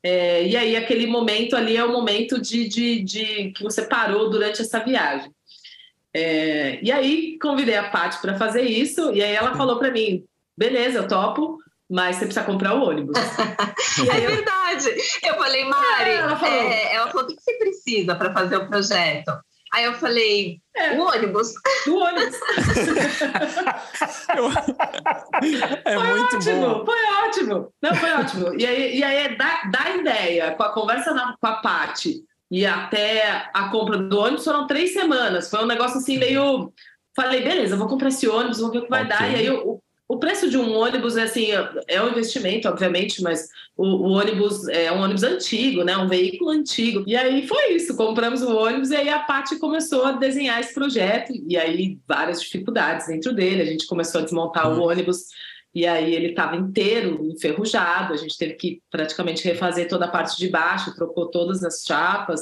é, 0.08 0.46
e 0.46 0.56
aí 0.56 0.76
aquele 0.76 1.04
momento 1.04 1.56
ali 1.56 1.76
é 1.76 1.84
o 1.84 1.90
momento 1.90 2.40
de, 2.40 2.68
de, 2.68 3.02
de 3.02 3.50
que 3.50 3.60
você 3.60 3.82
parou 3.82 4.30
durante 4.30 4.62
essa 4.62 4.78
viagem. 4.78 5.32
É, 6.14 6.78
e 6.80 6.92
aí 6.92 7.36
convidei 7.40 7.76
a 7.76 7.90
Paty 7.90 8.20
para 8.20 8.38
fazer 8.38 8.62
isso, 8.62 9.12
e 9.12 9.20
aí 9.20 9.34
ela 9.34 9.56
falou 9.56 9.80
para 9.80 9.90
mim: 9.90 10.24
beleza, 10.56 10.98
eu 10.98 11.08
topo, 11.08 11.58
mas 11.90 12.14
você 12.14 12.24
precisa 12.26 12.46
comprar 12.46 12.74
o 12.74 12.84
ônibus. 12.88 13.18
é 14.08 14.24
eu... 14.24 14.30
verdade. 14.30 14.90
Eu 15.24 15.34
falei, 15.34 15.64
Mari, 15.64 16.10
é, 16.10 16.14
ela, 16.14 16.36
falou, 16.36 16.54
é, 16.54 16.94
ela 16.94 17.10
falou: 17.10 17.24
o 17.24 17.26
que 17.26 17.42
você 17.42 17.54
precisa 17.54 18.14
para 18.14 18.32
fazer 18.32 18.58
o 18.58 18.68
projeto? 18.68 19.32
Aí 19.72 19.84
eu 19.84 19.94
falei, 19.94 20.60
é, 20.74 20.92
o 20.92 21.02
ônibus. 21.02 21.52
Do 21.84 21.96
ônibus. 21.96 22.36
é 25.84 25.94
foi 25.94 26.06
muito 26.08 26.36
ótimo, 26.36 26.60
bom. 26.60 26.84
Foi 26.84 27.04
ótimo. 27.24 27.72
Não, 27.82 27.94
foi 27.94 28.12
ótimo. 28.12 28.54
E 28.60 28.66
aí, 28.66 28.98
e 28.98 29.04
aí 29.04 29.16
é 29.16 29.36
da, 29.36 29.62
da 29.64 29.96
ideia, 29.96 30.52
com 30.52 30.62
a 30.62 30.72
conversa 30.72 31.12
na, 31.12 31.36
com 31.40 31.46
a 31.46 31.54
Paty 31.54 32.24
e 32.50 32.64
até 32.64 33.48
a 33.52 33.68
compra 33.70 33.98
do 33.98 34.18
ônibus 34.18 34.44
foram 34.44 34.66
três 34.66 34.92
semanas. 34.92 35.50
Foi 35.50 35.62
um 35.62 35.66
negócio 35.66 35.98
assim 35.98 36.18
meio. 36.18 36.72
Falei, 37.14 37.42
beleza, 37.42 37.76
vou 37.76 37.88
comprar 37.88 38.08
esse 38.08 38.28
ônibus, 38.28 38.58
vou 38.58 38.70
ver 38.70 38.78
o 38.78 38.82
que 38.82 38.90
vai 38.90 39.04
okay. 39.04 39.16
dar. 39.16 39.30
E 39.30 39.34
aí 39.36 39.50
o, 39.50 39.80
o 40.08 40.18
preço 40.18 40.48
de 40.48 40.56
um 40.56 40.72
ônibus 40.76 41.16
é 41.16 41.24
assim, 41.24 41.48
é 41.88 42.02
um 42.02 42.10
investimento, 42.10 42.68
obviamente, 42.68 43.22
mas 43.22 43.48
o, 43.76 43.84
o, 43.84 44.12
ônibus 44.12 44.66
é 44.68 44.90
um 44.90 45.00
ônibus 45.00 45.22
antigo, 45.22 45.84
né? 45.84 45.96
Um 45.96 46.08
veículo 46.08 46.50
antigo. 46.50 47.04
E 47.06 47.14
aí 47.14 47.46
foi 47.46 47.74
isso, 47.74 47.94
compramos 47.94 48.40
o 48.42 48.56
ônibus 48.56 48.90
e 48.90 48.96
aí 48.96 49.08
a 49.08 49.18
Paty 49.18 49.58
começou 49.58 50.04
a 50.04 50.12
desenhar 50.12 50.58
esse 50.60 50.72
projeto 50.72 51.32
e 51.46 51.56
aí 51.56 51.98
várias 52.08 52.40
dificuldades 52.40 53.06
dentro 53.06 53.34
dele. 53.34 53.60
A 53.62 53.66
gente 53.66 53.86
começou 53.86 54.20
a 54.20 54.24
desmontar 54.24 54.70
uhum. 54.70 54.80
o 54.80 54.88
ônibus 54.88 55.26
e 55.74 55.86
aí 55.86 56.14
ele 56.14 56.28
estava 56.28 56.56
inteiro, 56.56 57.22
enferrujado. 57.26 58.14
A 58.14 58.16
gente 58.16 58.38
teve 58.38 58.54
que 58.54 58.80
praticamente 58.90 59.44
refazer 59.44 59.86
toda 59.88 60.06
a 60.06 60.10
parte 60.10 60.38
de 60.38 60.48
baixo, 60.48 60.94
trocou 60.94 61.30
todas 61.30 61.62
as 61.62 61.84
chapas. 61.84 62.40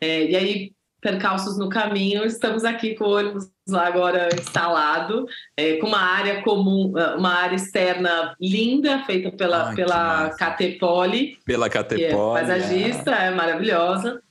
É, 0.00 0.30
e 0.30 0.34
aí 0.34 0.72
percalços 1.02 1.58
no 1.58 1.68
caminho, 1.68 2.24
estamos 2.24 2.64
aqui 2.64 2.94
com 2.94 3.04
o 3.04 3.16
ônibus 3.16 3.50
lá 3.68 3.88
agora 3.88 4.28
instalado, 4.32 5.26
é, 5.56 5.76
com 5.78 5.88
uma 5.88 6.00
área 6.00 6.42
comum, 6.42 6.92
ah, 6.96 7.16
uma 7.18 7.34
área 7.34 7.56
externa 7.56 8.36
linda, 8.40 9.04
feita 9.04 9.32
pela, 9.32 9.70
Ai, 9.70 9.74
pela 9.74 10.30
Catepoli. 10.30 11.38
Pela 11.44 11.68
Catepoli. 11.68 12.04
É 12.04 12.14
paisagista, 12.14 13.10
é, 13.10 13.26
é 13.26 13.30
maravilhosa. 13.32 14.22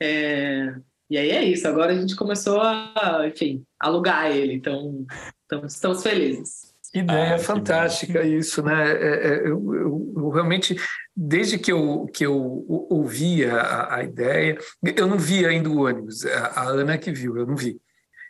É, 0.00 0.72
e 1.10 1.18
aí 1.18 1.30
é 1.30 1.44
isso, 1.44 1.66
agora 1.66 1.92
a 1.92 2.00
gente 2.00 2.14
começou 2.14 2.60
a, 2.60 3.24
enfim, 3.26 3.64
alugar 3.78 4.30
ele, 4.30 4.54
então, 4.54 5.04
então 5.44 5.66
estamos 5.66 6.04
felizes. 6.04 6.71
Ideia 6.94 7.36
ah, 7.36 7.38
fantástica 7.38 8.22
isso, 8.22 8.62
né? 8.62 8.92
É, 8.92 9.28
é, 9.28 9.40
eu, 9.48 9.74
eu, 9.74 10.12
eu, 10.14 10.28
realmente, 10.28 10.76
desde 11.16 11.58
que 11.58 11.72
eu, 11.72 12.06
que 12.12 12.26
eu 12.26 12.36
ouvia 12.90 13.54
a, 13.54 13.96
a, 13.96 14.04
ideia, 14.04 14.58
eu 14.94 15.06
não 15.06 15.18
vi 15.18 15.46
ainda 15.46 15.70
o 15.70 15.86
ônibus, 15.86 16.26
a, 16.26 16.46
a 16.48 16.64
Ana 16.68 16.98
que 16.98 17.10
viu, 17.10 17.38
eu 17.38 17.46
não 17.46 17.56
vi. 17.56 17.80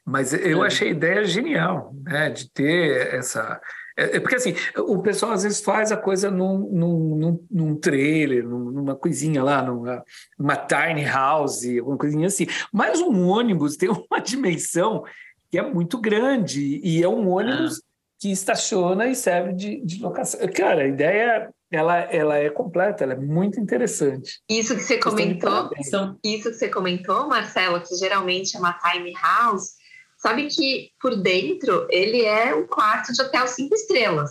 Mas 0.05 0.33
eu 0.33 0.63
é. 0.63 0.67
achei 0.69 0.89
a 0.89 0.93
ideia 0.93 1.25
genial, 1.25 1.93
né? 2.05 2.31
De 2.31 2.49
ter 2.51 3.15
essa. 3.15 3.61
É, 3.97 4.17
é, 4.17 4.21
porque 4.21 4.37
assim, 4.37 4.55
o 4.77 5.03
pessoal 5.03 5.33
às 5.33 5.43
vezes 5.43 5.61
faz 5.61 5.91
a 5.91 5.97
coisa 5.97 6.31
num, 6.31 6.71
num, 6.73 7.17
num, 7.17 7.47
num 7.51 7.77
trailer, 7.77 8.47
numa 8.47 8.95
coisinha 8.95 9.43
lá, 9.43 9.61
numa, 9.61 10.05
numa 10.39 10.57
tiny 10.57 11.05
house, 11.05 11.65
alguma 11.79 11.99
coisinha 11.99 12.29
assim. 12.29 12.47
Mas 12.73 13.01
um 13.01 13.27
ônibus 13.27 13.75
tem 13.77 13.89
uma 13.89 14.21
dimensão 14.21 15.03
que 15.51 15.59
é 15.59 15.63
muito 15.63 16.01
grande 16.01 16.81
e 16.83 17.03
é 17.03 17.09
um 17.09 17.29
ônibus. 17.29 17.79
Ah 17.79 17.92
que 18.23 18.31
estaciona 18.31 19.09
e 19.09 19.17
serve 19.17 19.53
de, 19.53 19.85
de 19.85 20.01
locação. 20.01 20.39
Cara, 20.55 20.85
a 20.85 20.87
ideia 20.87 21.53
ela, 21.73 21.99
ela 22.03 22.37
é 22.37 22.49
completa, 22.49 23.03
ela 23.03 23.15
é 23.15 23.19
muito 23.19 23.59
interessante. 23.59 24.41
Isso 24.49 24.77
que 24.77 24.83
você 24.83 24.97
comentou, 24.99 25.71
isso 25.77 26.21
que 26.23 26.55
você 26.55 26.69
comentou, 26.69 27.27
Marcelo, 27.27 27.81
que 27.81 27.97
geralmente 27.97 28.57
é 28.57 28.61
uma 28.61 28.75
tiny 28.75 29.13
house, 29.21 29.71
sabe 30.19 30.47
que 30.47 30.91
por 31.01 31.21
dentro 31.21 31.89
ele 31.91 32.25
é 32.25 32.55
um 32.55 32.65
quarto 32.65 33.13
de 33.13 33.21
hotel 33.21 33.49
cinco 33.49 33.75
estrelas. 33.75 34.31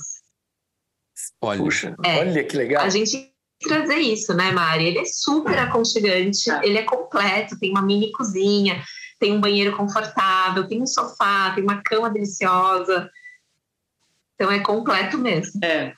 Olha, 1.41 1.59
Puxa, 1.59 1.93
é, 2.05 2.19
olha 2.19 2.43
que 2.45 2.55
legal. 2.55 2.85
A 2.85 2.89
gente 2.89 3.29
trazer 3.59 3.97
isso, 3.97 4.33
né, 4.33 4.53
Mari? 4.53 4.85
Ele 4.85 4.99
é 4.99 5.05
super 5.05 5.59
aconchegante, 5.59 6.49
é. 6.49 6.65
ele 6.65 6.77
é 6.77 6.83
completo, 6.83 7.59
tem 7.59 7.71
uma 7.71 7.81
mini 7.81 8.09
cozinha, 8.13 8.81
tem 9.19 9.33
um 9.33 9.41
banheiro 9.41 9.75
confortável, 9.75 10.65
tem 10.65 10.81
um 10.81 10.87
sofá, 10.87 11.51
tem 11.53 11.61
uma 11.61 11.81
cama 11.83 12.09
deliciosa. 12.09 13.11
Então 14.41 14.51
é 14.51 14.59
completo 14.59 15.19
mesmo. 15.19 15.63
É. 15.63 15.93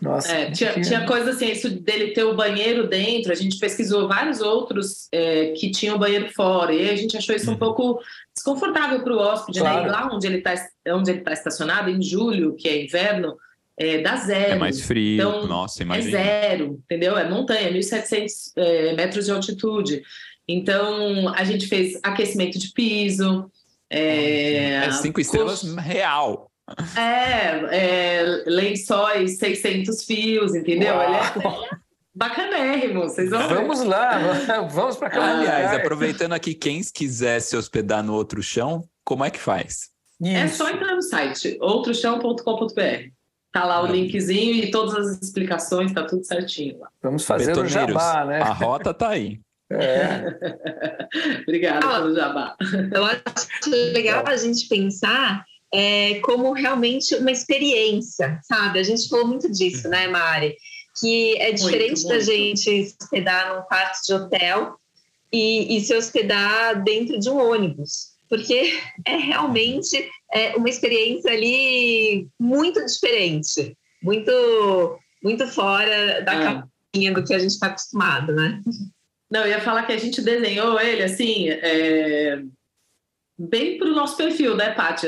Nossa, 0.00 0.30
é, 0.30 0.50
tinha, 0.50 0.80
tinha 0.80 1.06
coisa 1.06 1.30
assim, 1.30 1.50
isso 1.50 1.68
dele 1.70 2.12
ter 2.12 2.22
o 2.24 2.34
banheiro 2.36 2.86
dentro, 2.86 3.32
a 3.32 3.34
gente 3.34 3.58
pesquisou 3.58 4.06
vários 4.06 4.40
outros 4.40 5.08
é, 5.10 5.52
que 5.52 5.70
tinham 5.70 5.98
banheiro 5.98 6.30
fora, 6.32 6.74
e 6.74 6.90
a 6.90 6.94
gente 6.94 7.16
achou 7.16 7.34
isso 7.34 7.48
um 7.48 7.54
uhum. 7.54 7.58
pouco 7.58 8.00
desconfortável 8.34 9.02
para 9.02 9.14
o 9.14 9.18
hóspede, 9.18 9.60
claro. 9.60 9.82
né? 9.82 9.88
E 9.88 9.90
lá 9.90 10.10
onde 10.12 10.26
ele 10.26 10.38
está 10.38 10.54
onde 10.88 11.10
ele 11.10 11.20
tá 11.22 11.32
estacionado, 11.32 11.90
em 11.90 12.02
julho, 12.02 12.54
que 12.54 12.68
é 12.68 12.84
inverno, 12.84 13.34
é, 13.76 13.98
dá 14.02 14.16
zero. 14.16 14.52
É 14.52 14.58
mais 14.58 14.82
frio, 14.82 15.14
então, 15.14 15.46
nossa, 15.46 15.82
é 15.82 15.84
imagina. 15.84 16.18
É 16.20 16.22
zero, 16.50 16.80
entendeu? 16.84 17.16
É 17.18 17.28
montanha, 17.28 17.72
1.700 17.72 18.28
é, 18.56 18.92
metros 18.92 19.24
de 19.24 19.32
altitude. 19.32 20.02
Então, 20.46 21.32
a 21.34 21.42
gente 21.44 21.66
fez 21.66 21.98
aquecimento 22.02 22.58
de 22.58 22.70
piso. 22.72 23.50
É, 23.88 24.84
é 24.84 24.90
cinco 24.92 25.18
estrelas 25.18 25.62
real. 25.76 26.50
É, 26.96 28.20
é, 28.20 28.44
lençóis, 28.46 29.38
600 29.38 30.04
fios, 30.04 30.54
entendeu? 30.54 31.00
Ele 31.00 31.14
é 31.14 31.20
bacanérrimo, 32.14 33.02
vocês 33.02 33.30
vão 33.30 33.48
Vamos 33.48 33.82
lá, 33.82 34.18
vamos 34.70 34.96
para 34.96 35.10
cá. 35.10 35.38
Aliás, 35.38 35.72
aproveitando 35.74 36.32
aqui, 36.32 36.54
quem 36.54 36.80
quiser 36.82 37.40
se 37.40 37.56
hospedar 37.56 38.02
no 38.02 38.14
Outro 38.14 38.42
Chão, 38.42 38.84
como 39.04 39.24
é 39.24 39.30
que 39.30 39.38
faz? 39.38 39.90
Isso. 40.20 40.36
É 40.36 40.48
só 40.48 40.70
entrar 40.70 40.94
no 40.94 41.02
site, 41.02 41.58
outrochão.com.br. 41.60 43.10
Tá 43.52 43.64
lá 43.64 43.82
o 43.82 43.86
linkzinho 43.86 44.64
e 44.64 44.70
todas 44.70 44.94
as 44.94 45.22
explicações, 45.22 45.92
tá 45.92 46.04
tudo 46.04 46.24
certinho 46.24 46.78
lá. 46.78 46.88
Vamos 47.02 47.24
fazer 47.24 47.56
o 47.56 47.66
jabá, 47.66 48.24
né? 48.24 48.40
A 48.40 48.52
rota 48.52 48.92
tá 48.92 49.10
aí. 49.10 49.38
É. 49.70 50.24
Obrigada 51.42 51.86
ah, 51.86 52.00
pelo 52.00 52.14
jabá. 52.14 52.56
Eu 52.92 53.04
acho 53.04 53.70
legal 53.92 54.24
a 54.26 54.36
gente 54.36 54.66
pensar 54.66 55.44
é, 55.74 56.20
como 56.20 56.52
realmente 56.52 57.16
uma 57.16 57.32
experiência, 57.32 58.38
sabe? 58.44 58.78
A 58.78 58.82
gente 58.84 59.08
falou 59.08 59.26
muito 59.26 59.50
disso, 59.50 59.88
né, 59.88 60.06
Mari? 60.06 60.56
Que 61.00 61.36
é 61.38 61.50
diferente 61.50 62.04
muito, 62.04 62.08
da 62.08 62.14
muito. 62.14 62.26
gente 62.30 62.60
se 62.60 62.96
hospedar 63.02 63.52
num 63.52 63.62
quarto 63.62 63.98
de 64.06 64.14
hotel 64.14 64.76
e, 65.32 65.76
e 65.76 65.80
se 65.80 65.92
hospedar 65.92 66.80
dentro 66.84 67.18
de 67.18 67.28
um 67.28 67.38
ônibus. 67.38 68.14
porque 68.28 68.78
é 69.04 69.16
realmente 69.16 70.08
é, 70.32 70.54
uma 70.54 70.68
experiência 70.68 71.32
ali 71.32 72.28
muito 72.38 72.84
diferente, 72.86 73.76
muito, 74.00 74.98
muito 75.24 75.44
fora 75.48 76.22
da 76.22 76.40
capinha 76.40 77.12
do 77.12 77.24
que 77.24 77.34
a 77.34 77.38
gente 77.40 77.50
está 77.50 77.66
acostumado, 77.66 78.32
né? 78.32 78.62
Não, 79.28 79.40
eu 79.40 79.48
ia 79.48 79.60
falar 79.60 79.82
que 79.82 79.92
a 79.92 79.98
gente 79.98 80.22
desenhou 80.22 80.78
ele 80.80 81.02
assim, 81.02 81.48
é, 81.48 82.40
bem 83.38 83.78
para 83.78 83.88
o 83.88 83.94
nosso 83.94 84.16
perfil, 84.16 84.56
né, 84.56 84.70
Paty? 84.70 85.06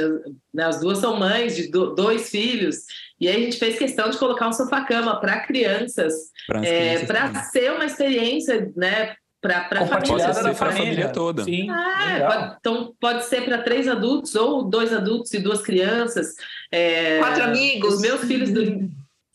As 0.59 0.81
duas 0.81 0.99
são 0.99 1.19
mães 1.19 1.57
de 1.57 1.69
dois 1.71 2.31
filhos, 2.31 2.77
e 3.21 3.29
aí 3.29 3.37
a 3.37 3.41
gente 3.41 3.59
fez 3.59 3.79
questão 3.79 4.11
de 4.11 4.19
colocar 4.19 4.49
um 4.49 4.53
sofá-cama 4.53 5.21
para 5.21 5.41
crianças, 5.41 6.15
para 6.47 6.67
é, 6.67 7.07
ser 7.53 7.73
uma 7.73 7.85
experiência, 7.85 8.73
né? 8.77 9.15
Para 9.41 9.69
a 9.71 9.87
família, 9.87 10.35
família. 10.35 10.55
família 10.55 11.09
toda. 11.11 11.45
Sim, 11.45 11.71
ah, 11.71 12.25
pode, 12.27 12.57
então 12.59 12.95
pode 12.99 13.25
ser 13.27 13.45
para 13.45 13.59
três 13.59 13.87
adultos 13.87 14.35
ou 14.35 14.65
dois 14.65 14.93
adultos 14.93 15.33
e 15.35 15.39
duas 15.39 15.61
crianças. 15.61 16.35
É, 16.73 17.19
Quatro 17.19 17.45
amigos. 17.45 17.95
Os 17.95 18.01
meus 18.01 18.23
filhos 18.23 18.51
do, 18.51 18.91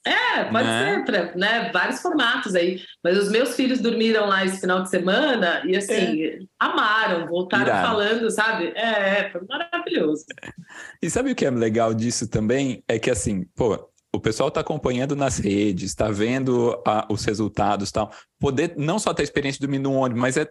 é, 0.05 0.45
pode 0.45 0.67
né? 0.67 0.95
ser, 0.95 1.05
pra, 1.05 1.35
né? 1.35 1.71
Vários 1.71 2.01
formatos 2.01 2.55
aí. 2.55 2.81
Mas 3.03 3.17
os 3.17 3.29
meus 3.29 3.55
filhos 3.55 3.79
dormiram 3.79 4.25
lá 4.25 4.43
esse 4.43 4.59
final 4.59 4.81
de 4.81 4.89
semana 4.89 5.61
e 5.65 5.75
assim, 5.75 6.23
é. 6.23 6.39
amaram, 6.59 7.27
voltaram 7.27 7.67
Irado. 7.67 7.87
falando, 7.87 8.31
sabe? 8.31 8.67
É, 8.75 9.29
foi 9.29 9.41
maravilhoso. 9.47 10.25
E 11.01 11.09
sabe 11.09 11.31
o 11.31 11.35
que 11.35 11.45
é 11.45 11.51
legal 11.51 11.93
disso 11.93 12.27
também? 12.27 12.83
É 12.87 12.97
que 12.97 13.11
assim, 13.11 13.45
pô, 13.55 13.91
o 14.13 14.19
pessoal 14.19 14.49
está 14.49 14.61
acompanhando 14.61 15.15
nas 15.15 15.37
redes, 15.37 15.91
está 15.91 16.09
vendo 16.09 16.81
a, 16.85 17.07
os 17.09 17.23
resultados 17.23 17.91
tal. 17.91 18.11
Poder 18.39 18.73
não 18.77 18.97
só 18.97 19.13
ter 19.13 19.21
a 19.21 19.25
experiência 19.25 19.59
de 19.59 19.67
dormir 19.67 19.79
no 19.79 19.93
ônibus, 19.93 20.21
mas 20.21 20.37
é 20.37 20.47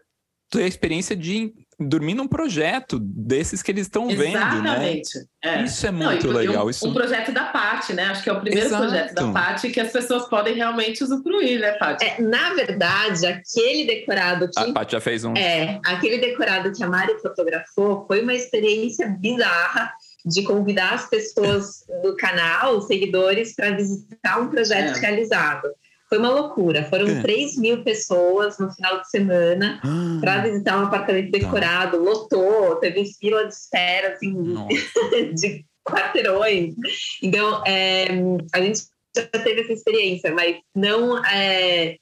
ter 0.51 0.65
a 0.65 0.67
experiência 0.67 1.17
de 1.17 1.55
dormir 1.79 2.13
num 2.13 2.29
projeto 2.29 2.99
desses 3.01 3.63
que 3.63 3.71
eles 3.71 3.87
estão 3.87 4.09
vendo, 4.09 4.63
né? 4.63 5.01
É. 5.43 5.63
Isso 5.63 5.87
é 5.87 5.91
muito 5.91 6.27
Não, 6.27 6.35
legal. 6.35 6.67
Um, 6.67 6.71
Isso... 6.71 6.87
um 6.87 6.93
projeto 6.93 7.33
da 7.33 7.45
Pati, 7.45 7.95
né? 7.95 8.05
Acho 8.05 8.23
que 8.23 8.29
é 8.29 8.33
o 8.33 8.41
primeiro 8.41 8.67
Exato. 8.67 8.83
projeto 8.83 9.15
da 9.15 9.33
Pati 9.33 9.71
que 9.71 9.81
as 9.81 9.91
pessoas 9.91 10.29
podem 10.29 10.55
realmente 10.55 11.03
usufruir, 11.03 11.59
né, 11.59 11.73
Pati? 11.73 12.05
É, 12.05 12.21
na 12.21 12.53
verdade, 12.53 13.27
aquele 13.27 13.87
decorado 13.87 14.51
que... 14.51 14.61
A 14.61 14.73
Pati 14.73 14.93
já 14.93 15.01
fez 15.01 15.25
um. 15.25 15.35
É, 15.35 15.81
aquele 15.87 16.19
decorado 16.19 16.71
que 16.73 16.83
a 16.83 16.89
Mari 16.89 17.19
fotografou 17.23 18.05
foi 18.07 18.23
uma 18.23 18.35
experiência 18.35 19.09
bizarra 19.09 19.91
de 20.27 20.43
convidar 20.43 20.93
as 20.93 21.09
pessoas 21.09 21.87
do 22.03 22.15
canal, 22.17 22.77
os 22.77 22.87
seguidores, 22.87 23.55
para 23.55 23.71
visitar 23.71 24.39
um 24.39 24.49
projeto 24.49 24.99
é. 24.99 25.01
realizado. 25.01 25.69
Foi 26.11 26.19
uma 26.19 26.31
loucura. 26.31 26.85
Foram 26.91 27.09
é. 27.09 27.23
3 27.23 27.57
mil 27.57 27.85
pessoas 27.85 28.59
no 28.59 28.69
final 28.73 29.01
de 29.01 29.09
semana 29.09 29.81
ah, 29.85 30.19
para 30.21 30.43
visitar 30.43 30.81
um 30.81 30.87
apartamento 30.87 31.31
tá. 31.31 31.39
decorado. 31.39 31.99
Tá. 31.99 32.03
Lotou, 32.03 32.77
teve 32.77 33.05
fila 33.15 33.47
de 33.47 33.55
espera 33.55 34.15
assim, 34.15 34.35
de 35.33 35.65
quarteirões. 35.89 36.75
Então, 37.23 37.63
é, 37.65 38.09
a 38.53 38.61
gente 38.61 38.83
já 39.17 39.25
teve 39.27 39.61
essa 39.61 39.73
experiência, 39.73 40.35
mas 40.35 40.57
não 40.75 41.25
é, 41.25 41.97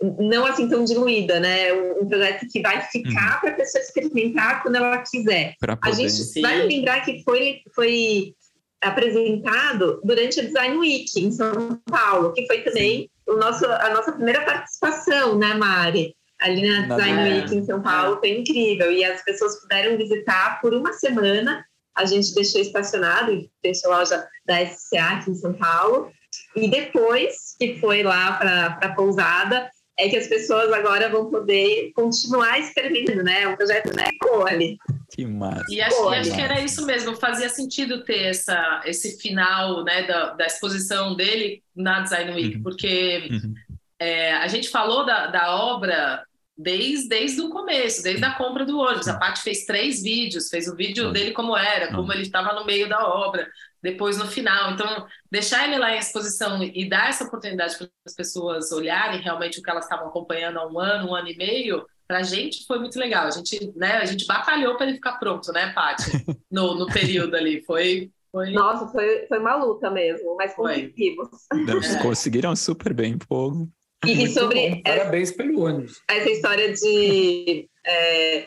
não 0.00 0.46
assim 0.46 0.68
tão 0.68 0.84
diluída, 0.84 1.40
né? 1.40 1.72
Um, 1.72 2.06
projeto 2.08 2.46
que 2.48 2.60
vai 2.60 2.80
ficar 2.82 3.34
uhum. 3.34 3.40
para 3.40 3.50
a 3.50 3.54
pessoa 3.54 3.82
experimentar 3.82 4.62
quando 4.62 4.76
ela 4.76 4.98
quiser. 4.98 5.54
A 5.82 5.90
gente 5.90 6.12
sim. 6.12 6.40
vai 6.40 6.62
lembrar 6.62 7.04
que 7.04 7.20
foi, 7.24 7.62
foi 7.74 8.32
apresentado 8.80 10.00
durante 10.04 10.38
a 10.38 10.44
Design 10.44 10.78
Week 10.78 11.10
em 11.16 11.32
São 11.32 11.80
Paulo, 11.90 12.32
que 12.32 12.46
foi 12.46 12.60
também 12.62 13.00
sim 13.00 13.08
o 13.30 13.36
nosso, 13.36 13.64
a 13.64 13.90
nossa 13.90 14.12
primeira 14.12 14.44
participação, 14.44 15.38
né, 15.38 15.54
Mari? 15.54 16.14
Ali 16.40 16.66
na, 16.66 16.86
na 16.86 16.96
Design 16.96 17.22
Week 17.22 17.54
em 17.54 17.64
São 17.64 17.82
Paulo, 17.82 18.18
foi 18.18 18.30
incrível. 18.30 18.90
E 18.90 19.04
as 19.04 19.22
pessoas 19.22 19.60
puderam 19.60 19.96
visitar 19.96 20.60
por 20.60 20.74
uma 20.74 20.92
semana. 20.92 21.64
A 21.96 22.04
gente 22.04 22.34
deixou 22.34 22.60
estacionado 22.60 23.48
frente 23.60 23.86
à 23.86 23.88
loja 23.90 24.28
da 24.46 24.66
SCA 24.66 25.18
aqui 25.18 25.30
em 25.30 25.34
São 25.34 25.52
Paulo. 25.52 26.10
E 26.56 26.68
depois 26.68 27.54
que 27.58 27.78
foi 27.78 28.02
lá 28.02 28.32
para 28.32 28.78
a 28.80 28.94
pousada, 28.94 29.70
é 29.98 30.08
que 30.08 30.16
as 30.16 30.26
pessoas 30.26 30.72
agora 30.72 31.10
vão 31.10 31.30
poder 31.30 31.92
continuar 31.94 32.58
experimentando, 32.58 33.22
né? 33.22 33.46
Um 33.46 33.56
projeto 33.56 33.94
né, 33.94 34.04
ali. 34.48 34.78
Que 35.12 35.26
massa. 35.26 35.64
E 35.68 35.80
acho, 35.80 36.12
e 36.12 36.16
acho, 36.16 36.34
que 36.34 36.40
era 36.40 36.60
isso 36.60 36.86
mesmo, 36.86 37.16
fazia 37.16 37.48
sentido 37.48 38.04
ter 38.04 38.24
essa, 38.24 38.80
esse 38.84 39.20
final 39.20 39.82
né, 39.82 40.06
da, 40.06 40.34
da 40.34 40.46
exposição 40.46 41.16
dele 41.16 41.62
na 41.74 42.00
Design 42.00 42.32
Week, 42.32 42.56
uhum. 42.56 42.62
porque 42.62 43.28
uhum. 43.30 43.54
É, 44.00 44.32
a 44.32 44.48
gente 44.48 44.70
falou 44.70 45.04
da, 45.04 45.26
da 45.26 45.54
obra 45.54 46.24
desde, 46.56 47.06
desde 47.06 47.42
o 47.42 47.50
começo, 47.50 48.02
desde 48.02 48.24
a 48.24 48.34
compra 48.34 48.64
do 48.64 48.78
ônibus. 48.78 49.06
A 49.08 49.18
Paty 49.18 49.42
fez 49.42 49.66
três 49.66 50.02
vídeos, 50.02 50.48
fez 50.48 50.66
o 50.68 50.74
vídeo 50.74 51.12
dele 51.12 51.32
como 51.32 51.54
era, 51.54 51.94
como 51.94 52.10
ele 52.10 52.22
estava 52.22 52.54
no 52.54 52.64
meio 52.64 52.88
da 52.88 53.06
obra, 53.06 53.46
depois 53.82 54.16
no 54.16 54.26
final. 54.26 54.72
Então, 54.72 55.06
deixar 55.30 55.68
ele 55.68 55.76
lá 55.76 55.94
em 55.94 55.98
exposição 55.98 56.62
e 56.62 56.88
dar 56.88 57.10
essa 57.10 57.24
oportunidade 57.24 57.76
para 57.76 57.88
as 58.06 58.14
pessoas 58.14 58.72
olharem 58.72 59.20
realmente 59.20 59.60
o 59.60 59.62
que 59.62 59.70
elas 59.70 59.84
estavam 59.84 60.08
acompanhando 60.08 60.58
há 60.58 60.66
um 60.66 60.80
ano, 60.80 61.10
um 61.10 61.14
ano 61.14 61.28
e 61.28 61.36
meio, 61.36 61.84
para 62.10 62.18
a 62.18 62.22
gente 62.24 62.66
foi 62.66 62.80
muito 62.80 62.98
legal. 62.98 63.28
A 63.28 63.30
gente, 63.30 63.72
né, 63.76 63.98
a 63.98 64.04
gente 64.04 64.26
batalhou 64.26 64.76
para 64.76 64.86
ele 64.86 64.96
ficar 64.96 65.12
pronto, 65.12 65.52
né, 65.52 65.72
Paty? 65.72 66.10
No, 66.50 66.74
no 66.74 66.86
período 66.86 67.36
ali. 67.36 67.62
Foi, 67.62 68.10
foi... 68.32 68.50
Nossa, 68.50 68.88
foi, 68.88 69.26
foi 69.28 69.38
uma 69.38 69.54
luta 69.54 69.88
mesmo, 69.88 70.34
mas 70.34 70.52
conseguimos. 70.52 71.28
É. 71.52 72.02
Conseguiram 72.02 72.56
super 72.56 72.92
bem, 72.92 73.16
fogo. 73.28 73.68
E, 74.04 74.24
e 74.24 74.28
sobre. 74.28 74.82
Parabéns 74.82 75.30
pelo 75.30 75.60
ônibus. 75.60 76.02
Essa 76.08 76.28
história 76.28 76.72
de 76.72 77.68
é, 77.86 78.46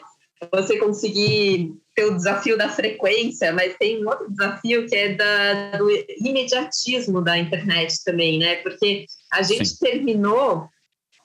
você 0.52 0.78
conseguir 0.78 1.74
ter 1.96 2.04
o 2.04 2.16
desafio 2.16 2.58
da 2.58 2.68
frequência, 2.68 3.54
mas 3.54 3.78
tem 3.78 4.04
um 4.04 4.10
outro 4.10 4.30
desafio 4.30 4.86
que 4.86 4.96
é 4.98 5.14
da, 5.14 5.78
do 5.78 5.90
imediatismo 6.20 7.22
da 7.22 7.38
internet 7.38 8.04
também, 8.04 8.38
né? 8.40 8.58
Porque 8.58 9.06
a 9.32 9.42
gente 9.42 9.70
Sim. 9.70 9.78
terminou 9.80 10.68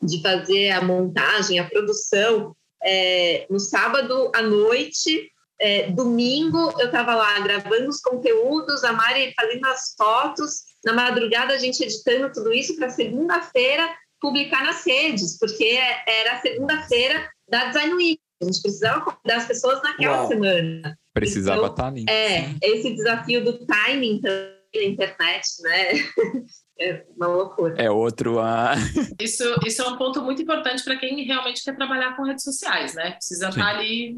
de 0.02 0.22
fazer 0.22 0.70
a 0.70 0.82
montagem, 0.82 1.58
a 1.58 1.68
produção 1.68 2.54
é, 2.82 3.46
no 3.50 3.58
sábado 3.58 4.30
à 4.34 4.42
noite. 4.42 5.30
É, 5.60 5.90
domingo 5.90 6.72
eu 6.78 6.86
estava 6.86 7.16
lá 7.16 7.40
gravando 7.40 7.88
os 7.88 8.00
conteúdos, 8.00 8.84
a 8.84 8.92
Mari 8.92 9.34
fazendo 9.34 9.66
as 9.66 9.94
fotos, 9.96 10.62
na 10.84 10.92
madrugada 10.92 11.52
a 11.52 11.58
gente 11.58 11.82
editando 11.82 12.32
tudo 12.32 12.52
isso 12.52 12.76
para 12.76 12.90
segunda-feira 12.90 13.88
publicar 14.20 14.64
nas 14.64 14.86
redes, 14.86 15.36
porque 15.38 15.78
era 16.06 16.40
segunda-feira 16.40 17.28
da 17.48 17.66
Design 17.66 17.94
Week. 17.94 18.20
A 18.40 18.44
gente 18.44 18.62
precisava 18.62 19.00
convidar 19.00 19.36
as 19.36 19.46
pessoas 19.46 19.82
naquela 19.82 20.18
Uau. 20.18 20.28
semana. 20.28 20.98
Precisava 21.12 21.58
então, 21.58 21.70
estar 21.70 21.82
tá 21.82 21.88
ali. 21.88 22.04
É, 22.08 22.54
esse 22.62 22.94
desafio 22.94 23.44
do 23.44 23.66
timing 23.66 24.20
também 24.20 24.58
na 24.74 24.84
internet, 24.84 25.46
né? 25.62 25.92
É 26.80 27.04
uma 27.16 27.26
loucura. 27.26 27.74
É 27.76 27.90
outro 27.90 28.38
a. 28.38 28.74
isso, 29.20 29.42
isso 29.66 29.82
é 29.82 29.88
um 29.88 29.96
ponto 29.96 30.22
muito 30.22 30.40
importante 30.40 30.84
para 30.84 30.96
quem 30.96 31.24
realmente 31.24 31.64
quer 31.64 31.74
trabalhar 31.74 32.16
com 32.16 32.22
redes 32.22 32.44
sociais, 32.44 32.94
né? 32.94 33.12
Precisa 33.12 33.46
sim. 33.46 33.58
estar 33.58 33.72
tá 33.72 33.78
ali. 33.78 34.16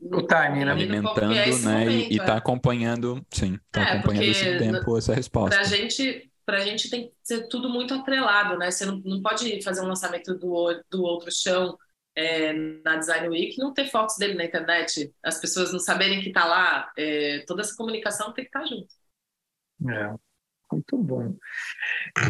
O 0.00 0.22
timing, 0.22 0.64
né? 0.64 0.72
Alimentando, 0.72 1.34
é 1.34 1.46
né? 1.46 1.84
Momento, 1.84 2.10
e 2.10 2.12
estar 2.12 2.24
tá 2.24 2.34
é. 2.34 2.38
acompanhando, 2.38 3.26
sim, 3.30 3.58
tá 3.70 3.80
é, 3.82 3.92
acompanhando 3.92 4.24
esse 4.24 4.58
tempo, 4.58 4.96
essa 4.96 5.14
resposta. 5.14 5.56
Para 5.56 5.60
a 5.60 5.68
gente, 5.68 6.30
para 6.46 6.56
a 6.56 6.60
gente 6.60 6.88
tem 6.88 7.08
que 7.08 7.12
ser 7.22 7.46
tudo 7.48 7.68
muito 7.68 7.92
atrelado, 7.92 8.56
né? 8.56 8.70
Você 8.70 8.86
não, 8.86 9.02
não 9.04 9.20
pode 9.20 9.60
fazer 9.62 9.82
um 9.82 9.88
lançamento 9.88 10.34
do, 10.34 10.82
do 10.90 11.02
outro 11.02 11.30
chão 11.30 11.76
é, 12.16 12.52
na 12.52 12.96
Design 12.96 13.28
Week 13.28 13.58
não 13.58 13.72
ter 13.74 13.86
fotos 13.90 14.16
dele 14.16 14.34
na 14.34 14.44
internet, 14.44 15.12
as 15.22 15.38
pessoas 15.40 15.72
não 15.72 15.78
saberem 15.78 16.20
que 16.20 16.28
está 16.28 16.46
lá, 16.46 16.90
é, 16.96 17.44
toda 17.46 17.60
essa 17.60 17.76
comunicação 17.76 18.32
tem 18.32 18.44
que 18.44 18.48
estar 18.48 18.60
tá 18.60 18.66
junto. 18.66 18.88
É, 19.88 20.27
muito 20.72 20.96
bom. 20.98 21.34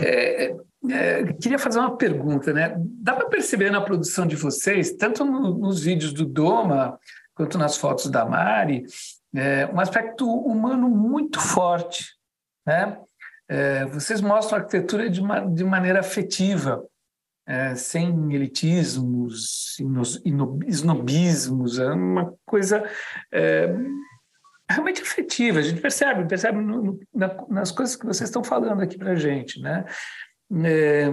É, 0.03 0.55
é, 0.91 1.33
queria 1.35 1.59
fazer 1.59 1.79
uma 1.79 1.97
pergunta, 1.97 2.53
né? 2.53 2.75
Dá 2.79 3.15
para 3.15 3.29
perceber 3.29 3.71
na 3.71 3.81
produção 3.81 4.27
de 4.27 4.37
vocês, 4.37 4.93
tanto 4.93 5.25
no, 5.25 5.59
nos 5.59 5.83
vídeos 5.83 6.13
do 6.13 6.25
Doma 6.25 6.99
quanto 7.35 7.57
nas 7.57 7.77
fotos 7.77 8.11
da 8.11 8.25
Mari, 8.25 8.85
é, 9.35 9.67
um 9.67 9.79
aspecto 9.79 10.29
humano 10.29 10.89
muito 10.89 11.41
forte, 11.41 12.07
né? 12.67 12.99
É, 13.49 13.87
vocês 13.87 14.21
mostram 14.21 14.59
a 14.59 14.61
arquitetura 14.61 15.09
de, 15.09 15.21
uma, 15.21 15.41
de 15.41 15.65
maneira 15.65 16.01
afetiva, 16.01 16.85
é, 17.47 17.75
sem 17.75 18.35
elitismos, 18.35 19.79
snobismos, 20.67 21.79
é 21.79 21.87
uma 21.87 22.35
coisa 22.45 22.85
é, 23.33 23.75
realmente 24.71 25.03
afetiva. 25.03 25.59
A 25.59 25.63
gente 25.63 25.81
percebe, 25.81 26.29
percebe 26.29 26.59
no, 26.59 26.83
no, 26.83 27.01
na, 27.15 27.47
nas 27.49 27.71
coisas 27.71 27.97
que 27.97 28.07
vocês 28.07 28.29
estão 28.29 28.45
falando 28.45 28.83
aqui 28.83 28.99
para 28.99 29.13
a 29.13 29.17
gente, 29.17 29.61
né? 29.61 29.85
É, 30.65 31.13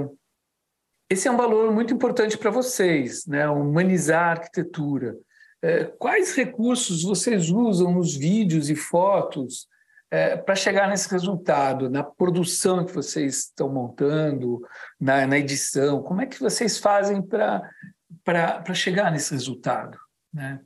esse 1.09 1.27
é 1.27 1.31
um 1.31 1.37
valor 1.37 1.71
muito 1.71 1.93
importante 1.93 2.37
para 2.37 2.49
vocês, 2.49 3.25
né? 3.25 3.47
Humanizar 3.47 4.23
a 4.23 4.31
arquitetura. 4.31 5.15
É, 5.61 5.85
quais 5.85 6.35
recursos 6.35 7.03
vocês 7.03 7.49
usam 7.49 7.93
nos 7.93 8.15
vídeos 8.15 8.69
e 8.69 8.75
fotos 8.75 9.67
é, 10.11 10.35
para 10.35 10.55
chegar 10.55 10.87
nesse 10.89 11.09
resultado, 11.09 11.89
na 11.89 12.03
produção 12.03 12.85
que 12.85 12.93
vocês 12.93 13.45
estão 13.45 13.69
montando, 13.69 14.61
na, 14.99 15.25
na 15.25 15.37
edição? 15.37 16.03
Como 16.03 16.21
é 16.21 16.25
que 16.25 16.39
vocês 16.39 16.77
fazem 16.77 17.21
para 17.21 18.73
chegar 18.73 19.11
nesse 19.11 19.33
resultado? 19.33 19.97
Né? 20.33 20.59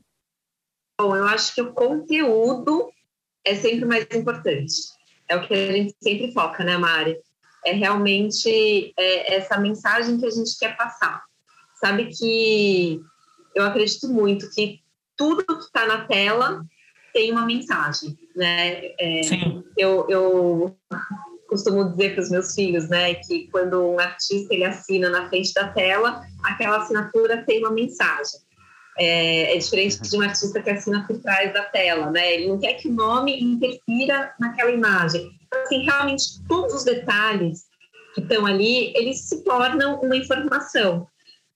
Bom, 0.99 1.15
eu 1.15 1.25
acho 1.25 1.55
que 1.55 1.61
o 1.61 1.71
conteúdo 1.71 2.91
é 3.45 3.55
sempre 3.55 3.85
mais 3.85 4.05
importante. 4.13 4.73
É 5.29 5.37
o 5.37 5.47
que 5.47 5.53
a 5.53 5.71
gente 5.71 5.95
sempre 6.03 6.33
foca, 6.33 6.61
né, 6.61 6.77
Mari? 6.77 7.17
É 7.65 7.71
realmente 7.71 8.93
é, 8.97 9.35
essa 9.35 9.57
mensagem 9.57 10.19
que 10.19 10.25
a 10.25 10.29
gente 10.29 10.59
quer 10.59 10.75
passar. 10.75 11.23
Sabe 11.75 12.07
que 12.07 12.99
eu 13.55 13.63
acredito 13.63 14.09
muito 14.09 14.49
que 14.49 14.81
tudo 15.15 15.45
que 15.45 15.63
está 15.63 15.87
na 15.87 16.05
tela 16.05 16.65
tem 17.13 17.31
uma 17.31 17.45
mensagem, 17.45 18.17
né? 18.35 18.91
É, 18.99 19.23
Sim. 19.23 19.63
Eu, 19.77 20.05
eu 20.09 20.77
costumo 21.47 21.91
dizer 21.91 22.13
para 22.13 22.23
os 22.23 22.29
meus 22.29 22.53
filhos, 22.53 22.89
né, 22.89 23.15
que 23.15 23.47
quando 23.47 23.81
um 23.81 23.99
artista 23.99 24.53
ele 24.53 24.65
assina 24.65 25.09
na 25.09 25.29
frente 25.29 25.53
da 25.53 25.69
tela, 25.69 26.21
aquela 26.43 26.77
assinatura 26.77 27.43
tem 27.45 27.59
uma 27.59 27.71
mensagem. 27.71 28.41
É, 28.99 29.55
é, 29.55 29.57
diferente 29.57 30.01
de 30.01 30.17
um 30.17 30.21
artista 30.21 30.61
que 30.61 30.69
assina 30.69 31.07
por 31.07 31.17
trás 31.19 31.53
da 31.53 31.63
tela, 31.63 32.11
né? 32.11 32.33
Ele 32.33 32.49
não 32.49 32.59
quer 32.59 32.73
que 32.73 32.89
o 32.89 32.93
nome 32.93 33.41
interfira 33.41 34.33
naquela 34.37 34.71
imagem. 34.71 35.31
Então, 35.47 35.61
assim, 35.61 35.85
realmente, 35.85 36.23
todos 36.49 36.73
os 36.73 36.83
detalhes 36.83 37.63
que 38.13 38.19
estão 38.19 38.45
ali, 38.45 38.91
eles 38.97 39.21
se 39.21 39.43
tornam 39.43 40.01
uma 40.01 40.17
informação. 40.17 41.07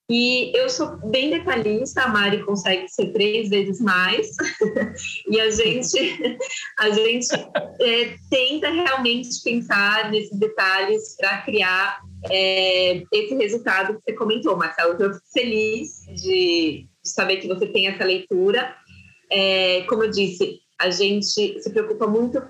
E 0.10 0.56
eu 0.56 0.70
sou 0.70 0.98
bem 1.10 1.30
detalhista, 1.30 2.02
a 2.02 2.08
Mari 2.10 2.44
consegue 2.44 2.88
ser 2.90 3.14
três 3.14 3.50
vezes 3.50 3.80
mais, 3.80 4.28
e 5.30 5.40
a 5.40 5.50
gente, 5.50 6.38
a 6.78 6.90
gente 6.90 7.28
é, 7.82 8.16
tenta 8.30 8.70
realmente 8.70 9.30
pensar 9.44 10.12
nesses 10.12 10.38
detalhes 10.38 11.16
para 11.18 11.42
criar 11.44 12.02
é, 12.30 13.02
esse 13.12 13.34
resultado 13.36 13.96
que 13.96 14.02
você 14.06 14.14
comentou, 14.14 14.58
Marcelo. 14.58 14.96
Eu 15.00 15.14
fico 15.14 15.26
feliz 15.32 16.06
de, 16.22 16.86
saber 17.04 17.38
que 17.38 17.48
você 17.48 17.68
tem 17.68 17.88
essa 17.88 18.04
leitura. 18.04 18.76
É, 19.32 19.82
como 19.88 20.04
eu 20.04 20.12
disse, 20.12 20.60
a 20.80 20.90
gente 20.90 21.62
se 21.62 21.70
preocupa 21.70 22.08
muito 22.08 22.42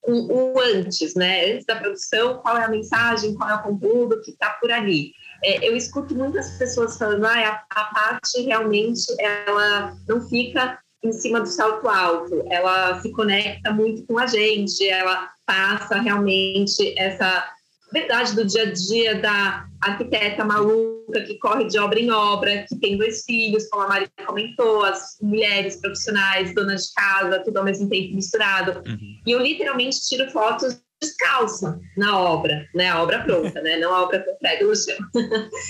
com 0.00 0.12
o 0.12 0.60
antes, 0.60 1.14
né? 1.14 1.52
Antes 1.52 1.66
da 1.66 1.76
produção, 1.76 2.38
qual 2.38 2.56
é 2.56 2.64
a 2.64 2.70
mensagem, 2.70 3.34
qual 3.34 3.50
é 3.50 3.54
o 3.54 3.62
conteúdo 3.62 4.20
que 4.22 4.30
está 4.30 4.50
por 4.50 4.70
ali. 4.70 5.12
É, 5.44 5.68
eu 5.68 5.76
escuto 5.76 6.14
muitas 6.14 6.50
pessoas 6.58 6.96
falando, 6.96 7.24
ah, 7.26 7.64
a, 7.70 7.80
a 7.80 7.84
parte 7.86 8.40
realmente 8.42 9.04
ela 9.20 9.94
não 10.08 10.20
fica 10.28 10.78
em 11.02 11.12
cima 11.12 11.40
do 11.40 11.46
salto 11.46 11.88
alto, 11.88 12.44
ela 12.50 13.00
se 13.00 13.12
conecta 13.12 13.72
muito 13.72 14.04
com 14.04 14.18
a 14.18 14.26
gente, 14.26 14.86
ela 14.88 15.30
passa 15.46 16.00
realmente 16.00 16.98
essa 16.98 17.48
verdade 17.92 18.34
do 18.34 18.44
dia 18.44 18.62
a 18.62 18.72
dia 18.72 19.14
da 19.14 19.67
arquiteta 19.80 20.44
maluca 20.44 21.22
que 21.26 21.38
corre 21.38 21.66
de 21.66 21.78
obra 21.78 21.98
em 21.98 22.10
obra, 22.10 22.64
que 22.68 22.78
tem 22.78 22.96
dois 22.96 23.24
filhos, 23.24 23.68
como 23.68 23.84
a 23.84 23.88
Maria 23.88 24.10
comentou, 24.26 24.84
as 24.84 25.16
mulheres 25.22 25.76
profissionais, 25.76 26.54
donas 26.54 26.84
de 26.84 26.94
casa, 26.94 27.42
tudo 27.44 27.58
ao 27.58 27.64
mesmo 27.64 27.88
tempo 27.88 28.14
misturado. 28.14 28.82
Uhum. 28.86 29.20
E 29.26 29.30
eu 29.30 29.40
literalmente 29.40 29.98
tiro 30.08 30.30
fotos 30.30 30.80
descalça 31.00 31.78
na 31.96 32.18
obra, 32.18 32.66
né? 32.74 32.88
A 32.88 33.02
obra 33.02 33.22
pronta, 33.22 33.60
né? 33.62 33.76
Não 33.78 33.94
a 33.94 34.02
obra 34.02 34.20
com 34.20 34.36
prego 34.38 34.66
no 34.66 34.76
chão. 34.76 34.96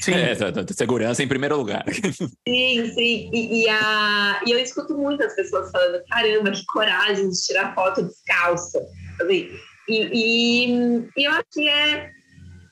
Sim, 0.01 0.15
é, 0.15 0.35
segurança 0.73 1.23
em 1.23 1.29
primeiro 1.29 1.57
lugar. 1.57 1.85
Sim, 2.49 2.93
sim. 2.95 3.31
E, 3.33 3.63
e, 3.63 3.69
a, 3.69 4.41
e 4.47 4.51
eu 4.51 4.59
escuto 4.59 4.97
muitas 4.97 5.35
pessoas 5.35 5.71
falando, 5.71 6.03
caramba, 6.09 6.51
que 6.51 6.65
coragem 6.67 7.29
de 7.29 7.43
tirar 7.43 7.75
foto 7.75 8.03
descalça. 8.03 8.81
Assim, 9.21 9.51
e, 9.89 10.01
e, 10.13 11.09
e 11.17 11.25
eu 11.25 11.33
acho 11.33 11.47
que 11.53 11.69
é 11.69 12.11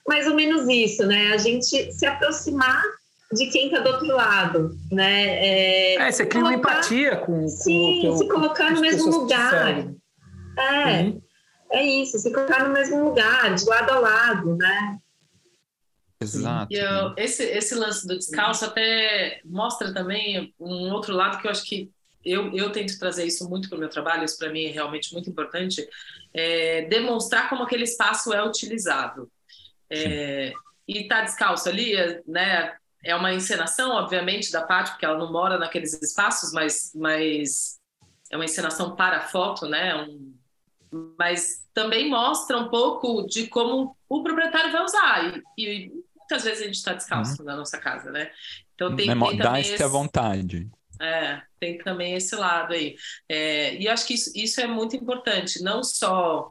mais 0.08 0.26
ou 0.26 0.34
menos 0.34 0.68
isso, 0.68 1.06
né? 1.06 1.32
A 1.32 1.36
gente 1.36 1.92
se 1.92 2.06
aproximar 2.06 2.82
de 3.32 3.46
quem 3.46 3.66
está 3.66 3.80
do 3.80 3.90
outro 3.90 4.08
lado, 4.08 4.76
né? 4.90 5.24
É, 5.44 5.94
é 5.94 6.12
você 6.12 6.24
cria 6.26 6.42
colocar, 6.42 6.58
uma 6.58 6.72
empatia 6.72 7.16
com, 7.16 7.48
sim, 7.48 8.02
com, 8.02 8.16
se 8.16 8.28
colocar 8.28 8.70
no 8.70 8.80
mesmo 8.80 9.10
lugar. 9.10 9.88
É. 10.58 11.02
Uhum 11.02 11.26
é 11.70 11.84
isso, 11.84 12.18
se 12.18 12.32
colocar 12.32 12.66
no 12.66 12.72
mesmo 12.72 13.04
lugar, 13.04 13.54
de 13.54 13.64
lado 13.64 13.90
a 13.90 13.98
lado, 13.98 14.56
né? 14.56 14.98
Exato. 16.20 16.72
E 16.72 16.76
eu, 16.76 17.14
esse, 17.16 17.42
esse 17.42 17.74
lance 17.74 18.06
do 18.06 18.16
descalço 18.16 18.64
até 18.64 19.40
mostra 19.44 19.92
também 19.92 20.54
um 20.58 20.90
outro 20.92 21.14
lado 21.14 21.38
que 21.38 21.46
eu 21.46 21.50
acho 21.50 21.64
que 21.64 21.90
eu, 22.24 22.52
eu 22.54 22.72
tento 22.72 22.98
trazer 22.98 23.24
isso 23.24 23.48
muito 23.48 23.68
para 23.68 23.76
o 23.76 23.80
meu 23.80 23.88
trabalho, 23.88 24.24
isso 24.24 24.38
para 24.38 24.50
mim 24.50 24.64
é 24.64 24.70
realmente 24.70 25.12
muito 25.12 25.28
importante, 25.28 25.86
é 26.34 26.82
demonstrar 26.82 27.48
como 27.48 27.62
aquele 27.62 27.84
espaço 27.84 28.32
é 28.32 28.44
utilizado. 28.44 29.30
É, 29.90 30.52
e 30.88 31.02
estar 31.02 31.18
tá 31.18 31.22
descalço 31.24 31.68
ali, 31.68 31.94
né, 32.26 32.74
é 33.04 33.14
uma 33.14 33.32
encenação, 33.32 33.90
obviamente, 33.92 34.50
da 34.50 34.62
parte, 34.62 34.90
porque 34.92 35.04
ela 35.04 35.18
não 35.18 35.32
mora 35.32 35.58
naqueles 35.58 35.92
espaços, 36.02 36.52
mas, 36.52 36.92
mas 36.94 37.78
é 38.30 38.36
uma 38.36 38.44
encenação 38.44 38.96
para 38.96 39.20
foto, 39.20 39.66
né, 39.66 39.94
um, 39.94 40.34
mas 41.18 41.64
também 41.74 42.08
mostra 42.08 42.58
um 42.58 42.68
pouco 42.68 43.26
de 43.26 43.46
como 43.48 43.96
o 44.08 44.22
proprietário 44.22 44.72
vai 44.72 44.82
usar. 44.82 45.42
E, 45.58 45.62
e 45.62 45.92
muitas 46.16 46.44
vezes 46.44 46.62
a 46.62 46.66
gente 46.66 46.76
está 46.76 46.94
descalço 46.94 47.40
uhum. 47.40 47.46
na 47.46 47.56
nossa 47.56 47.78
casa, 47.78 48.10
né? 48.10 48.30
Então 48.74 48.94
tem, 48.94 49.06
tem 49.06 49.38
também 49.38 49.60
esse... 49.60 49.82
à 49.82 49.88
vontade. 49.88 50.70
É, 51.00 51.42
tem 51.60 51.78
também 51.78 52.14
esse 52.14 52.34
lado 52.34 52.72
aí. 52.72 52.96
É, 53.28 53.76
e 53.76 53.88
acho 53.88 54.06
que 54.06 54.14
isso, 54.14 54.32
isso 54.34 54.60
é 54.60 54.66
muito 54.66 54.96
importante, 54.96 55.62
não 55.62 55.82
só 55.82 56.50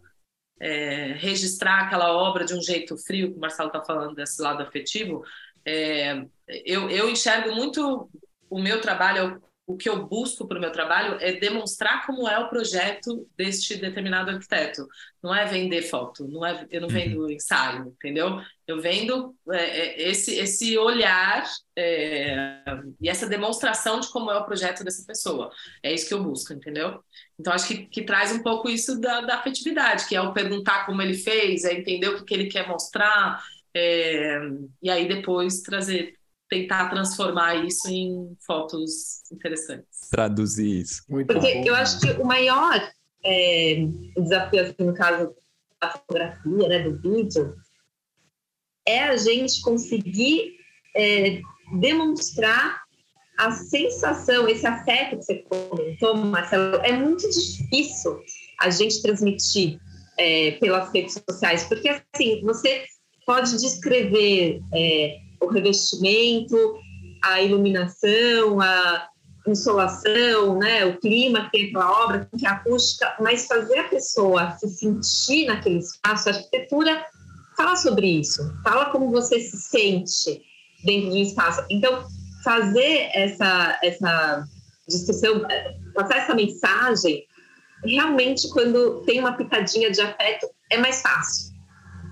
é, 0.59 1.13
registrar 1.13 1.85
aquela 1.85 2.11
obra 2.13 2.45
de 2.45 2.53
um 2.53 2.61
jeito 2.61 2.97
frio, 2.97 3.31
que 3.31 3.37
o 3.37 3.41
Marcelo 3.41 3.67
está 3.67 3.83
falando 3.83 4.15
desse 4.15 4.41
lado 4.41 4.63
afetivo, 4.63 5.23
é, 5.65 6.25
eu, 6.47 6.89
eu 6.89 7.09
enxergo 7.09 7.53
muito 7.53 8.09
o 8.49 8.59
meu 8.59 8.79
trabalho, 8.79 9.41
o 9.67 9.75
que 9.75 9.89
eu 9.89 10.05
busco 10.05 10.47
para 10.47 10.57
o 10.57 10.61
meu 10.61 10.71
trabalho 10.71 11.17
é 11.19 11.33
demonstrar 11.33 12.05
como 12.05 12.29
é 12.29 12.37
o 12.37 12.49
projeto 12.49 13.27
deste 13.35 13.75
determinado 13.75 14.29
arquiteto. 14.29 14.87
Não 15.23 15.33
é 15.33 15.45
vender 15.45 15.81
foto, 15.81 16.27
não 16.27 16.45
é, 16.45 16.67
eu 16.69 16.81
não 16.81 16.87
vendo 16.87 17.21
uhum. 17.21 17.31
ensaio, 17.31 17.87
entendeu? 17.87 18.39
Eu 18.67 18.79
vendo 18.79 19.35
é, 19.49 19.57
é, 19.57 20.09
esse, 20.09 20.35
esse 20.35 20.77
olhar 20.77 21.43
é, 21.75 22.61
e 23.01 23.09
essa 23.09 23.27
demonstração 23.27 23.99
de 23.99 24.09
como 24.11 24.29
é 24.29 24.37
o 24.37 24.45
projeto 24.45 24.83
dessa 24.83 25.03
pessoa. 25.05 25.49
É 25.81 25.91
isso 25.91 26.07
que 26.07 26.13
eu 26.13 26.23
busco, 26.23 26.53
entendeu? 26.53 27.03
Então, 27.39 27.51
acho 27.51 27.67
que, 27.67 27.87
que 27.87 28.03
traz 28.03 28.31
um 28.31 28.43
pouco 28.43 28.69
isso 28.69 28.99
da, 29.01 29.21
da 29.21 29.35
afetividade, 29.39 30.07
que 30.07 30.15
é 30.15 30.21
o 30.21 30.33
perguntar 30.33 30.85
como 30.85 31.01
ele 31.01 31.15
fez, 31.15 31.63
é 31.63 31.73
entender 31.73 32.09
o 32.09 32.17
que, 32.17 32.25
que 32.25 32.33
ele 32.35 32.45
quer 32.45 32.67
mostrar, 32.67 33.43
é, 33.73 34.39
e 34.81 34.89
aí 34.91 35.07
depois 35.07 35.61
trazer 35.61 36.15
tentar 36.49 36.89
transformar 36.89 37.55
isso 37.65 37.89
em 37.89 38.35
fotos 38.45 39.23
interessantes. 39.31 40.09
Traduzir 40.11 40.81
isso. 40.81 41.03
Muito 41.09 41.27
Porque 41.27 41.55
bom. 41.55 41.63
eu 41.65 41.75
acho 41.75 41.99
que 41.99 42.11
o 42.11 42.25
maior 42.25 42.91
é, 43.23 43.87
desafio, 44.17 44.61
assim, 44.61 44.75
no 44.79 44.93
caso 44.93 45.33
da 45.81 45.89
fotografia, 45.91 46.67
né, 46.67 46.79
do 46.83 46.97
vídeo, 47.01 47.55
é 48.87 49.03
a 49.03 49.17
gente 49.17 49.61
conseguir 49.61 50.57
é, 50.95 51.41
demonstrar 51.79 52.85
a 53.37 53.51
sensação, 53.51 54.47
esse 54.47 54.65
afeto 54.65 55.17
que 55.17 55.23
você 55.23 55.43
comentou, 55.49 56.15
Marcelo, 56.15 56.77
é 56.77 56.93
muito 56.93 57.29
difícil 57.29 58.21
a 58.59 58.69
gente 58.69 59.01
transmitir 59.01 59.79
é, 60.17 60.51
pelas 60.51 60.93
redes 60.93 61.21
sociais, 61.29 61.63
porque 61.65 61.89
assim, 61.89 62.41
você 62.43 62.85
pode 63.25 63.51
descrever 63.57 64.61
é, 64.73 65.17
o 65.45 65.49
revestimento, 65.49 66.55
a 67.23 67.41
iluminação, 67.41 68.61
a 68.61 69.09
insolação, 69.47 70.57
né, 70.57 70.85
o 70.85 70.97
clima 70.99 71.45
que 71.45 71.51
tem 71.51 71.69
aquela 71.69 72.03
obra, 72.03 72.29
que 72.37 72.45
é 72.45 72.49
acústica, 72.49 73.15
mas 73.19 73.45
fazer 73.45 73.79
a 73.79 73.89
pessoa 73.89 74.51
se 74.57 74.67
sentir 74.69 75.45
naquele 75.45 75.79
espaço, 75.79 76.29
a 76.29 76.31
arquitetura 76.31 77.05
fala 77.55 77.75
sobre 77.75 78.07
isso, 78.19 78.41
fala 78.63 78.85
como 78.87 79.11
você 79.11 79.39
se 79.39 79.57
sente 79.57 80.41
dentro 80.83 81.11
do 81.11 81.17
espaço. 81.17 81.63
Então, 81.69 82.05
fazer 82.43 83.09
essa, 83.13 83.79
essa 83.83 84.43
discussão, 84.87 85.41
passar 85.93 86.17
essa 86.17 86.35
mensagem, 86.35 87.25
realmente, 87.83 88.49
quando 88.49 89.03
tem 89.03 89.19
uma 89.19 89.33
pitadinha 89.33 89.91
de 89.91 90.01
afeto, 90.01 90.47
é 90.69 90.77
mais 90.77 91.01
fácil, 91.01 91.53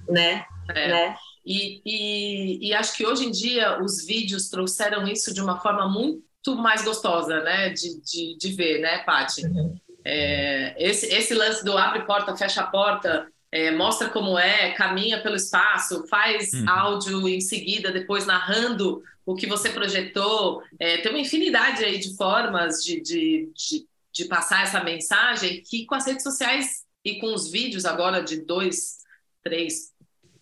né? 0.08 0.46
É. 0.70 0.88
né? 0.88 1.16
E, 1.46 1.82
e, 1.86 2.70
e, 2.70 2.74
acho 2.74 2.96
que 2.96 3.06
hoje 3.06 3.26
em 3.26 3.32
dia 3.32 3.82
os 3.82 4.06
vídeos 4.06 4.50
trouxeram 4.50 5.06
isso 5.08 5.34
de 5.34 5.42
uma 5.42 5.60
forma 5.60 5.90
muito 5.90 6.56
mais 6.56 6.84
gostosa, 6.84 7.42
né, 7.42 7.70
de, 7.70 8.02
de, 8.02 8.38
de 8.38 8.54
ver, 8.54 8.80
né, 8.80 9.00
Paty? 9.00 9.46
Uhum. 9.46 9.76
É, 10.06 10.76
esse, 10.78 11.08
esse 11.08 11.34
lance 11.34 11.64
do 11.64 11.78
abre 11.78 12.06
porta, 12.06 12.36
fecha 12.36 12.62
a 12.62 12.68
porta, 12.68 13.28
é, 13.52 13.72
mostra 13.72 14.10
como 14.10 14.38
é, 14.38 14.72
caminha 14.72 15.22
pelo 15.22 15.36
espaço, 15.36 16.08
faz 16.08 16.52
uhum. 16.54 16.70
áudio 16.70 17.28
em 17.28 17.40
seguida, 17.40 17.92
depois 17.92 18.26
narrando 18.26 19.04
o 19.26 19.36
que 19.36 19.46
você 19.46 19.70
projetou. 19.70 20.64
É, 20.80 20.98
tem 20.98 21.12
uma 21.12 21.22
infinidade 21.22 21.84
aí 21.84 22.00
de 22.00 22.16
formas 22.18 22.84
de, 22.84 23.00
de, 23.00 23.52
de, 23.56 23.86
de 24.12 24.26
passar 24.26 24.64
essa 24.64 24.84
mensagem 24.84 25.62
que 25.62 25.86
com 25.86 25.96
as 25.96 26.06
redes 26.06 26.24
sociais 26.24 26.84
e 27.06 27.20
com 27.20 27.34
os 27.34 27.52
vídeos 27.52 27.86
agora 27.86 28.24
de 28.24 28.44
dois, 28.44 28.98
três, 29.44 29.93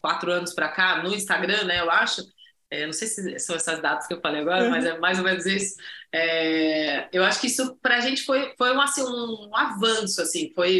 quatro 0.01 0.31
anos 0.31 0.53
para 0.53 0.69
cá, 0.69 1.03
no 1.03 1.13
Instagram, 1.13 1.63
né, 1.65 1.79
eu 1.79 1.91
acho, 1.91 2.23
é, 2.69 2.85
não 2.85 2.93
sei 2.93 3.07
se 3.07 3.39
são 3.39 3.55
essas 3.55 3.81
datas 3.81 4.07
que 4.07 4.13
eu 4.13 4.21
falei 4.21 4.41
agora, 4.41 4.69
mas 4.69 4.85
é 4.85 4.97
mais 4.97 5.17
ou 5.17 5.25
menos 5.25 5.45
isso. 5.45 5.75
É, 6.11 7.09
eu 7.11 7.23
acho 7.23 7.39
que 7.39 7.47
isso 7.47 7.75
para 7.81 7.97
a 7.97 7.99
gente 8.01 8.23
foi, 8.23 8.53
foi 8.57 8.75
um, 8.75 8.81
assim, 8.81 9.03
um 9.03 9.55
avanço, 9.55 10.21
assim, 10.21 10.51
foi 10.55 10.77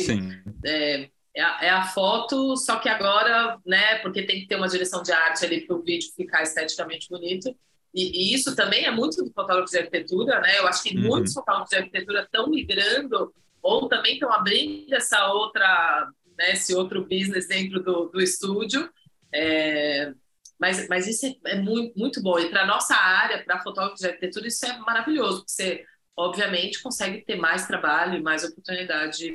é, 0.64 1.10
é, 1.36 1.42
a, 1.42 1.58
é, 1.62 1.70
a, 1.70 1.84
foto, 1.84 2.56
só 2.58 2.78
que 2.80 2.90
agora, 2.90 3.58
né, 3.66 3.96
porque 4.00 4.24
tem 4.24 4.42
que 4.42 4.48
ter 4.48 4.56
uma 4.56 4.68
direção 4.68 5.04
de 5.04 5.12
arte 5.12 5.46
ali 5.46 5.66
para 5.66 5.76
o 5.76 5.84
vídeo 5.84 6.12
ficar 6.16 6.42
esteticamente 6.44 7.10
bonito. 7.10 7.56
E, 7.94 8.32
e, 8.32 8.34
isso 8.34 8.56
também 8.56 8.86
é 8.86 8.92
muito 8.92 9.24
do 9.24 9.32
fotógrafo 9.34 9.70
de 9.70 9.78
arquitetura, 9.78 10.40
né? 10.40 10.60
Eu 10.60 10.68
acho 10.68 10.82
que 10.82 10.96
uhum. 10.96 11.04
muitos 11.04 11.34
fotógrafos 11.34 11.70
de 11.72 11.76
arquitetura 11.76 12.22
estão 12.22 12.50
migrando 12.50 13.34
ou 13.62 13.88
também 13.88 14.14
estão 14.14 14.32
abrindo 14.32 14.94
essa 14.94 15.28
outra, 15.32 16.10
né, 16.38 16.54
esse 16.54 16.74
outro 16.74 17.02
business 17.02 17.48
dentro 17.48 17.84
do, 17.84 18.06
do 18.08 18.22
estúdio. 18.22 18.90
É, 19.34 20.14
mas, 20.60 20.88
mas 20.88 21.08
isso 21.08 21.26
é, 21.26 21.54
é 21.54 21.62
muito, 21.62 21.98
muito 21.98 22.22
bom. 22.22 22.38
E 22.40 22.50
para 22.50 22.66
nossa 22.66 22.96
área, 22.96 23.44
para 23.44 23.62
fotógrafos 23.62 24.00
de 24.00 24.08
arquitetura, 24.08 24.48
isso 24.48 24.66
é 24.66 24.78
maravilhoso, 24.80 25.40
porque 25.40 25.52
você, 25.52 25.86
obviamente, 26.16 26.82
consegue 26.84 27.26
ter 27.26 27.36
mais 27.36 27.66
trabalho 27.66 28.20
e 28.20 28.22
mais 28.22 28.44
oportunidade. 28.44 29.34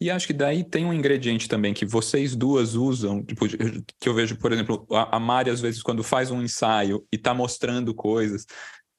E 0.00 0.10
acho 0.10 0.26
que 0.26 0.32
daí 0.32 0.64
tem 0.64 0.84
um 0.84 0.92
ingrediente 0.92 1.48
também 1.48 1.72
que 1.72 1.86
vocês 1.86 2.34
duas 2.34 2.74
usam, 2.74 3.24
tipo, 3.24 3.46
que 3.48 4.08
eu 4.08 4.14
vejo, 4.14 4.36
por 4.36 4.52
exemplo, 4.52 4.84
a 4.90 5.18
Mari, 5.18 5.48
às 5.48 5.60
vezes, 5.60 5.82
quando 5.82 6.02
faz 6.02 6.30
um 6.30 6.42
ensaio 6.42 7.06
e 7.12 7.16
está 7.16 7.32
mostrando 7.32 7.94
coisas, 7.94 8.44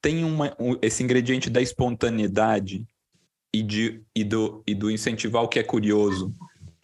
tem 0.00 0.24
uma, 0.24 0.56
um, 0.58 0.76
esse 0.82 1.02
ingrediente 1.02 1.48
da 1.48 1.62
espontaneidade 1.62 2.86
e, 3.54 3.62
de, 3.62 4.02
e, 4.14 4.24
do, 4.24 4.64
e 4.66 4.74
do 4.74 4.90
incentivar 4.90 5.42
o 5.42 5.48
que 5.48 5.58
é 5.58 5.62
curioso 5.62 6.34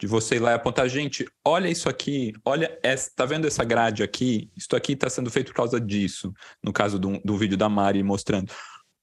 de 0.01 0.07
você 0.07 0.37
ir 0.37 0.39
lá 0.39 0.49
e 0.49 0.53
apontar, 0.55 0.89
gente, 0.89 1.27
olha 1.45 1.69
isso 1.69 1.87
aqui, 1.87 2.33
olha, 2.43 2.75
essa, 2.81 3.11
tá 3.15 3.23
vendo 3.23 3.45
essa 3.45 3.63
grade 3.63 4.01
aqui? 4.01 4.49
Isso 4.57 4.75
aqui 4.75 4.93
está 4.93 5.07
sendo 5.07 5.29
feito 5.29 5.49
por 5.49 5.57
causa 5.57 5.79
disso, 5.79 6.33
no 6.63 6.73
caso 6.73 6.97
do, 6.97 7.19
do 7.23 7.37
vídeo 7.37 7.55
da 7.55 7.69
Mari 7.69 8.01
mostrando. 8.01 8.51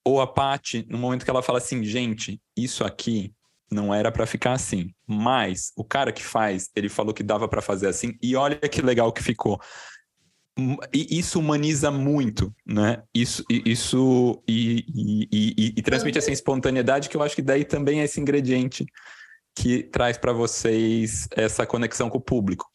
Ou 0.05 0.21
a 0.21 0.27
Paty, 0.27 0.85
no 0.91 0.99
momento 0.99 1.25
que 1.25 1.31
ela 1.31 1.41
fala 1.41 1.59
assim, 1.59 1.85
gente, 1.85 2.41
isso 2.57 2.85
aqui 2.85 3.33
não 3.71 3.95
era 3.95 4.11
para 4.11 4.27
ficar 4.27 4.55
assim, 4.55 4.93
mas 5.07 5.73
o 5.77 5.85
cara 5.85 6.11
que 6.11 6.25
faz, 6.25 6.69
ele 6.75 6.89
falou 6.89 7.15
que 7.15 7.23
dava 7.23 7.47
para 7.47 7.63
fazer 7.63 7.87
assim, 7.87 8.19
e 8.21 8.35
olha 8.35 8.57
que 8.57 8.83
legal 8.83 9.13
que 9.13 9.23
ficou. 9.23 9.61
E 10.93 11.17
isso 11.17 11.39
humaniza 11.39 11.93
muito, 11.93 12.53
né? 12.67 13.05
Isso, 13.15 13.45
isso 13.49 14.43
e, 14.49 14.85
e, 14.93 15.29
e, 15.33 15.75
e 15.77 15.83
transmite 15.83 16.19
essa 16.19 16.33
espontaneidade 16.33 17.09
que 17.09 17.17
eu 17.17 17.23
acho 17.23 17.37
que 17.37 17.43
daí 17.43 17.65
também 17.65 18.01
é 18.01 18.05
esse 18.05 18.21
ingrediente 18.21 18.85
que 19.61 19.83
traz 19.83 20.17
para 20.17 20.33
vocês 20.33 21.27
essa 21.33 21.67
conexão 21.67 22.09
com 22.09 22.19
o 22.19 22.21
público. 22.21 22.71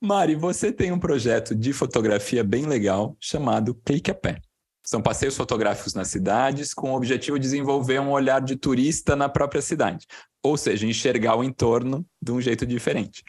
Mari, 0.00 0.36
você 0.36 0.70
tem 0.70 0.92
um 0.92 0.98
projeto 0.98 1.52
de 1.52 1.72
fotografia 1.72 2.44
bem 2.44 2.64
legal 2.64 3.16
chamado 3.18 3.74
Clique 3.84 4.12
a 4.12 4.14
Pé. 4.14 4.40
São 4.86 5.02
passeios 5.02 5.36
fotográficos 5.36 5.94
nas 5.94 6.06
cidades 6.06 6.72
com 6.72 6.92
o 6.92 6.96
objetivo 6.96 7.38
de 7.38 7.42
desenvolver 7.42 7.98
um 7.98 8.12
olhar 8.12 8.40
de 8.40 8.54
turista 8.54 9.16
na 9.16 9.28
própria 9.28 9.60
cidade, 9.60 10.06
ou 10.40 10.56
seja, 10.56 10.86
enxergar 10.86 11.34
o 11.34 11.42
entorno 11.42 12.06
de 12.22 12.30
um 12.30 12.40
jeito 12.40 12.64
diferente. 12.64 13.24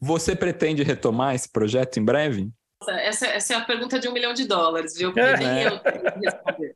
Você 0.00 0.34
pretende 0.34 0.82
retomar 0.82 1.36
esse 1.36 1.48
projeto 1.48 2.00
em 2.00 2.04
breve? 2.04 2.50
Essa, 2.88 3.28
essa 3.28 3.54
é 3.54 3.56
a 3.56 3.64
pergunta 3.64 4.00
de 4.00 4.08
um 4.08 4.12
milhão 4.12 4.34
de 4.34 4.44
dólares, 4.44 4.96
viu? 4.96 5.12
Porque 5.12 5.36
nem 5.36 5.48
é. 5.48 5.66
eu 5.68 5.80
responder. 6.20 6.74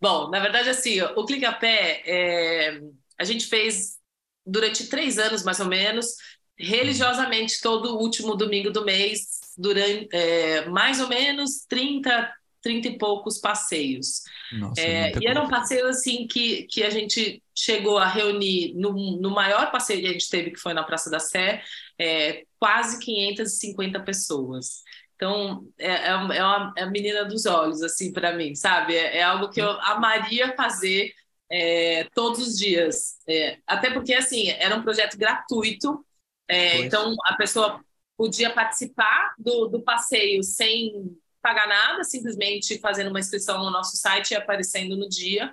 Bom, 0.00 0.30
na 0.30 0.40
verdade, 0.40 0.70
assim, 0.70 1.02
o 1.02 1.26
Clique 1.26 1.44
a 1.44 1.52
Pé, 1.52 2.02
é... 2.06 2.80
a 3.18 3.24
gente 3.24 3.46
fez 3.46 4.00
durante 4.44 4.88
três 4.88 5.18
anos, 5.18 5.42
mais 5.42 5.60
ou 5.60 5.66
menos, 5.66 6.16
religiosamente, 6.56 7.60
todo 7.60 7.98
último 7.98 8.36
domingo 8.36 8.70
do 8.70 8.84
mês, 8.84 9.40
durante 9.56 10.08
é, 10.12 10.66
mais 10.66 11.00
ou 11.00 11.08
menos 11.08 11.64
30, 11.68 12.32
30 12.62 12.88
e 12.88 12.98
poucos 12.98 13.38
passeios. 13.38 14.22
Nossa, 14.52 14.80
é, 14.80 15.12
e 15.20 15.26
eram 15.26 15.48
passeios 15.48 15.96
assim 15.96 16.26
que, 16.26 16.64
que 16.64 16.82
a 16.82 16.90
gente 16.90 17.42
chegou 17.54 17.98
a 17.98 18.06
reunir 18.06 18.74
no, 18.74 19.20
no 19.20 19.30
maior 19.30 19.70
passeio 19.70 20.00
que 20.00 20.06
a 20.06 20.12
gente 20.12 20.30
teve, 20.30 20.50
que 20.50 20.60
foi 20.60 20.72
na 20.72 20.82
Praça 20.82 21.10
da 21.10 21.18
Sé, 21.18 21.62
é, 21.98 22.44
quase 22.58 22.98
550 23.00 24.00
pessoas. 24.00 24.82
Então, 25.22 25.68
é, 25.78 25.88
é, 25.88 26.08
é, 26.08 26.14
uma, 26.44 26.74
é 26.76 26.82
a 26.82 26.90
menina 26.90 27.24
dos 27.24 27.46
olhos, 27.46 27.80
assim, 27.80 28.12
para 28.12 28.36
mim, 28.36 28.56
sabe? 28.56 28.96
É, 28.96 29.18
é, 29.18 29.22
algo 29.22 29.50
que 29.50 29.60
eu 29.60 29.70
amaria 29.82 30.54
fazer 30.56 31.12
é, 31.52 32.08
todos 32.14 32.38
os 32.40 32.58
dias. 32.58 33.18
É, 33.28 33.58
até 33.66 33.90
porque, 33.90 34.14
assim, 34.14 34.48
era 34.48 34.74
um 34.74 34.82
projeto 34.82 35.18
gratuito, 35.18 36.04
é, 36.48 36.78
então 36.78 37.14
a 37.26 37.34
pessoa 37.34 37.84
podia 38.16 38.50
participar 38.50 39.34
do, 39.38 39.66
do 39.66 39.82
passeio 39.82 40.42
sem 40.42 41.14
pagar 41.42 41.68
nada, 41.68 42.04
simplesmente 42.04 42.78
fazendo 42.78 43.10
uma 43.10 43.20
inscrição 43.20 43.58
no 43.58 43.70
nosso 43.70 43.96
site 43.96 44.30
e 44.30 44.36
aparecendo 44.36 44.96
no 44.96 45.08
dia. 45.08 45.52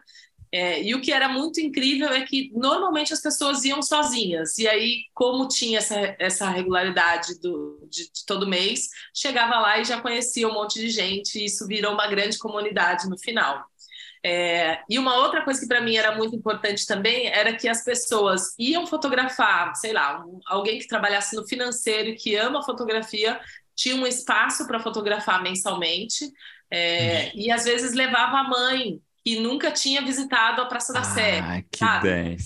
É, 0.51 0.81
e 0.81 0.95
o 0.95 1.01
que 1.01 1.11
era 1.11 1.29
muito 1.29 1.59
incrível 1.59 2.09
é 2.09 2.25
que 2.25 2.51
normalmente 2.53 3.13
as 3.13 3.21
pessoas 3.21 3.63
iam 3.65 3.83
sozinhas, 3.83 4.57
e 4.57 4.67
aí, 4.67 5.03
como 5.13 5.47
tinha 5.47 5.77
essa, 5.77 6.15
essa 6.17 6.49
regularidade 6.49 7.39
do, 7.39 7.87
de, 7.87 8.05
de, 8.11 8.25
todo 8.25 8.47
mês, 8.47 8.87
chegava 9.13 9.59
lá 9.59 9.77
e 9.77 9.85
já 9.85 10.01
conhecia 10.01 10.47
um 10.47 10.53
monte 10.53 10.79
de 10.79 10.89
gente, 10.89 11.37
e 11.37 11.45
isso 11.45 11.67
virou 11.67 11.93
uma 11.93 12.07
grande 12.07 12.39
comunidade 12.39 13.07
no 13.07 13.17
final. 13.17 13.68
É, 14.23 14.81
e 14.89 14.99
uma 14.99 15.15
outra 15.15 15.43
coisa 15.43 15.61
que 15.61 15.67
para 15.67 15.81
mim 15.81 15.95
era 15.95 16.15
muito 16.15 16.35
importante 16.35 16.85
também 16.85 17.27
era 17.27 17.55
que 17.55 17.69
as 17.69 17.83
pessoas 17.83 18.53
iam 18.59 18.85
fotografar, 18.85 19.73
sei 19.75 19.93
lá, 19.93 20.25
um, 20.25 20.39
alguém 20.45 20.77
que 20.77 20.87
trabalhasse 20.87 21.35
no 21.35 21.47
financeiro 21.47 22.09
e 22.09 22.15
que 22.15 22.35
ama 22.35 22.63
fotografia 22.63 23.39
tinha 23.73 23.95
um 23.95 24.05
espaço 24.05 24.67
para 24.67 24.81
fotografar 24.81 25.41
mensalmente 25.41 26.29
é, 26.69 27.25
uhum. 27.25 27.31
e 27.35 27.51
às 27.51 27.63
vezes 27.63 27.93
levava 27.93 28.39
a 28.39 28.43
mãe 28.43 28.99
que 29.23 29.39
nunca 29.39 29.71
tinha 29.71 30.01
visitado 30.01 30.61
a 30.61 30.65
Praça 30.65 30.91
da 30.91 31.03
Sé. 31.03 31.39
Ah, 31.39 31.61
que 31.61 31.77
sabe? 31.77 32.37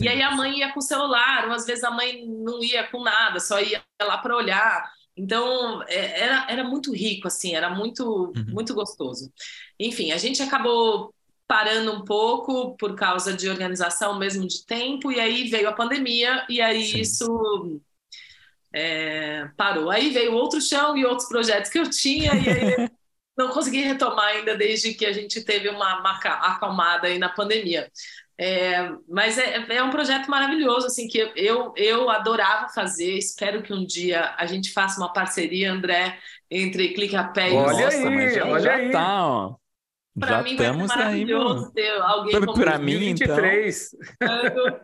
E 0.00 0.08
aí 0.08 0.22
a 0.22 0.30
mãe 0.32 0.58
ia 0.58 0.72
com 0.72 0.78
o 0.78 0.82
celular, 0.82 1.46
ou 1.46 1.52
às 1.52 1.66
vezes 1.66 1.84
a 1.84 1.90
mãe 1.90 2.24
não 2.26 2.62
ia 2.62 2.84
com 2.84 3.02
nada, 3.02 3.40
só 3.40 3.60
ia 3.60 3.82
lá 4.00 4.18
para 4.18 4.36
olhar. 4.36 4.90
Então, 5.16 5.82
é, 5.86 6.20
era, 6.20 6.46
era 6.48 6.64
muito 6.64 6.94
rico, 6.94 7.26
assim, 7.26 7.54
era 7.54 7.68
muito, 7.68 8.32
uhum. 8.34 8.44
muito 8.48 8.74
gostoso. 8.74 9.30
Enfim, 9.78 10.12
a 10.12 10.18
gente 10.18 10.42
acabou 10.42 11.12
parando 11.50 11.92
um 11.92 12.04
pouco 12.04 12.76
por 12.76 12.94
causa 12.94 13.32
de 13.32 13.48
organização 13.48 14.16
mesmo 14.16 14.46
de 14.46 14.64
tempo, 14.64 15.10
e 15.10 15.18
aí 15.18 15.48
veio 15.48 15.68
a 15.68 15.72
pandemia, 15.72 16.46
e 16.48 16.60
aí 16.60 16.84
Sim. 16.84 17.00
isso 17.00 17.80
é, 18.72 19.48
parou. 19.56 19.90
Aí 19.90 20.10
veio 20.10 20.32
outro 20.32 20.60
chão 20.60 20.96
e 20.96 21.04
outros 21.04 21.28
projetos 21.28 21.68
que 21.68 21.80
eu 21.80 21.90
tinha, 21.90 22.32
e 22.36 22.48
aí 22.48 22.88
não 23.36 23.48
consegui 23.48 23.80
retomar 23.80 24.26
ainda 24.26 24.56
desde 24.56 24.94
que 24.94 25.04
a 25.04 25.12
gente 25.12 25.44
teve 25.44 25.68
uma, 25.68 25.98
uma 25.98 26.20
acalmada 26.20 27.08
aí 27.08 27.18
na 27.18 27.30
pandemia. 27.30 27.90
É, 28.38 28.88
mas 29.08 29.36
é, 29.36 29.66
é, 29.70 29.82
um 29.82 29.90
projeto 29.90 30.30
maravilhoso, 30.30 30.86
assim, 30.86 31.08
que 31.08 31.18
eu, 31.34 31.74
eu 31.76 32.08
adorava 32.08 32.68
fazer. 32.68 33.18
Espero 33.18 33.60
que 33.60 33.72
um 33.72 33.84
dia 33.84 34.36
a 34.38 34.46
gente 34.46 34.72
faça 34.72 35.00
uma 35.00 35.12
parceria, 35.12 35.72
André, 35.72 36.16
entre 36.48 36.94
Clique 36.94 37.16
a 37.16 37.24
Pé 37.24 37.50
e 37.50 37.54
Olha 37.54 37.86
Nossa, 37.86 38.08
aí, 38.08 38.40
olha 38.40 38.72
aí. 38.72 38.90
tá, 38.92 39.26
ó. 39.26 39.59
Para 40.18 40.42
mim 40.42 40.56
vai 40.56 40.66
ser 40.66 40.72
maravilhoso 40.72 41.66
aí, 41.66 41.72
ter 41.72 42.00
alguém 42.00 42.36
pra, 42.36 42.46
como 42.46 42.60
Para 42.60 42.78
mim, 42.78 42.98
23. 42.98 43.96
então. 44.20 44.80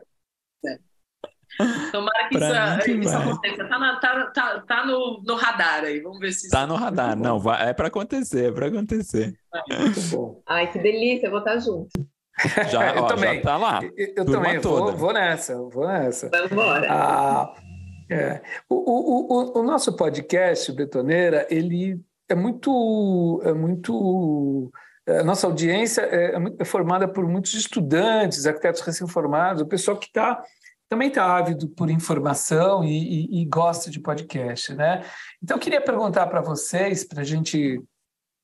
Tomara 1.90 2.28
que 2.28 2.38
pra 2.38 2.78
isso, 2.78 2.90
isso 2.90 3.16
aconteça. 3.16 3.64
Tá, 3.64 3.78
na, 3.78 3.96
tá, 3.98 4.26
tá, 4.26 4.60
tá 4.60 4.86
no, 4.86 5.22
no, 5.24 5.34
radar 5.36 5.84
aí. 5.84 6.00
Vamos 6.00 6.18
ver 6.18 6.32
se 6.32 6.50
Tá 6.50 6.66
no 6.66 6.74
radar. 6.74 7.16
Não, 7.16 7.38
vai, 7.38 7.70
é 7.70 7.72
para 7.72 7.88
acontecer, 7.88 8.50
é 8.50 8.52
para 8.52 8.66
acontecer. 8.66 9.34
Muito 9.70 10.00
bom. 10.10 10.42
Ai, 10.46 10.70
que 10.70 10.78
delícia, 10.78 11.26
eu 11.26 11.30
vou 11.30 11.38
estar 11.38 11.58
junto. 11.58 11.88
Já, 12.70 12.94
eu 12.94 13.04
ó, 13.04 13.06
também. 13.06 13.36
já 13.36 13.42
tá 13.42 13.56
lá. 13.56 13.80
Eu, 13.96 14.12
eu 14.14 14.24
também 14.26 14.58
vou, 14.58 14.94
vou, 14.94 15.12
nessa, 15.14 15.56
vou 15.56 15.86
nessa. 15.86 16.28
Vamos 16.28 16.52
embora. 16.52 16.86
Ah, 16.90 17.54
é. 18.10 18.42
o, 18.68 18.74
o, 18.74 19.26
o, 19.32 19.60
o 19.60 19.62
nosso 19.62 19.96
podcast, 19.96 20.70
Betoneira, 20.72 21.46
ele 21.48 21.98
é 22.28 22.34
muito, 22.34 23.40
é 23.42 23.54
muito 23.54 24.70
nossa 25.24 25.46
audiência 25.46 26.02
é, 26.02 26.34
é, 26.34 26.38
é, 26.58 26.64
formada 26.64 27.06
por 27.06 27.26
muitos 27.26 27.54
estudantes, 27.54 28.46
arquitetos 28.46 28.80
recém-formados, 28.80 29.62
o 29.62 29.66
pessoal 29.66 29.96
que 29.96 30.06
está 30.06 30.42
também 30.88 31.08
está 31.08 31.36
ávido 31.36 31.68
por 31.68 31.90
informação 31.90 32.84
e, 32.84 32.90
e, 32.90 33.42
e, 33.42 33.44
gosta 33.44 33.90
de 33.90 33.98
podcast, 33.98 34.72
né? 34.72 35.04
Então, 35.42 35.56
eu 35.56 35.60
queria 35.60 35.80
perguntar 35.80 36.26
para 36.26 36.40
vocês, 36.40 37.02
para 37.02 37.22
a 37.22 37.24
gente 37.24 37.82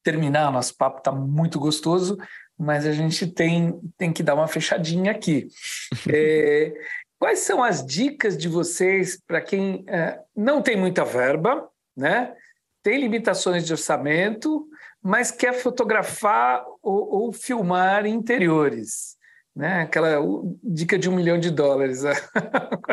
terminar, 0.02 0.50
nosso 0.50 0.76
papo 0.76 0.98
está 0.98 1.12
muito 1.12 1.60
gostoso, 1.60 2.18
mas 2.58 2.84
a 2.84 2.92
gente 2.92 3.28
tem, 3.28 3.80
tem 3.96 4.12
que 4.12 4.24
dar 4.24 4.34
uma 4.34 4.48
fechadinha 4.48 5.12
aqui. 5.12 5.46
é, 6.12 6.74
quais 7.18 7.38
são 7.40 7.62
as 7.62 7.84
dicas 7.86 8.36
de 8.36 8.48
vocês 8.48 9.20
para 9.24 9.40
quem 9.40 9.84
é, 9.86 10.20
não 10.34 10.60
tem 10.60 10.76
muita 10.76 11.04
verba, 11.04 11.68
né? 11.96 12.34
Tem 12.82 13.00
limitações 13.00 13.64
de 13.64 13.72
orçamento, 13.72 14.68
mas 15.03 15.30
quer 15.30 15.55
fotografar 15.55 16.64
ou, 16.82 17.22
ou 17.24 17.32
filmar 17.32 18.07
interiores. 18.07 19.16
Né? 19.55 19.82
Aquela 19.82 20.18
dica 20.62 20.98
de 20.98 21.09
um 21.11 21.16
milhão 21.16 21.38
de 21.38 21.50
dólares, 21.50 22.05
a 22.07 22.14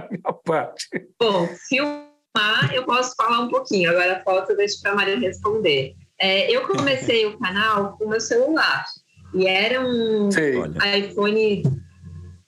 minha 0.09 0.33
parte. 0.43 0.87
Bom, 1.19 1.47
filmar 1.67 2.73
eu 2.73 2.85
posso 2.85 3.15
falar 3.15 3.41
um 3.41 3.49
pouquinho, 3.49 3.91
agora 3.91 4.17
a 4.17 4.23
foto 4.23 4.51
eu 4.51 4.57
deixo 4.57 4.81
para 4.81 4.91
a 4.91 4.95
Maria 4.95 5.19
responder. 5.19 5.95
É, 6.19 6.51
eu 6.51 6.67
comecei 6.67 7.25
o 7.25 7.37
canal 7.39 7.97
com 7.97 8.09
meu 8.09 8.19
celular. 8.19 8.85
E 9.33 9.47
era 9.47 9.79
um 9.79 10.27
iPhone 10.27 11.63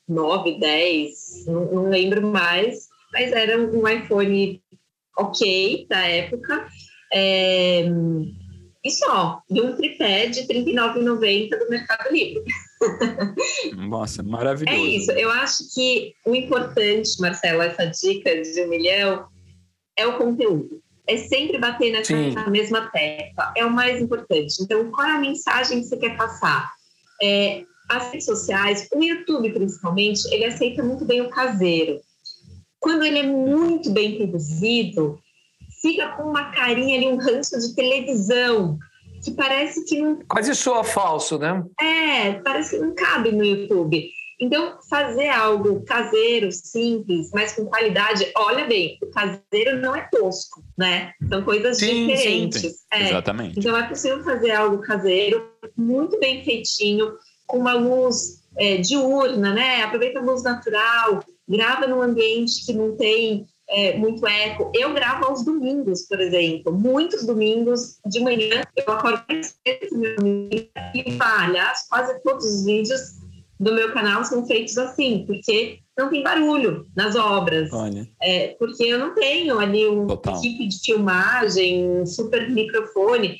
9, 0.07 0.59
10, 0.59 1.45
não, 1.47 1.65
não, 1.65 1.89
lembro 1.89 2.25
mais, 2.25 2.87
mas 3.13 3.31
era 3.31 3.57
um 3.57 3.87
iPhone 3.87 4.61
ok 5.17 5.85
da 5.89 6.07
época. 6.07 6.67
É, 7.13 7.85
e 8.83 8.89
só, 8.89 9.41
de 9.49 9.61
um 9.61 9.75
tripé 9.75 10.27
de 10.27 10.41
R$ 10.41 10.47
39,90 10.47 11.49
do 11.49 11.69
Mercado 11.69 12.11
Livre. 12.11 12.43
Nossa, 13.77 14.23
maravilhoso. 14.23 14.75
É 14.75 14.79
isso, 14.79 15.11
eu 15.11 15.29
acho 15.29 15.71
que 15.73 16.13
o 16.25 16.35
importante, 16.35 17.19
Marcelo, 17.19 17.61
essa 17.61 17.85
dica 17.85 18.41
de 18.41 18.63
um 18.63 18.69
milhão, 18.69 19.27
é 19.95 20.07
o 20.07 20.17
conteúdo. 20.17 20.81
É 21.07 21.17
sempre 21.17 21.59
bater 21.59 21.91
nessa 21.91 22.49
mesma 22.49 22.89
tecla, 22.89 23.53
é 23.55 23.65
o 23.65 23.71
mais 23.71 24.01
importante. 24.01 24.55
Então, 24.61 24.89
qual 24.91 25.07
é 25.07 25.11
a 25.11 25.19
mensagem 25.19 25.81
que 25.81 25.87
você 25.87 25.97
quer 25.97 26.17
passar? 26.17 26.71
É, 27.21 27.63
as 27.89 28.11
redes 28.11 28.25
sociais, 28.25 28.87
o 28.93 29.03
YouTube 29.03 29.51
principalmente, 29.51 30.21
ele 30.33 30.45
aceita 30.45 30.81
muito 30.81 31.05
bem 31.05 31.21
o 31.21 31.29
caseiro. 31.29 31.99
Quando 32.79 33.03
ele 33.03 33.19
é 33.19 33.23
muito 33.23 33.91
bem 33.91 34.17
produzido, 34.17 35.19
fica 35.81 36.09
com 36.09 36.23
uma 36.23 36.51
carinha 36.51 36.97
ali, 36.97 37.07
um 37.07 37.17
ranço 37.17 37.59
de 37.59 37.75
televisão, 37.75 38.77
que 39.23 39.31
parece 39.31 39.83
que 39.85 40.01
não. 40.01 40.19
Quase 40.27 40.55
soa 40.55 40.83
falso, 40.83 41.37
né? 41.37 41.63
É, 41.79 42.33
parece 42.33 42.77
que 42.77 42.81
não 42.81 42.93
cabe 42.93 43.31
no 43.31 43.43
YouTube. 43.43 44.09
Então, 44.39 44.79
fazer 44.89 45.29
algo 45.29 45.81
caseiro, 45.85 46.51
simples, 46.51 47.29
mas 47.31 47.53
com 47.53 47.65
qualidade, 47.65 48.31
olha 48.35 48.65
bem, 48.65 48.97
o 49.03 49.05
caseiro 49.11 49.79
não 49.79 49.95
é 49.95 50.01
tosco, 50.11 50.63
né? 50.75 51.13
São 51.29 51.43
coisas 51.43 51.77
sim, 51.77 52.07
diferentes. 52.07 52.61
Sim, 52.61 52.69
sim. 52.69 52.75
É. 52.91 53.09
Exatamente. 53.09 53.59
Então, 53.59 53.77
é 53.77 53.87
possível 53.87 54.23
fazer 54.23 54.49
algo 54.49 54.79
caseiro, 54.79 55.47
muito 55.77 56.19
bem 56.19 56.43
feitinho, 56.43 57.13
com 57.45 57.59
uma 57.59 57.73
luz 57.73 58.41
é, 58.57 58.77
diurna, 58.77 59.53
né? 59.53 59.83
Aproveita 59.83 60.17
a 60.17 60.23
luz 60.23 60.41
natural, 60.41 61.23
grava 61.47 61.85
num 61.85 62.01
ambiente 62.01 62.65
que 62.65 62.73
não 62.73 62.97
tem 62.97 63.45
é, 63.71 63.97
muito 63.97 64.27
eco. 64.27 64.71
Eu 64.75 64.93
gravo 64.93 65.25
aos 65.25 65.43
domingos, 65.43 66.03
por 66.03 66.19
exemplo. 66.19 66.73
Muitos 66.73 67.25
domingos 67.25 67.99
de 68.05 68.19
manhã 68.19 68.63
eu 68.75 68.93
acordo 68.93 69.23
e 69.65 70.69
aliás, 71.19 71.87
quase 71.89 72.21
todos 72.21 72.45
os 72.45 72.65
vídeos 72.65 73.21
do 73.59 73.73
meu 73.73 73.93
canal 73.93 74.25
são 74.25 74.45
feitos 74.45 74.77
assim, 74.77 75.23
porque 75.25 75.79
não 75.97 76.09
tem 76.09 76.23
barulho 76.23 76.87
nas 76.95 77.15
obras. 77.15 77.69
É, 78.21 78.55
porque 78.59 78.83
eu 78.83 78.99
não 78.99 79.13
tenho 79.15 79.59
ali 79.59 79.87
um 79.87 80.07
Total. 80.07 80.35
equipe 80.37 80.67
de 80.67 80.79
filmagem, 80.79 81.87
um 81.87 82.05
super 82.05 82.49
microfone. 82.49 83.37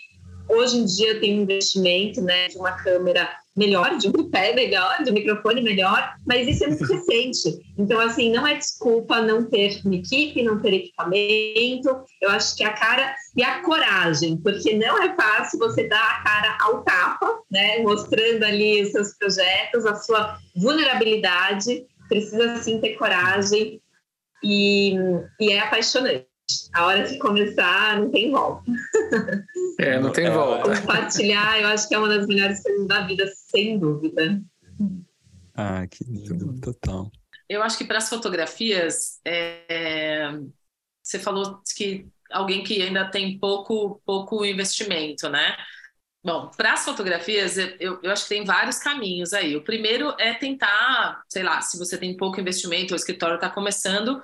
Hoje 0.48 0.78
em 0.78 0.86
dia 0.86 1.20
tem 1.20 1.40
um 1.40 1.44
investimento 1.44 2.22
né, 2.22 2.48
de 2.48 2.58
uma 2.58 2.72
câmera 2.72 3.30
melhor, 3.56 3.98
de 3.98 4.08
um 4.08 4.30
pé 4.30 4.54
melhor, 4.54 5.04
de 5.04 5.12
um 5.12 5.14
microfone 5.14 5.62
melhor, 5.62 6.16
mas 6.26 6.48
isso 6.48 6.64
é 6.64 6.68
muito 6.68 6.86
recente. 6.92 7.60
Então, 7.78 8.00
assim, 8.00 8.32
não 8.32 8.46
é 8.46 8.56
desculpa 8.56 9.22
não 9.22 9.46
ter 9.46 9.82
uma 9.86 9.96
equipe, 9.96 10.44
não 10.44 10.60
ter 10.60 10.74
equipamento. 10.74 12.04
Eu 12.22 12.30
acho 12.30 12.56
que 12.56 12.64
a 12.64 12.74
cara 12.74 13.14
e 13.36 13.44
a 13.44 13.62
coragem, 13.62 14.38
porque 14.38 14.76
não 14.76 15.02
é 15.02 15.16
fácil 15.16 15.60
você 15.60 15.88
dar 15.88 16.04
a 16.04 16.24
cara 16.24 16.58
ao 16.62 16.84
tapa, 16.84 17.40
né? 17.52 17.80
Mostrando 17.80 18.44
ali 18.44 18.84
os 18.84 18.92
seus 18.92 19.14
projetos, 19.18 19.86
a 19.86 19.96
sua 19.96 20.38
vulnerabilidade. 20.56 21.86
Precisa 22.08 22.58
sim 22.58 22.80
ter 22.82 22.96
coragem 22.96 23.82
e, 24.44 24.96
e 25.40 25.52
é 25.52 25.60
apaixonante. 25.60 26.31
A 26.74 26.86
hora 26.86 27.08
de 27.08 27.18
começar 27.18 28.00
não 28.00 28.10
tem 28.10 28.32
volta. 28.32 28.72
É, 29.80 30.00
não 30.00 30.12
tem 30.12 30.26
é, 30.26 30.32
volta. 30.32 30.80
Compartilhar, 30.80 31.60
eu 31.60 31.68
acho 31.68 31.88
que 31.88 31.96
é 31.96 32.00
uma 32.00 32.10
das 32.10 32.28
melhores 32.28 32.62
coisas 32.62 32.88
da 32.88 33.02
vida, 33.02 33.26
sem 33.28 33.80
dúvida. 33.80 34.42
Ah, 35.56 35.86
que 35.88 36.04
lindo, 36.04 36.60
total. 36.62 37.12
Eu 37.50 37.62
acho 37.62 37.78
que 37.78 37.84
para 37.84 37.98
as 37.98 38.08
fotografias, 38.08 39.20
é... 39.26 40.32
você 41.04 41.20
falou 41.20 41.62
que 41.76 42.08
alguém 42.32 42.64
que 42.64 42.82
ainda 42.82 43.10
tem 43.10 43.38
pouco, 43.38 44.02
pouco 44.06 44.46
investimento, 44.46 45.28
né? 45.30 45.56
Bom, 46.24 46.52
para 46.56 46.74
as 46.74 46.86
fotografias, 46.86 47.58
eu, 47.58 48.00
eu 48.04 48.12
acho 48.12 48.24
que 48.24 48.30
tem 48.30 48.46
vários 48.46 48.78
caminhos 48.78 49.34
aí. 49.34 49.56
O 49.56 49.64
primeiro 49.64 50.16
é 50.20 50.34
tentar, 50.36 51.24
sei 51.28 51.42
lá, 51.42 51.62
se 51.62 51.80
você 51.80 51.98
tem 51.98 52.16
pouco 52.16 52.40
investimento, 52.40 52.94
o 52.94 52.96
escritório 52.96 53.36
está 53.36 53.50
começando, 53.50 54.22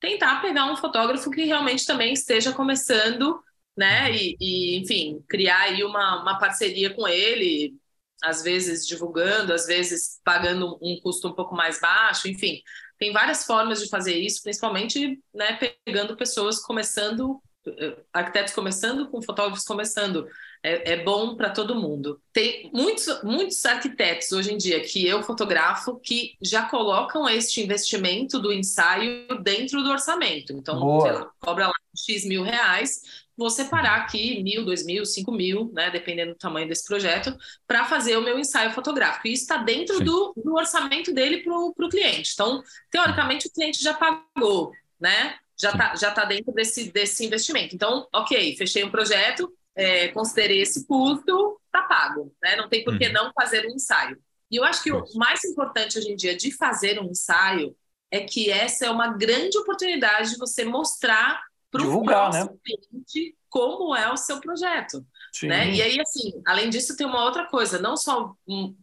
tentar 0.00 0.40
pegar 0.40 0.66
um 0.72 0.76
fotógrafo 0.76 1.30
que 1.30 1.44
realmente 1.44 1.86
também 1.86 2.12
esteja 2.12 2.52
começando, 2.52 3.40
né? 3.76 4.10
E, 4.12 4.36
e, 4.40 4.78
enfim, 4.78 5.22
criar 5.28 5.60
aí 5.62 5.84
uma, 5.84 6.22
uma 6.22 6.38
parceria 6.38 6.92
com 6.94 7.06
ele, 7.06 7.74
às 8.22 8.42
vezes 8.42 8.86
divulgando, 8.86 9.52
às 9.52 9.66
vezes 9.66 10.20
pagando 10.24 10.78
um 10.82 10.98
custo 11.00 11.28
um 11.28 11.34
pouco 11.34 11.54
mais 11.54 11.80
baixo, 11.80 12.28
enfim. 12.28 12.60
Tem 12.98 13.12
várias 13.12 13.44
formas 13.44 13.80
de 13.82 13.88
fazer 13.88 14.16
isso, 14.18 14.42
principalmente 14.42 15.18
né, 15.34 15.58
pegando 15.86 16.16
pessoas 16.16 16.60
começando, 16.60 17.40
eh, 17.66 17.96
arquitetos 18.12 18.52
começando 18.52 19.08
com 19.10 19.22
fotógrafos 19.22 19.64
começando 19.64 20.26
é, 20.62 20.92
é 20.92 21.04
bom 21.04 21.36
para 21.36 21.50
todo 21.50 21.74
mundo. 21.74 22.20
Tem 22.32 22.70
muitos, 22.72 23.22
muitos 23.22 23.64
arquitetos 23.64 24.30
hoje 24.32 24.52
em 24.52 24.58
dia 24.58 24.80
que 24.80 25.06
eu 25.06 25.22
fotografo 25.22 25.98
que 25.98 26.36
já 26.40 26.68
colocam 26.68 27.28
este 27.28 27.62
investimento 27.62 28.38
do 28.38 28.52
ensaio 28.52 29.26
dentro 29.42 29.82
do 29.82 29.90
orçamento. 29.90 30.52
Então, 30.52 30.78
lá, 30.98 31.30
cobra 31.40 31.66
lá 31.68 31.74
X 31.96 32.24
mil 32.24 32.42
reais, 32.42 33.02
vou 33.36 33.48
separar 33.48 33.96
aqui 33.96 34.42
mil, 34.42 34.64
dois 34.64 34.84
mil, 34.84 35.04
cinco 35.06 35.32
mil, 35.32 35.70
né, 35.72 35.90
dependendo 35.90 36.32
do 36.32 36.38
tamanho 36.38 36.68
desse 36.68 36.84
projeto, 36.86 37.34
para 37.66 37.84
fazer 37.84 38.16
o 38.16 38.22
meu 38.22 38.38
ensaio 38.38 38.70
fotográfico. 38.72 39.28
E 39.28 39.32
isso 39.32 39.44
está 39.44 39.56
dentro 39.56 39.98
do, 40.04 40.34
do, 40.36 40.54
orçamento 40.54 41.12
dele 41.12 41.38
para 41.38 41.54
o 41.54 41.88
cliente. 41.88 42.32
Então, 42.34 42.62
teoricamente, 42.90 43.46
o 43.46 43.50
cliente 43.50 43.82
já 43.82 43.94
pagou, 43.94 44.72
né? 45.00 45.36
Já 45.58 45.70
está 45.70 45.96
já 45.96 46.10
tá 46.10 46.24
dentro 46.24 46.52
desse, 46.52 46.90
desse 46.90 47.24
investimento. 47.24 47.74
Então, 47.74 48.06
ok, 48.12 48.56
fechei 48.56 48.84
um 48.84 48.90
projeto, 48.90 49.52
é, 49.76 50.08
considerei 50.08 50.60
esse 50.60 50.86
custo, 50.86 51.60
tá 51.70 51.82
pago, 51.82 52.34
né? 52.42 52.56
Não 52.56 52.68
tem 52.68 52.84
por 52.84 52.98
que 52.98 53.06
uhum. 53.06 53.12
não 53.12 53.32
fazer 53.32 53.66
um 53.66 53.74
ensaio. 53.74 54.18
E 54.50 54.56
eu 54.56 54.64
acho 54.64 54.82
que 54.82 54.92
o 54.92 55.04
mais 55.14 55.44
importante 55.44 55.98
hoje 55.98 56.10
em 56.10 56.16
dia 56.16 56.36
de 56.36 56.50
fazer 56.52 57.00
um 57.00 57.10
ensaio 57.10 57.76
é 58.10 58.20
que 58.20 58.50
essa 58.50 58.86
é 58.86 58.90
uma 58.90 59.16
grande 59.16 59.56
oportunidade 59.56 60.30
de 60.30 60.38
você 60.38 60.64
mostrar 60.64 61.40
para 61.70 61.82
o 61.82 62.04
né? 62.04 62.48
cliente 62.64 63.36
como 63.48 63.94
é 63.94 64.12
o 64.12 64.16
seu 64.16 64.40
projeto. 64.40 65.06
Né? 65.44 65.70
E 65.70 65.80
aí, 65.80 66.00
assim, 66.00 66.32
além 66.44 66.68
disso, 66.68 66.96
tem 66.96 67.06
uma 67.06 67.24
outra 67.24 67.46
coisa, 67.46 67.78
não 67.78 67.96
só 67.96 68.34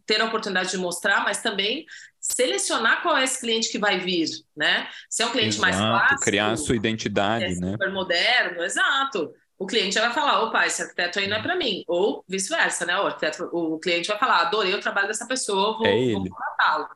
ter 0.06 0.22
a 0.22 0.24
oportunidade 0.24 0.70
de 0.70 0.78
mostrar, 0.78 1.22
mas 1.22 1.42
também 1.42 1.84
selecionar 2.18 3.02
qual 3.02 3.16
é 3.18 3.24
esse 3.24 3.38
cliente 3.38 3.70
que 3.70 3.78
vai 3.78 3.98
vir, 3.98 4.28
né? 4.56 4.88
Se 5.08 5.22
é 5.22 5.26
um 5.26 5.30
cliente 5.30 5.56
exato, 5.56 5.62
mais 5.62 5.76
clássico, 5.76 6.20
criar 6.22 6.50
a 6.50 6.56
sua 6.56 6.76
identidade, 6.76 7.44
é 7.44 7.54
né? 7.60 7.72
Super 7.72 7.92
moderno, 7.92 8.62
exato 8.62 9.34
o 9.58 9.66
cliente 9.66 9.98
vai 9.98 10.12
falar, 10.12 10.42
opa, 10.44 10.66
esse 10.66 10.82
arquiteto 10.82 11.18
aí 11.18 11.26
não 11.26 11.36
é 11.36 11.42
para 11.42 11.56
mim. 11.56 11.82
Ou 11.88 12.24
vice-versa, 12.28 12.86
né? 12.86 12.96
O, 12.98 13.06
arquiteto, 13.06 13.44
o 13.52 13.78
cliente 13.78 14.08
vai 14.08 14.18
falar, 14.18 14.42
adorei 14.42 14.72
o 14.74 14.80
trabalho 14.80 15.08
dessa 15.08 15.26
pessoa, 15.26 15.76
vou, 15.76 15.86
é 15.86 16.12
vou 16.12 16.22
contratá-lo. 16.22 16.88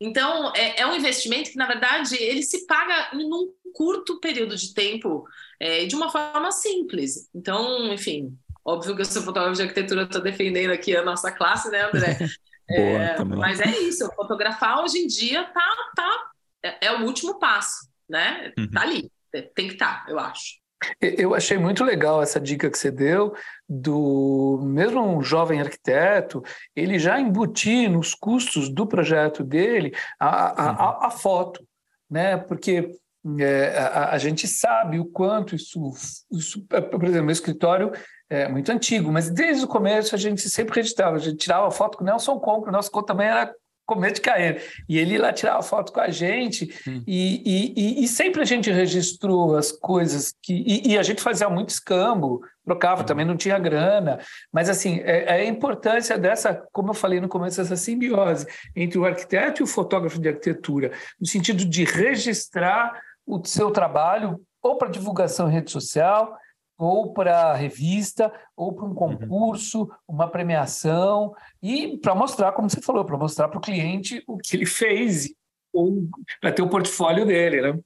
Então, 0.00 0.52
é, 0.54 0.80
é, 0.80 0.86
um 0.86 0.94
investimento 0.94 1.50
que, 1.50 1.56
na 1.56 1.66
verdade, 1.66 2.14
ele 2.16 2.42
se 2.42 2.66
paga 2.66 3.10
em 3.14 3.24
um 3.24 3.52
curto 3.74 4.20
período 4.20 4.56
de 4.56 4.72
tempo 4.72 5.24
é, 5.58 5.86
de 5.86 5.96
uma 5.96 6.08
forma 6.08 6.52
simples. 6.52 7.28
Então, 7.34 7.92
enfim, 7.92 8.38
óbvio 8.64 8.94
que 8.94 9.02
eu 9.02 9.04
sou 9.04 9.22
fotógrafo 9.22 9.56
de 9.56 9.62
arquitetura, 9.62 10.02
estou 10.04 10.22
defendendo 10.22 10.70
aqui 10.70 10.96
a 10.96 11.04
nossa 11.04 11.32
classe, 11.32 11.68
né, 11.70 11.82
André? 11.82 12.18
É, 12.70 13.24
mas 13.24 13.60
é 13.60 13.78
isso, 13.78 14.06
fotografar 14.14 14.82
hoje 14.82 14.98
em 14.98 15.06
dia 15.06 15.42
tá, 15.42 15.74
tá, 15.96 16.30
é, 16.62 16.88
é 16.88 16.92
o 16.92 17.06
último 17.06 17.38
passo, 17.38 17.88
né? 18.06 18.52
Uhum. 18.58 18.70
Tá 18.70 18.82
ali, 18.82 19.10
tem 19.32 19.68
que 19.68 19.72
estar, 19.72 20.04
tá, 20.04 20.10
eu 20.10 20.18
acho. 20.18 20.58
Eu 21.00 21.34
achei 21.34 21.58
muito 21.58 21.84
legal 21.84 22.22
essa 22.22 22.40
dica 22.40 22.70
que 22.70 22.78
você 22.78 22.90
deu 22.90 23.34
do 23.68 24.60
mesmo 24.62 25.02
um 25.02 25.20
jovem 25.20 25.60
arquiteto, 25.60 26.42
ele 26.74 26.98
já 26.98 27.20
embutir 27.20 27.90
nos 27.90 28.14
custos 28.14 28.68
do 28.68 28.86
projeto 28.86 29.42
dele 29.42 29.94
a, 30.18 30.28
a, 30.28 30.70
a, 30.70 31.06
a 31.06 31.10
foto, 31.10 31.66
né? 32.10 32.36
Porque 32.36 32.92
é, 33.40 33.76
a, 33.76 34.10
a, 34.12 34.18
gente 34.18 34.46
sabe 34.46 34.98
o 34.98 35.04
quanto 35.04 35.54
isso, 35.54 35.92
isso, 36.30 36.64
por 36.66 37.04
exemplo, 37.04 37.24
meu 37.24 37.32
escritório 37.32 37.92
é 38.30 38.48
muito 38.48 38.70
antigo, 38.70 39.10
mas 39.10 39.30
desde 39.30 39.64
o 39.64 39.68
começo 39.68 40.14
a 40.14 40.18
gente 40.18 40.48
sempre 40.48 40.76
registrava, 40.76 41.16
a 41.16 41.20
gente 41.20 41.36
tirava 41.36 41.70
foto 41.70 41.98
com 41.98 42.04
o 42.04 42.06
Nelson 42.06 42.38
Conco, 42.38 42.68
o 42.68 42.72
Nelson 42.72 42.90
Conco 42.90 43.06
também 43.06 43.26
era 43.26 43.52
comer 43.88 44.12
de 44.12 44.20
cair. 44.20 44.62
E 44.86 44.98
ele 44.98 45.16
lá 45.16 45.32
tirava 45.32 45.62
foto 45.62 45.92
com 45.92 46.00
a 46.00 46.10
gente, 46.10 46.70
hum. 46.86 47.02
e, 47.06 47.72
e, 47.74 48.04
e, 48.04 48.06
sempre 48.06 48.42
a 48.42 48.44
gente 48.44 48.70
registrou 48.70 49.56
as 49.56 49.72
coisas 49.72 50.34
que. 50.42 50.52
E, 50.52 50.92
e 50.92 50.98
a 50.98 51.02
gente 51.02 51.22
fazia 51.22 51.48
muito 51.48 51.70
escambo, 51.70 52.42
trocava, 52.62 53.00
hum. 53.00 53.06
também 53.06 53.24
não 53.24 53.36
tinha 53.36 53.58
grana. 53.58 54.20
Mas, 54.52 54.68
assim, 54.68 55.00
é, 55.00 55.24
é, 55.24 55.32
a 55.40 55.44
importância 55.46 56.18
dessa, 56.18 56.62
como 56.70 56.90
eu 56.90 56.94
falei 56.94 57.18
no 57.18 57.28
começo, 57.28 57.62
essa 57.62 57.76
simbiose 57.76 58.46
entre 58.76 58.98
o 58.98 59.06
arquiteto 59.06 59.62
e 59.62 59.64
o 59.64 59.66
fotógrafo 59.66 60.20
de 60.20 60.28
arquitetura, 60.28 60.92
no 61.18 61.26
sentido 61.26 61.64
de 61.64 61.84
registrar 61.84 63.00
o 63.26 63.42
seu 63.44 63.70
trabalho 63.70 64.38
ou 64.62 64.76
para 64.76 64.90
divulgação 64.90 65.48
em 65.48 65.52
rede 65.52 65.70
social 65.70 66.36
ou 66.78 67.12
para 67.12 67.54
revista, 67.54 68.32
ou 68.56 68.72
para 68.72 68.84
um 68.84 68.90
uhum. 68.90 68.94
concurso, 68.94 69.82
uhum. 69.82 69.88
uma 70.08 70.28
premiação, 70.28 71.34
e 71.60 71.98
para 71.98 72.14
mostrar, 72.14 72.52
como 72.52 72.70
você 72.70 72.80
falou, 72.80 73.04
para 73.04 73.18
mostrar 73.18 73.48
para 73.48 73.58
o 73.58 73.60
cliente 73.60 74.22
o 74.28 74.38
que 74.38 74.56
ele 74.56 74.64
fez, 74.64 75.34
para 76.40 76.52
ter 76.52 76.62
o 76.62 76.68
portfólio 76.68 77.26
dele, 77.26 77.60
né? 77.60 77.78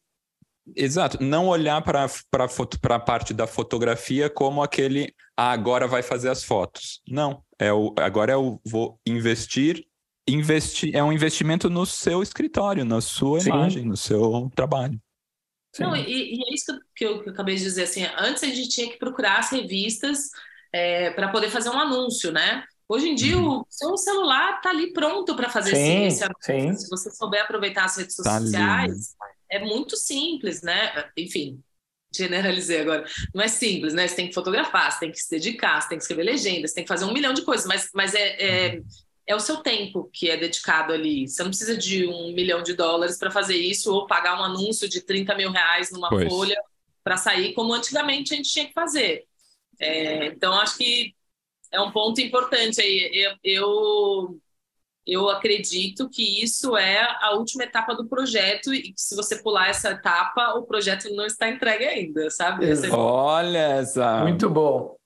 Exato, 0.76 1.22
não 1.22 1.48
olhar 1.48 1.82
para 1.82 2.06
a 2.06 3.00
parte 3.00 3.34
da 3.34 3.48
fotografia 3.48 4.30
como 4.30 4.62
aquele 4.62 5.12
ah, 5.36 5.50
agora 5.50 5.88
vai 5.88 6.02
fazer 6.02 6.28
as 6.28 6.44
fotos. 6.44 7.00
Não, 7.08 7.42
é 7.58 7.72
o, 7.72 7.92
agora 7.98 8.32
eu 8.32 8.60
vou 8.64 9.00
investir, 9.04 9.84
investir, 10.28 10.94
é 10.94 11.02
um 11.02 11.12
investimento 11.12 11.68
no 11.68 11.84
seu 11.84 12.22
escritório, 12.22 12.84
na 12.84 13.00
sua 13.00 13.40
Sim. 13.40 13.48
imagem, 13.48 13.84
no 13.84 13.96
seu 13.96 14.50
trabalho. 14.54 15.00
Não, 15.78 15.96
e, 15.96 16.34
e, 16.34 16.50
é 16.50 16.54
isso 16.54 16.78
que 16.94 17.04
eu, 17.04 17.22
que 17.22 17.28
eu, 17.28 17.32
acabei 17.32 17.56
de 17.56 17.62
dizer, 17.62 17.84
assim, 17.84 18.04
antes 18.18 18.42
a 18.42 18.46
gente 18.46 18.68
tinha 18.68 18.90
que 18.90 18.98
procurar 18.98 19.38
as 19.38 19.50
revistas 19.50 20.30
é, 20.72 21.10
para 21.10 21.28
poder 21.28 21.50
fazer 21.50 21.70
um 21.70 21.78
anúncio, 21.78 22.30
né? 22.30 22.64
Hoje 22.88 23.08
em 23.08 23.14
dia, 23.14 23.38
uhum. 23.38 23.60
o 23.60 23.66
seu 23.70 23.96
celular 23.96 24.56
está 24.56 24.68
ali 24.68 24.92
pronto 24.92 25.34
para 25.34 25.48
fazer 25.48 25.74
sim, 25.74 26.06
esse, 26.06 26.22
anúncio. 26.22 26.42
Sim. 26.42 26.76
Se 26.76 26.90
você 26.90 27.10
souber 27.10 27.42
aproveitar 27.42 27.84
as 27.84 27.96
redes 27.96 28.16
tá 28.16 28.38
sociais, 28.38 29.14
é 29.50 29.60
muito 29.60 29.96
simples, 29.96 30.60
né? 30.60 30.92
Enfim, 31.16 31.62
generalizei 32.14 32.80
agora. 32.80 33.04
Não 33.34 33.42
é 33.42 33.48
simples, 33.48 33.94
né? 33.94 34.06
Você 34.06 34.16
tem 34.16 34.28
que 34.28 34.34
fotografar, 34.34 34.92
você 34.92 35.00
tem 35.00 35.10
que 35.10 35.18
se 35.18 35.30
dedicar, 35.30 35.80
você 35.80 35.88
tem 35.88 35.98
que 35.98 36.04
escrever 36.04 36.24
legendas, 36.24 36.70
você 36.70 36.74
tem 36.74 36.84
que 36.84 36.88
fazer 36.88 37.06
um 37.06 37.12
milhão 37.12 37.32
de 37.32 37.42
coisas, 37.42 37.66
mas, 37.66 37.88
mas 37.94 38.14
é, 38.14 38.36
é. 38.42 38.82
É 39.26 39.34
o 39.34 39.40
seu 39.40 39.58
tempo 39.58 40.08
que 40.12 40.28
é 40.28 40.36
dedicado 40.36 40.92
ali. 40.92 41.28
Você 41.28 41.42
não 41.42 41.50
precisa 41.50 41.76
de 41.76 42.06
um 42.06 42.32
milhão 42.32 42.62
de 42.62 42.74
dólares 42.74 43.18
para 43.18 43.30
fazer 43.30 43.56
isso 43.56 43.92
ou 43.92 44.06
pagar 44.06 44.38
um 44.38 44.44
anúncio 44.44 44.88
de 44.88 45.00
30 45.00 45.34
mil 45.36 45.50
reais 45.50 45.90
numa 45.92 46.08
pois. 46.08 46.28
folha 46.28 46.56
para 47.04 47.16
sair, 47.16 47.52
como 47.54 47.72
antigamente 47.72 48.32
a 48.32 48.36
gente 48.36 48.50
tinha 48.50 48.66
que 48.66 48.72
fazer. 48.72 49.24
É, 49.80 50.26
então, 50.26 50.52
acho 50.54 50.76
que 50.76 51.14
é 51.70 51.80
um 51.80 51.90
ponto 51.90 52.20
importante 52.20 52.80
aí. 52.80 53.10
Eu, 53.12 53.34
eu, 53.42 54.40
eu 55.06 55.28
acredito 55.30 56.08
que 56.08 56.42
isso 56.42 56.76
é 56.76 57.00
a 57.20 57.34
última 57.34 57.64
etapa 57.64 57.94
do 57.94 58.06
projeto 58.06 58.72
e 58.72 58.82
que 58.82 58.94
se 58.96 59.16
você 59.16 59.42
pular 59.42 59.68
essa 59.68 59.90
etapa, 59.90 60.54
o 60.54 60.64
projeto 60.64 61.12
não 61.14 61.26
está 61.26 61.48
entregue 61.48 61.84
ainda, 61.84 62.30
sabe? 62.30 62.66
Olha 62.92 63.58
essa! 63.58 64.22
Muito 64.22 64.48
bom. 64.48 64.96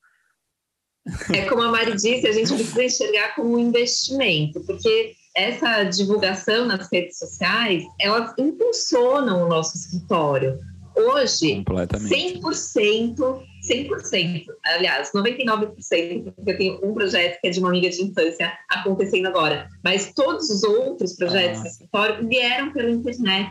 É 1.32 1.42
como 1.48 1.62
a 1.62 1.70
Mari 1.70 1.92
disse, 1.92 2.26
a 2.26 2.32
gente 2.32 2.52
precisa 2.52 2.84
enxergar 2.84 3.34
como 3.34 3.54
um 3.54 3.58
investimento, 3.58 4.60
porque 4.62 5.14
essa 5.36 5.84
divulgação 5.84 6.66
nas 6.66 6.88
redes 6.90 7.18
sociais, 7.18 7.84
elas 8.00 8.32
impulsionam 8.38 9.44
o 9.44 9.48
nosso 9.48 9.76
escritório. 9.76 10.58
Hoje, 10.96 11.62
100%, 11.62 13.42
100%, 13.70 14.44
aliás, 14.64 15.12
99%, 15.14 16.32
porque 16.34 16.50
eu 16.50 16.56
tenho 16.56 16.80
um 16.82 16.94
projeto 16.94 17.38
que 17.38 17.48
é 17.48 17.50
de 17.50 17.60
uma 17.60 17.68
amiga 17.68 17.90
de 17.90 18.02
infância 18.02 18.50
acontecendo 18.70 19.26
agora, 19.26 19.68
mas 19.84 20.14
todos 20.14 20.48
os 20.48 20.62
outros 20.64 21.12
projetos 21.14 21.60
ah. 21.60 21.62
do 21.62 21.68
escritório 21.68 22.26
vieram 22.26 22.72
pela 22.72 22.90
internet 22.90 23.50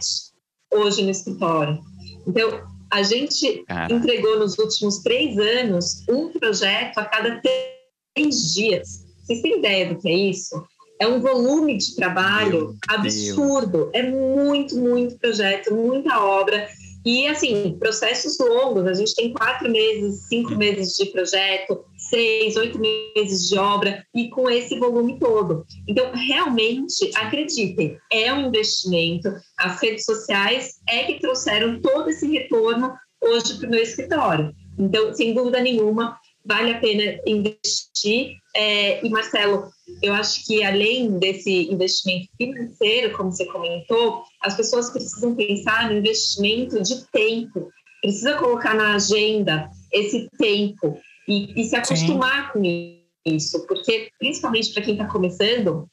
hoje 0.74 1.03
no 1.03 1.12
escritório. 1.12 1.80
Então, 2.28 2.64
a 2.96 3.04
gente 3.04 3.66
entregou 3.91 4.39
nos 4.39 4.58
últimos 4.58 5.00
três 5.00 5.38
anos 5.38 6.06
um 6.10 6.30
projeto 6.30 6.98
a 6.98 7.04
cada 7.04 7.41
três 7.41 8.54
dias. 8.54 9.06
Vocês 9.22 9.41
têm 9.41 9.60
ideia 9.60 9.93
do 9.93 10.00
que 10.00 10.08
é 10.08 10.14
isso? 10.14 10.64
É 11.02 11.06
um 11.06 11.20
volume 11.20 11.78
de 11.78 11.93
trabalho 11.93 12.74
absurdo. 12.88 13.89
É 13.93 14.02
muito, 14.02 14.78
muito 14.78 15.18
projeto, 15.18 15.76
muita 15.76 16.24
obra. 16.24 16.70
E, 17.06 17.28
assim, 17.28 17.76
processos 17.78 18.39
longos, 18.39 18.88
a 18.88 18.93
gente 18.93 19.14
tem 19.14 19.34
quatro 19.34 19.70
meses, 19.70 20.28
cinco 20.30 20.56
meses 20.56 20.96
de 20.96 21.08
projeto, 21.08 21.84
seis, 22.10 22.56
oito 22.56 22.80
meses 22.80 23.49
de 23.49 23.58
obra, 23.58 24.06
e 24.14 24.30
com 24.30 24.49
esse 24.49 24.78
volume 24.78 25.20
todo. 25.20 25.66
Então, 25.88 26.12
realmente, 26.14 27.12
acreditem, 27.16 27.97
é 28.12 28.34
um 28.34 28.47
investimento. 28.47 29.34
As 29.58 29.82
redes 29.82 30.06
sociais 30.06 30.76
é 30.88 31.03
que 31.03 31.20
trouxeram 31.20 31.82
todo 31.82 32.10
esse 32.10 32.28
retorno 32.28 32.93
hoje 33.22 33.58
para 33.58 33.68
o 33.68 33.72
meu 33.72 33.82
escritório. 33.82 34.53
Então, 34.78 35.14
sem 35.14 35.34
dúvida 35.34 35.62
nenhuma, 35.62 36.18
vale 36.45 36.72
a 36.72 36.80
pena 36.80 37.20
investir. 37.26 38.38
É, 38.56 39.06
e, 39.06 39.10
Marcelo, 39.10 39.70
eu 40.01 40.14
acho 40.14 40.45
que 40.45 40.64
além 40.64 41.18
desse 41.18 41.72
investimento 41.72 42.28
financeiro, 42.38 43.18
como 43.18 43.32
você 43.32 43.45
comentou, 43.45 44.24
as 44.41 44.56
pessoas 44.56 44.89
precisam 44.91 45.36
pensar 45.36 45.89
no 45.89 45.97
investimento 45.97 46.82
de 46.82 47.03
tempo, 47.12 47.70
precisa 48.01 48.36
colocar 48.36 48.76
na 48.76 48.95
agenda 48.95 49.70
esse 49.91 50.30
tempo 50.38 50.99
e, 51.28 51.61
e 51.61 51.63
se 51.65 51.76
acostumar 51.76 52.51
Sim. 52.53 52.53
com 52.53 53.32
isso, 53.32 53.65
porque 53.67 54.09
principalmente 54.19 54.73
para 54.73 54.84
quem 54.84 54.93
está 54.93 55.07
começando, 55.07 55.88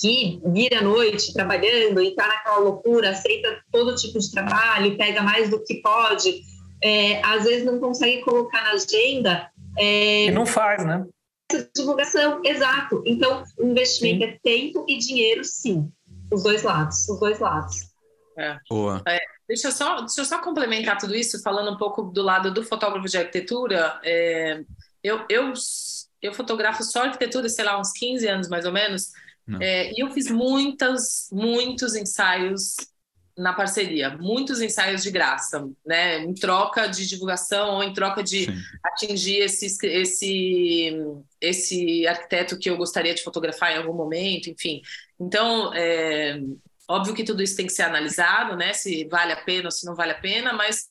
que 0.00 0.40
vira 0.46 0.80
à 0.80 0.82
noite 0.82 1.32
trabalhando 1.32 2.00
e 2.00 2.08
está 2.08 2.26
naquela 2.26 2.58
loucura, 2.58 3.10
aceita 3.10 3.60
todo 3.72 3.94
tipo 3.94 4.18
de 4.18 4.30
trabalho, 4.30 4.96
pega 4.96 5.22
mais 5.22 5.48
do 5.48 5.62
que 5.64 5.76
pode, 5.76 6.42
é, 6.82 7.22
às 7.24 7.44
vezes 7.44 7.64
não 7.64 7.78
consegue 7.78 8.20
colocar 8.22 8.62
na 8.62 8.72
agenda. 8.72 9.50
É, 9.78 10.26
e 10.26 10.30
não 10.30 10.44
faz, 10.44 10.84
né? 10.84 11.06
essa 11.50 11.70
divulgação, 11.74 12.40
exato. 12.44 13.02
Então, 13.06 13.44
o 13.58 13.66
investimento 13.66 14.24
sim. 14.24 14.30
é 14.30 14.38
tempo 14.42 14.84
e 14.88 14.98
dinheiro, 14.98 15.44
sim. 15.44 15.90
Os 16.32 16.42
dois 16.42 16.62
lados, 16.62 17.08
os 17.08 17.20
dois 17.20 17.38
lados. 17.38 17.76
É. 18.36 18.58
Boa. 18.68 19.02
É, 19.06 19.18
deixa, 19.48 19.68
eu 19.68 19.72
só, 19.72 20.00
deixa 20.00 20.20
eu 20.20 20.24
só 20.24 20.40
complementar 20.40 20.98
tudo 20.98 21.14
isso, 21.14 21.42
falando 21.42 21.72
um 21.72 21.76
pouco 21.76 22.02
do 22.02 22.22
lado 22.22 22.52
do 22.52 22.62
fotógrafo 22.62 23.08
de 23.08 23.18
arquitetura. 23.18 24.00
É, 24.04 24.62
eu, 25.02 25.24
eu, 25.28 25.52
eu 26.20 26.32
fotografo 26.32 26.82
só 26.82 27.04
arquitetura, 27.04 27.48
sei 27.48 27.64
lá, 27.64 27.78
uns 27.78 27.92
15 27.92 28.26
anos 28.26 28.48
mais 28.48 28.66
ou 28.66 28.72
menos, 28.72 29.12
é, 29.60 29.92
e 29.92 30.02
eu 30.02 30.10
fiz 30.10 30.28
muitas, 30.28 31.28
muitos 31.30 31.94
ensaios 31.94 32.74
na 33.36 33.52
parceria, 33.52 34.16
muitos 34.16 34.62
ensaios 34.62 35.02
de 35.02 35.10
graça, 35.10 35.68
né? 35.84 36.18
Em 36.20 36.32
troca 36.32 36.86
de 36.88 37.06
divulgação 37.06 37.74
ou 37.74 37.82
em 37.82 37.92
troca 37.92 38.22
de 38.22 38.46
Sim. 38.46 38.52
atingir 38.82 39.40
esse, 39.40 39.66
esse, 39.86 40.90
esse 41.38 42.06
arquiteto 42.06 42.58
que 42.58 42.70
eu 42.70 42.78
gostaria 42.78 43.14
de 43.14 43.22
fotografar 43.22 43.72
em 43.72 43.76
algum 43.76 43.92
momento, 43.92 44.48
enfim. 44.48 44.80
Então, 45.20 45.72
é, 45.74 46.40
óbvio 46.88 47.14
que 47.14 47.24
tudo 47.24 47.42
isso 47.42 47.56
tem 47.56 47.66
que 47.66 47.72
ser 47.72 47.82
analisado, 47.82 48.56
né? 48.56 48.72
Se 48.72 49.06
vale 49.08 49.32
a 49.32 49.42
pena 49.44 49.66
ou 49.66 49.70
se 49.70 49.86
não 49.86 49.94
vale 49.94 50.12
a 50.12 50.20
pena, 50.20 50.52
mas 50.52 50.88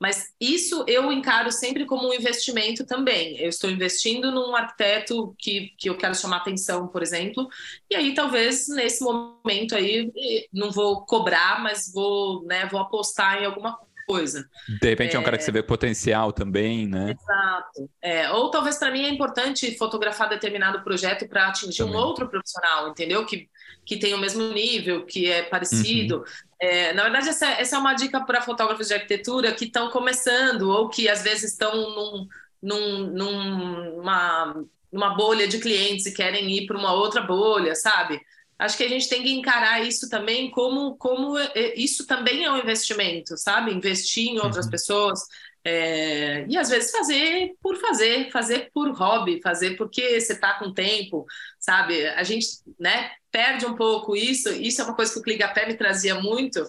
mas 0.00 0.32
isso 0.40 0.84
eu 0.86 1.10
encaro 1.12 1.50
sempre 1.50 1.84
como 1.84 2.08
um 2.08 2.14
investimento 2.14 2.86
também. 2.86 3.36
Eu 3.38 3.48
estou 3.48 3.68
investindo 3.70 4.30
num 4.30 4.54
arquiteto 4.54 5.34
que, 5.38 5.74
que 5.76 5.90
eu 5.90 5.96
quero 5.96 6.14
chamar 6.14 6.38
atenção, 6.38 6.86
por 6.88 7.02
exemplo, 7.02 7.48
e 7.90 7.96
aí 7.96 8.14
talvez 8.14 8.68
nesse 8.68 9.02
momento 9.02 9.74
aí 9.74 10.10
não 10.52 10.70
vou 10.70 11.04
cobrar, 11.04 11.60
mas 11.62 11.92
vou, 11.92 12.44
né, 12.44 12.66
vou 12.66 12.80
apostar 12.80 13.42
em 13.42 13.46
alguma 13.46 13.78
coisa. 14.08 14.48
De 14.80 14.88
repente 14.88 15.12
é, 15.12 15.16
é 15.16 15.20
um 15.20 15.22
cara 15.22 15.36
que 15.36 15.44
você 15.44 15.52
vê 15.52 15.62
potencial 15.62 16.32
também, 16.32 16.88
né? 16.88 17.14
Exato. 17.20 17.90
É, 18.00 18.30
ou 18.30 18.50
talvez 18.50 18.78
para 18.78 18.90
mim 18.90 19.04
é 19.04 19.10
importante 19.10 19.76
fotografar 19.76 20.30
determinado 20.30 20.82
projeto 20.82 21.28
para 21.28 21.48
atingir 21.48 21.76
também. 21.76 21.94
um 21.94 21.98
outro 21.98 22.26
profissional, 22.26 22.88
entendeu? 22.88 23.26
Que, 23.26 23.48
que 23.84 23.98
tem 23.98 24.14
o 24.14 24.18
mesmo 24.18 24.50
nível, 24.52 25.04
que 25.04 25.30
é 25.30 25.42
parecido. 25.42 26.18
Uhum. 26.18 26.24
É, 26.58 26.94
na 26.94 27.02
verdade, 27.02 27.28
essa, 27.28 27.46
essa, 27.46 27.76
é 27.76 27.78
uma 27.78 27.92
dica 27.92 28.24
para 28.24 28.40
fotógrafos 28.40 28.88
de 28.88 28.94
arquitetura 28.94 29.52
que 29.52 29.66
estão 29.66 29.90
começando 29.90 30.70
ou 30.70 30.88
que 30.88 31.06
às 31.06 31.22
vezes 31.22 31.52
estão 31.52 31.72
num, 31.74 32.28
num, 32.62 33.06
numa, 33.12 34.64
numa 34.90 35.14
bolha 35.14 35.46
de 35.46 35.58
clientes 35.58 36.06
e 36.06 36.14
querem 36.14 36.50
ir 36.50 36.66
para 36.66 36.78
uma 36.78 36.94
outra 36.94 37.20
bolha, 37.20 37.74
sabe? 37.74 38.18
Acho 38.58 38.76
que 38.76 38.84
a 38.84 38.88
gente 38.88 39.08
tem 39.08 39.22
que 39.22 39.32
encarar 39.32 39.86
isso 39.86 40.08
também 40.08 40.50
como, 40.50 40.96
como 40.96 41.38
é, 41.38 41.74
isso 41.76 42.06
também 42.06 42.44
é 42.44 42.50
um 42.50 42.58
investimento, 42.58 43.36
sabe? 43.36 43.72
Investir 43.72 44.28
em 44.28 44.40
outras 44.40 44.64
uhum. 44.64 44.70
pessoas. 44.72 45.20
É, 45.64 46.46
e 46.48 46.56
às 46.56 46.68
vezes 46.68 46.90
fazer 46.90 47.52
por 47.62 47.76
fazer, 47.76 48.30
fazer 48.30 48.70
por 48.72 48.90
hobby, 48.90 49.40
fazer 49.42 49.76
porque 49.76 50.20
você 50.20 50.32
está 50.32 50.54
com 50.54 50.72
tempo, 50.72 51.26
sabe? 51.58 52.06
A 52.08 52.22
gente, 52.24 52.46
né, 52.80 53.10
perde 53.30 53.64
um 53.64 53.76
pouco 53.76 54.16
isso. 54.16 54.50
Isso 54.50 54.80
é 54.80 54.84
uma 54.84 54.96
coisa 54.96 55.12
que 55.12 55.20
o 55.20 55.22
Cligapé 55.22 55.66
me 55.66 55.74
trazia 55.74 56.16
muito, 56.16 56.64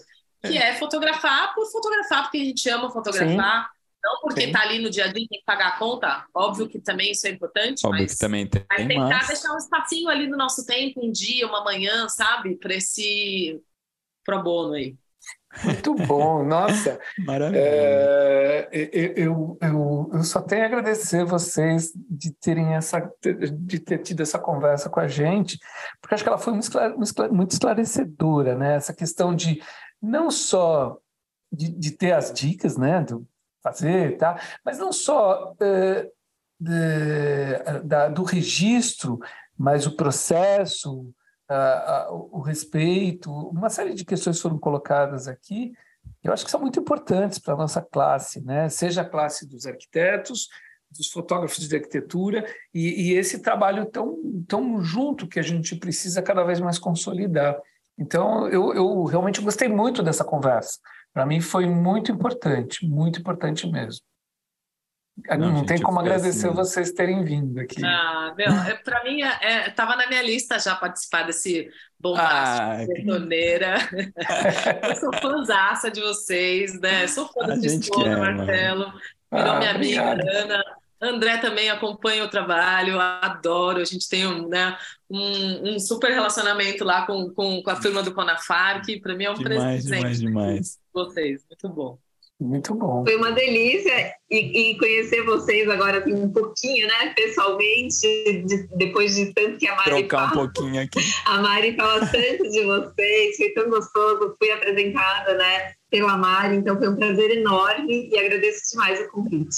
que 0.46 0.58
é. 0.58 0.70
é 0.70 0.76
fotografar 0.76 1.56
por 1.56 1.66
fotografar, 1.72 2.24
porque 2.24 2.38
a 2.38 2.46
gente 2.46 2.70
ama 2.70 2.92
fotografar. 2.92 3.64
Sim. 3.64 3.78
Não 4.04 4.22
porque 4.22 4.43
está 4.43 4.62
ali 4.62 4.80
no 4.80 4.89
dia 4.89 5.06
a 5.06 5.08
dia 5.08 5.28
tem 5.30 5.39
que 5.39 5.45
pagar 5.45 5.68
a 5.68 5.78
conta, 5.78 6.26
óbvio 6.34 6.70
que 6.70 6.80
também 6.80 7.12
isso 7.12 7.28
é 7.28 7.32
importante, 7.32 7.86
óbvio 7.86 8.04
mas, 8.04 8.14
que 8.14 8.20
também 8.20 8.47
tem, 8.47 8.66
mas 8.70 8.88
tentar 8.88 9.10
mas... 9.10 9.28
deixar 9.28 9.54
um 9.54 9.58
espacinho 9.58 10.10
ali 10.10 10.28
no 10.28 10.38
nosso 10.38 10.66
tempo, 10.66 11.06
um 11.06 11.12
dia, 11.12 11.45
uma 11.47 11.64
manhã, 11.64 12.08
sabe, 12.08 12.56
para 12.56 12.76
esse 12.76 13.62
pro 14.24 14.41
bono 14.41 14.74
aí. 14.74 14.95
Muito 15.64 15.95
bom, 15.95 16.45
nossa. 16.45 17.00
Maravilha. 17.26 17.60
É, 17.60 18.70
eu, 18.72 19.58
eu, 19.60 20.10
eu 20.14 20.24
só 20.24 20.41
tenho 20.41 20.64
a 20.64 20.66
agradecer 20.66 21.26
vocês 21.26 21.91
de 21.95 22.32
terem 22.34 22.76
essa, 22.76 23.12
de 23.22 23.80
ter 23.80 23.97
tido 24.00 24.22
essa 24.22 24.38
conversa 24.38 24.89
com 24.89 25.00
a 25.00 25.08
gente, 25.08 25.58
porque 26.00 26.14
acho 26.14 26.24
que 26.24 26.30
ela 26.30 26.38
foi 26.38 26.54
muito 27.32 27.52
esclarecedora, 27.52 28.56
né? 28.56 28.76
Essa 28.76 28.93
questão 28.93 29.36
de 29.36 29.62
não 30.02 30.30
só 30.30 30.97
de, 31.52 31.70
de 31.70 31.91
ter 31.91 32.12
as 32.12 32.32
dicas, 32.32 32.78
né? 32.78 33.02
Do, 33.02 33.28
fazer, 33.62 34.18
tá? 34.18 34.39
Mas 34.64 34.78
não 34.78 34.91
só 34.91 35.53
uh, 35.53 36.12
de, 36.60 37.82
da, 37.84 38.10
do 38.10 38.24
registro, 38.24 39.20
mas 39.57 39.86
o 39.86 39.95
processo, 39.95 41.01
uh, 41.49 42.14
uh, 42.14 42.30
o 42.32 42.41
respeito, 42.41 43.32
uma 43.32 43.70
série 43.70 43.93
de 43.93 44.05
questões 44.05 44.39
foram 44.39 44.57
colocadas 44.57 45.28
aqui, 45.28 45.74
eu 46.24 46.34
acho 46.34 46.43
que 46.43 46.51
são 46.51 46.60
muito 46.60 46.80
importantes 46.80 47.39
para 47.39 47.53
a 47.53 47.57
nossa 47.57 47.82
classe, 47.82 48.43
né? 48.43 48.68
seja 48.70 49.01
a 49.01 49.10
classe 49.10 49.47
dos 49.47 49.66
arquitetos, 49.66 50.49
dos 50.91 51.12
fotógrafos 51.12 51.68
de 51.68 51.76
arquitetura, 51.76 52.45
e, 52.74 53.12
e, 53.12 53.14
esse 53.14 53.39
trabalho 53.39 53.86
tão, 53.86 54.18
tão 54.47 54.82
junto 54.82 55.28
que 55.28 55.39
a 55.39 55.43
gente 55.43 55.76
precisa 55.76 56.22
cada 56.22 56.43
vez 56.43 56.60
mais 56.60 56.80
consolidar. 56.80 57.57
Então, 57.97 58.47
eu, 58.47 58.74
eu 58.74 59.03
realmente 59.03 59.41
gostei 59.41 59.68
muito 59.68 60.01
dessa 60.01 60.24
conversa. 60.24 60.80
Para 61.14 61.26
mim 61.26 61.41
foi 61.41 61.66
muito 61.66 62.12
importante, 62.12 62.86
muito 62.86 63.20
importante 63.20 63.68
mesmo. 63.68 64.01
Não, 65.38 65.51
não 65.51 65.66
tem 65.66 65.82
como 65.82 65.99
agradecer 65.99 66.47
assim. 66.47 66.55
vocês 66.55 66.91
terem 66.91 67.24
vindo 67.24 67.60
aqui. 67.60 67.84
Ah, 67.84 68.34
meu, 68.38 68.47
é, 68.47 68.76
para 68.76 69.03
mim 69.03 69.22
estava 69.68 69.93
é, 69.93 69.97
na 69.97 70.07
minha 70.07 70.22
lista 70.22 70.60
já 70.60 70.76
participar 70.76 71.24
desse 71.24 71.68
bombástico, 71.99 72.62
ah, 72.62 72.86
eu 74.88 74.95
sou 74.95 75.14
fãzaça 75.14 75.91
de 75.91 75.99
vocês, 75.99 76.80
né? 76.80 77.05
Sou 77.07 77.28
fã 77.28 77.47
do 77.47 77.60
Cristina, 77.60 78.18
Marcelo, 78.18 78.93
virou 79.32 79.51
ah, 79.51 79.60
minha 79.60 79.72
amiga 79.72 80.03
Ana. 80.03 80.64
André 81.02 81.38
também 81.38 81.70
acompanha 81.70 82.26
o 82.26 82.30
trabalho, 82.30 83.00
adoro. 83.00 83.80
A 83.80 83.86
gente 83.86 84.08
tem 84.10 84.28
um, 84.28 84.47
né, 84.47 84.78
um, 85.10 85.76
um 85.76 85.80
super 85.80 86.12
relacionamento 86.12 86.84
lá 86.84 87.06
com, 87.06 87.30
com, 87.30 87.64
com, 87.64 87.70
a 87.70 87.76
turma 87.76 88.04
do 88.04 88.14
Conafar, 88.14 88.84
que 88.84 89.00
para 89.00 89.16
mim 89.16 89.26
é 89.26 89.32
um 89.32 89.36
demais, 89.36 89.84
presente. 89.84 89.95
Demais, 89.95 90.20
demais. 90.20 90.80
Vocês, 90.93 91.45
muito 91.50 91.70
bom. 91.70 91.97
Muito 92.39 92.74
bom. 92.74 93.04
Foi 93.06 93.18
uma 93.18 93.34
delícia 93.34 94.14
e, 94.32 94.72
e, 94.72 94.78
conhecer 94.78 95.26
vocês 95.26 95.70
agora 95.70 96.00
assim, 96.00 96.14
um 96.14 96.32
pouquinho, 96.32 96.88
né, 96.88 97.14
pessoalmente, 97.14 98.00
de, 98.45 98.66
depois 98.78 99.14
de 99.14 99.34
tanto 99.34 99.58
que 99.58 99.68
a 99.68 99.76
Mari 99.76 99.89
Trocar 99.89 100.30
fala. 100.30 100.43
um 100.43 100.50
pouquinho 100.50 100.82
aqui. 100.82 101.00
A 101.26 101.41
Mari 101.41 101.76
fala 101.76 102.00
tanto 102.08 102.50
de 102.50 102.64
vocês, 102.64 103.36
foi 103.36 103.50
tão 103.50 103.70
gostoso, 103.70 104.36
fui 104.39 104.52
apresentada, 104.52 105.34
né, 105.34 105.74
pela 105.91 106.16
Mari, 106.16 106.56
então 106.56 106.78
foi 106.78 106.88
um 106.88 106.95
prazer 106.95 107.30
enorme 107.32 108.10
e 108.10 108.18
agradeço 108.18 108.72
demais 108.72 109.02
o 109.02 109.12
convite. 109.12 109.58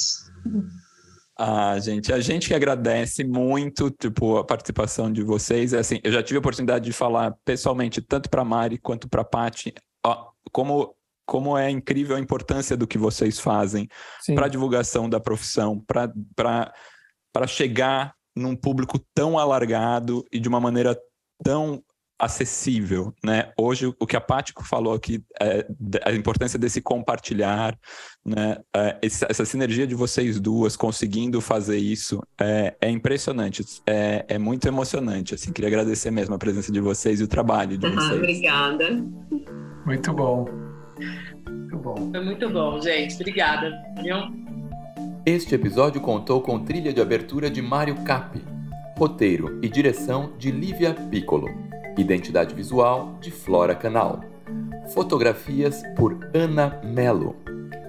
Ah, 1.44 1.80
gente, 1.80 2.14
a 2.14 2.20
gente 2.20 2.48
que 2.48 2.54
agradece 2.54 3.24
muito, 3.24 3.90
tipo, 3.90 4.38
a 4.38 4.44
participação 4.44 5.12
de 5.12 5.24
vocês. 5.24 5.74
É 5.74 5.80
assim, 5.80 6.00
eu 6.04 6.12
já 6.12 6.22
tive 6.22 6.38
a 6.38 6.40
oportunidade 6.40 6.86
de 6.86 6.94
falar 6.94 7.36
pessoalmente 7.44 8.00
tanto 8.00 8.30
para 8.30 8.46
Mari 8.46 8.78
quanto 8.78 9.10
para 9.10 9.24
Pati, 9.24 9.74
como 10.52 10.96
como 11.26 11.58
é 11.58 11.70
incrível 11.72 12.16
a 12.16 12.20
importância 12.20 12.78
do 12.78 12.86
que 12.86 12.98
vocês 12.98 13.40
fazem 13.40 13.88
para 14.36 14.46
a 14.46 14.50
divulgação 14.50 15.10
da 15.10 15.20
profissão, 15.20 15.84
para 16.36 17.48
chegar 17.48 18.14
num 18.36 18.56
público 18.56 19.00
tão 19.16 19.40
alargado 19.40 20.24
e 20.32 20.40
de 20.40 20.48
uma 20.48 20.60
maneira 20.60 20.96
tão 21.44 21.82
acessível, 22.22 23.12
né? 23.24 23.52
Hoje 23.58 23.92
o 24.00 24.06
que 24.06 24.16
a 24.16 24.22
Pático 24.22 24.64
falou 24.64 24.94
aqui, 24.94 25.24
é 25.42 25.66
a 26.06 26.12
importância 26.12 26.60
desse 26.60 26.80
compartilhar, 26.80 27.76
né? 28.24 28.58
É, 28.76 29.00
essa 29.02 29.44
sinergia 29.44 29.88
de 29.88 29.96
vocês 29.96 30.40
duas 30.40 30.76
conseguindo 30.76 31.42
fazer 31.42 31.78
isso 31.78 32.22
é, 32.40 32.76
é 32.80 32.92
impressionante, 32.92 33.66
é, 33.88 34.24
é, 34.28 34.38
muito 34.38 34.68
emocionante. 34.68 35.34
Assim, 35.34 35.52
queria 35.52 35.68
agradecer 35.68 36.12
mesmo 36.12 36.36
a 36.36 36.38
presença 36.38 36.72
de 36.72 36.80
vocês 36.80 37.20
e 37.20 37.24
o 37.24 37.28
trabalho 37.28 37.76
de 37.76 37.90
vocês. 37.90 38.12
obrigada. 38.12 39.04
Muito 39.84 40.14
bom. 40.14 40.46
Muito 41.50 41.78
bom. 41.78 42.12
Foi 42.12 42.24
muito 42.24 42.50
bom, 42.52 42.80
gente. 42.80 43.16
Obrigada. 43.16 43.72
Viu? 44.04 44.18
Este 45.26 45.56
episódio 45.56 46.00
contou 46.00 46.40
com 46.42 46.64
trilha 46.64 46.94
de 46.94 47.02
abertura 47.02 47.50
de 47.50 47.64
Mário 47.64 47.96
Capi, 48.04 48.44
roteiro 48.96 49.60
e 49.64 49.68
direção 49.68 50.34
de 50.38 50.52
Lívia 50.52 50.94
Piccolo. 50.94 51.71
Identidade 51.98 52.56
visual 52.56 53.18
de 53.20 53.30
Flora 53.30 53.76
Canal. 53.76 54.22
Fotografias 54.94 55.84
por 55.96 56.18
Ana 56.34 56.80
Melo. 56.84 57.36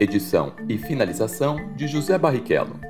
Edição 0.01 0.55
e 0.69 0.77
finalização 0.77 1.73
de 1.77 1.87
José 1.87 2.19
Barrichello. 2.19 2.81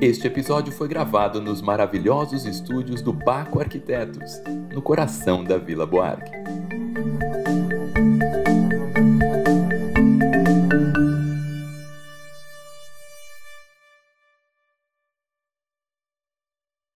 Este 0.00 0.26
episódio 0.26 0.72
foi 0.72 0.88
gravado 0.88 1.42
nos 1.42 1.60
maravilhosos 1.60 2.46
estúdios 2.46 3.02
do 3.02 3.12
Baco 3.12 3.60
Arquitetos, 3.60 4.40
no 4.72 4.80
coração 4.80 5.44
da 5.44 5.58
Vila 5.58 5.84
Buarque. 5.84 6.32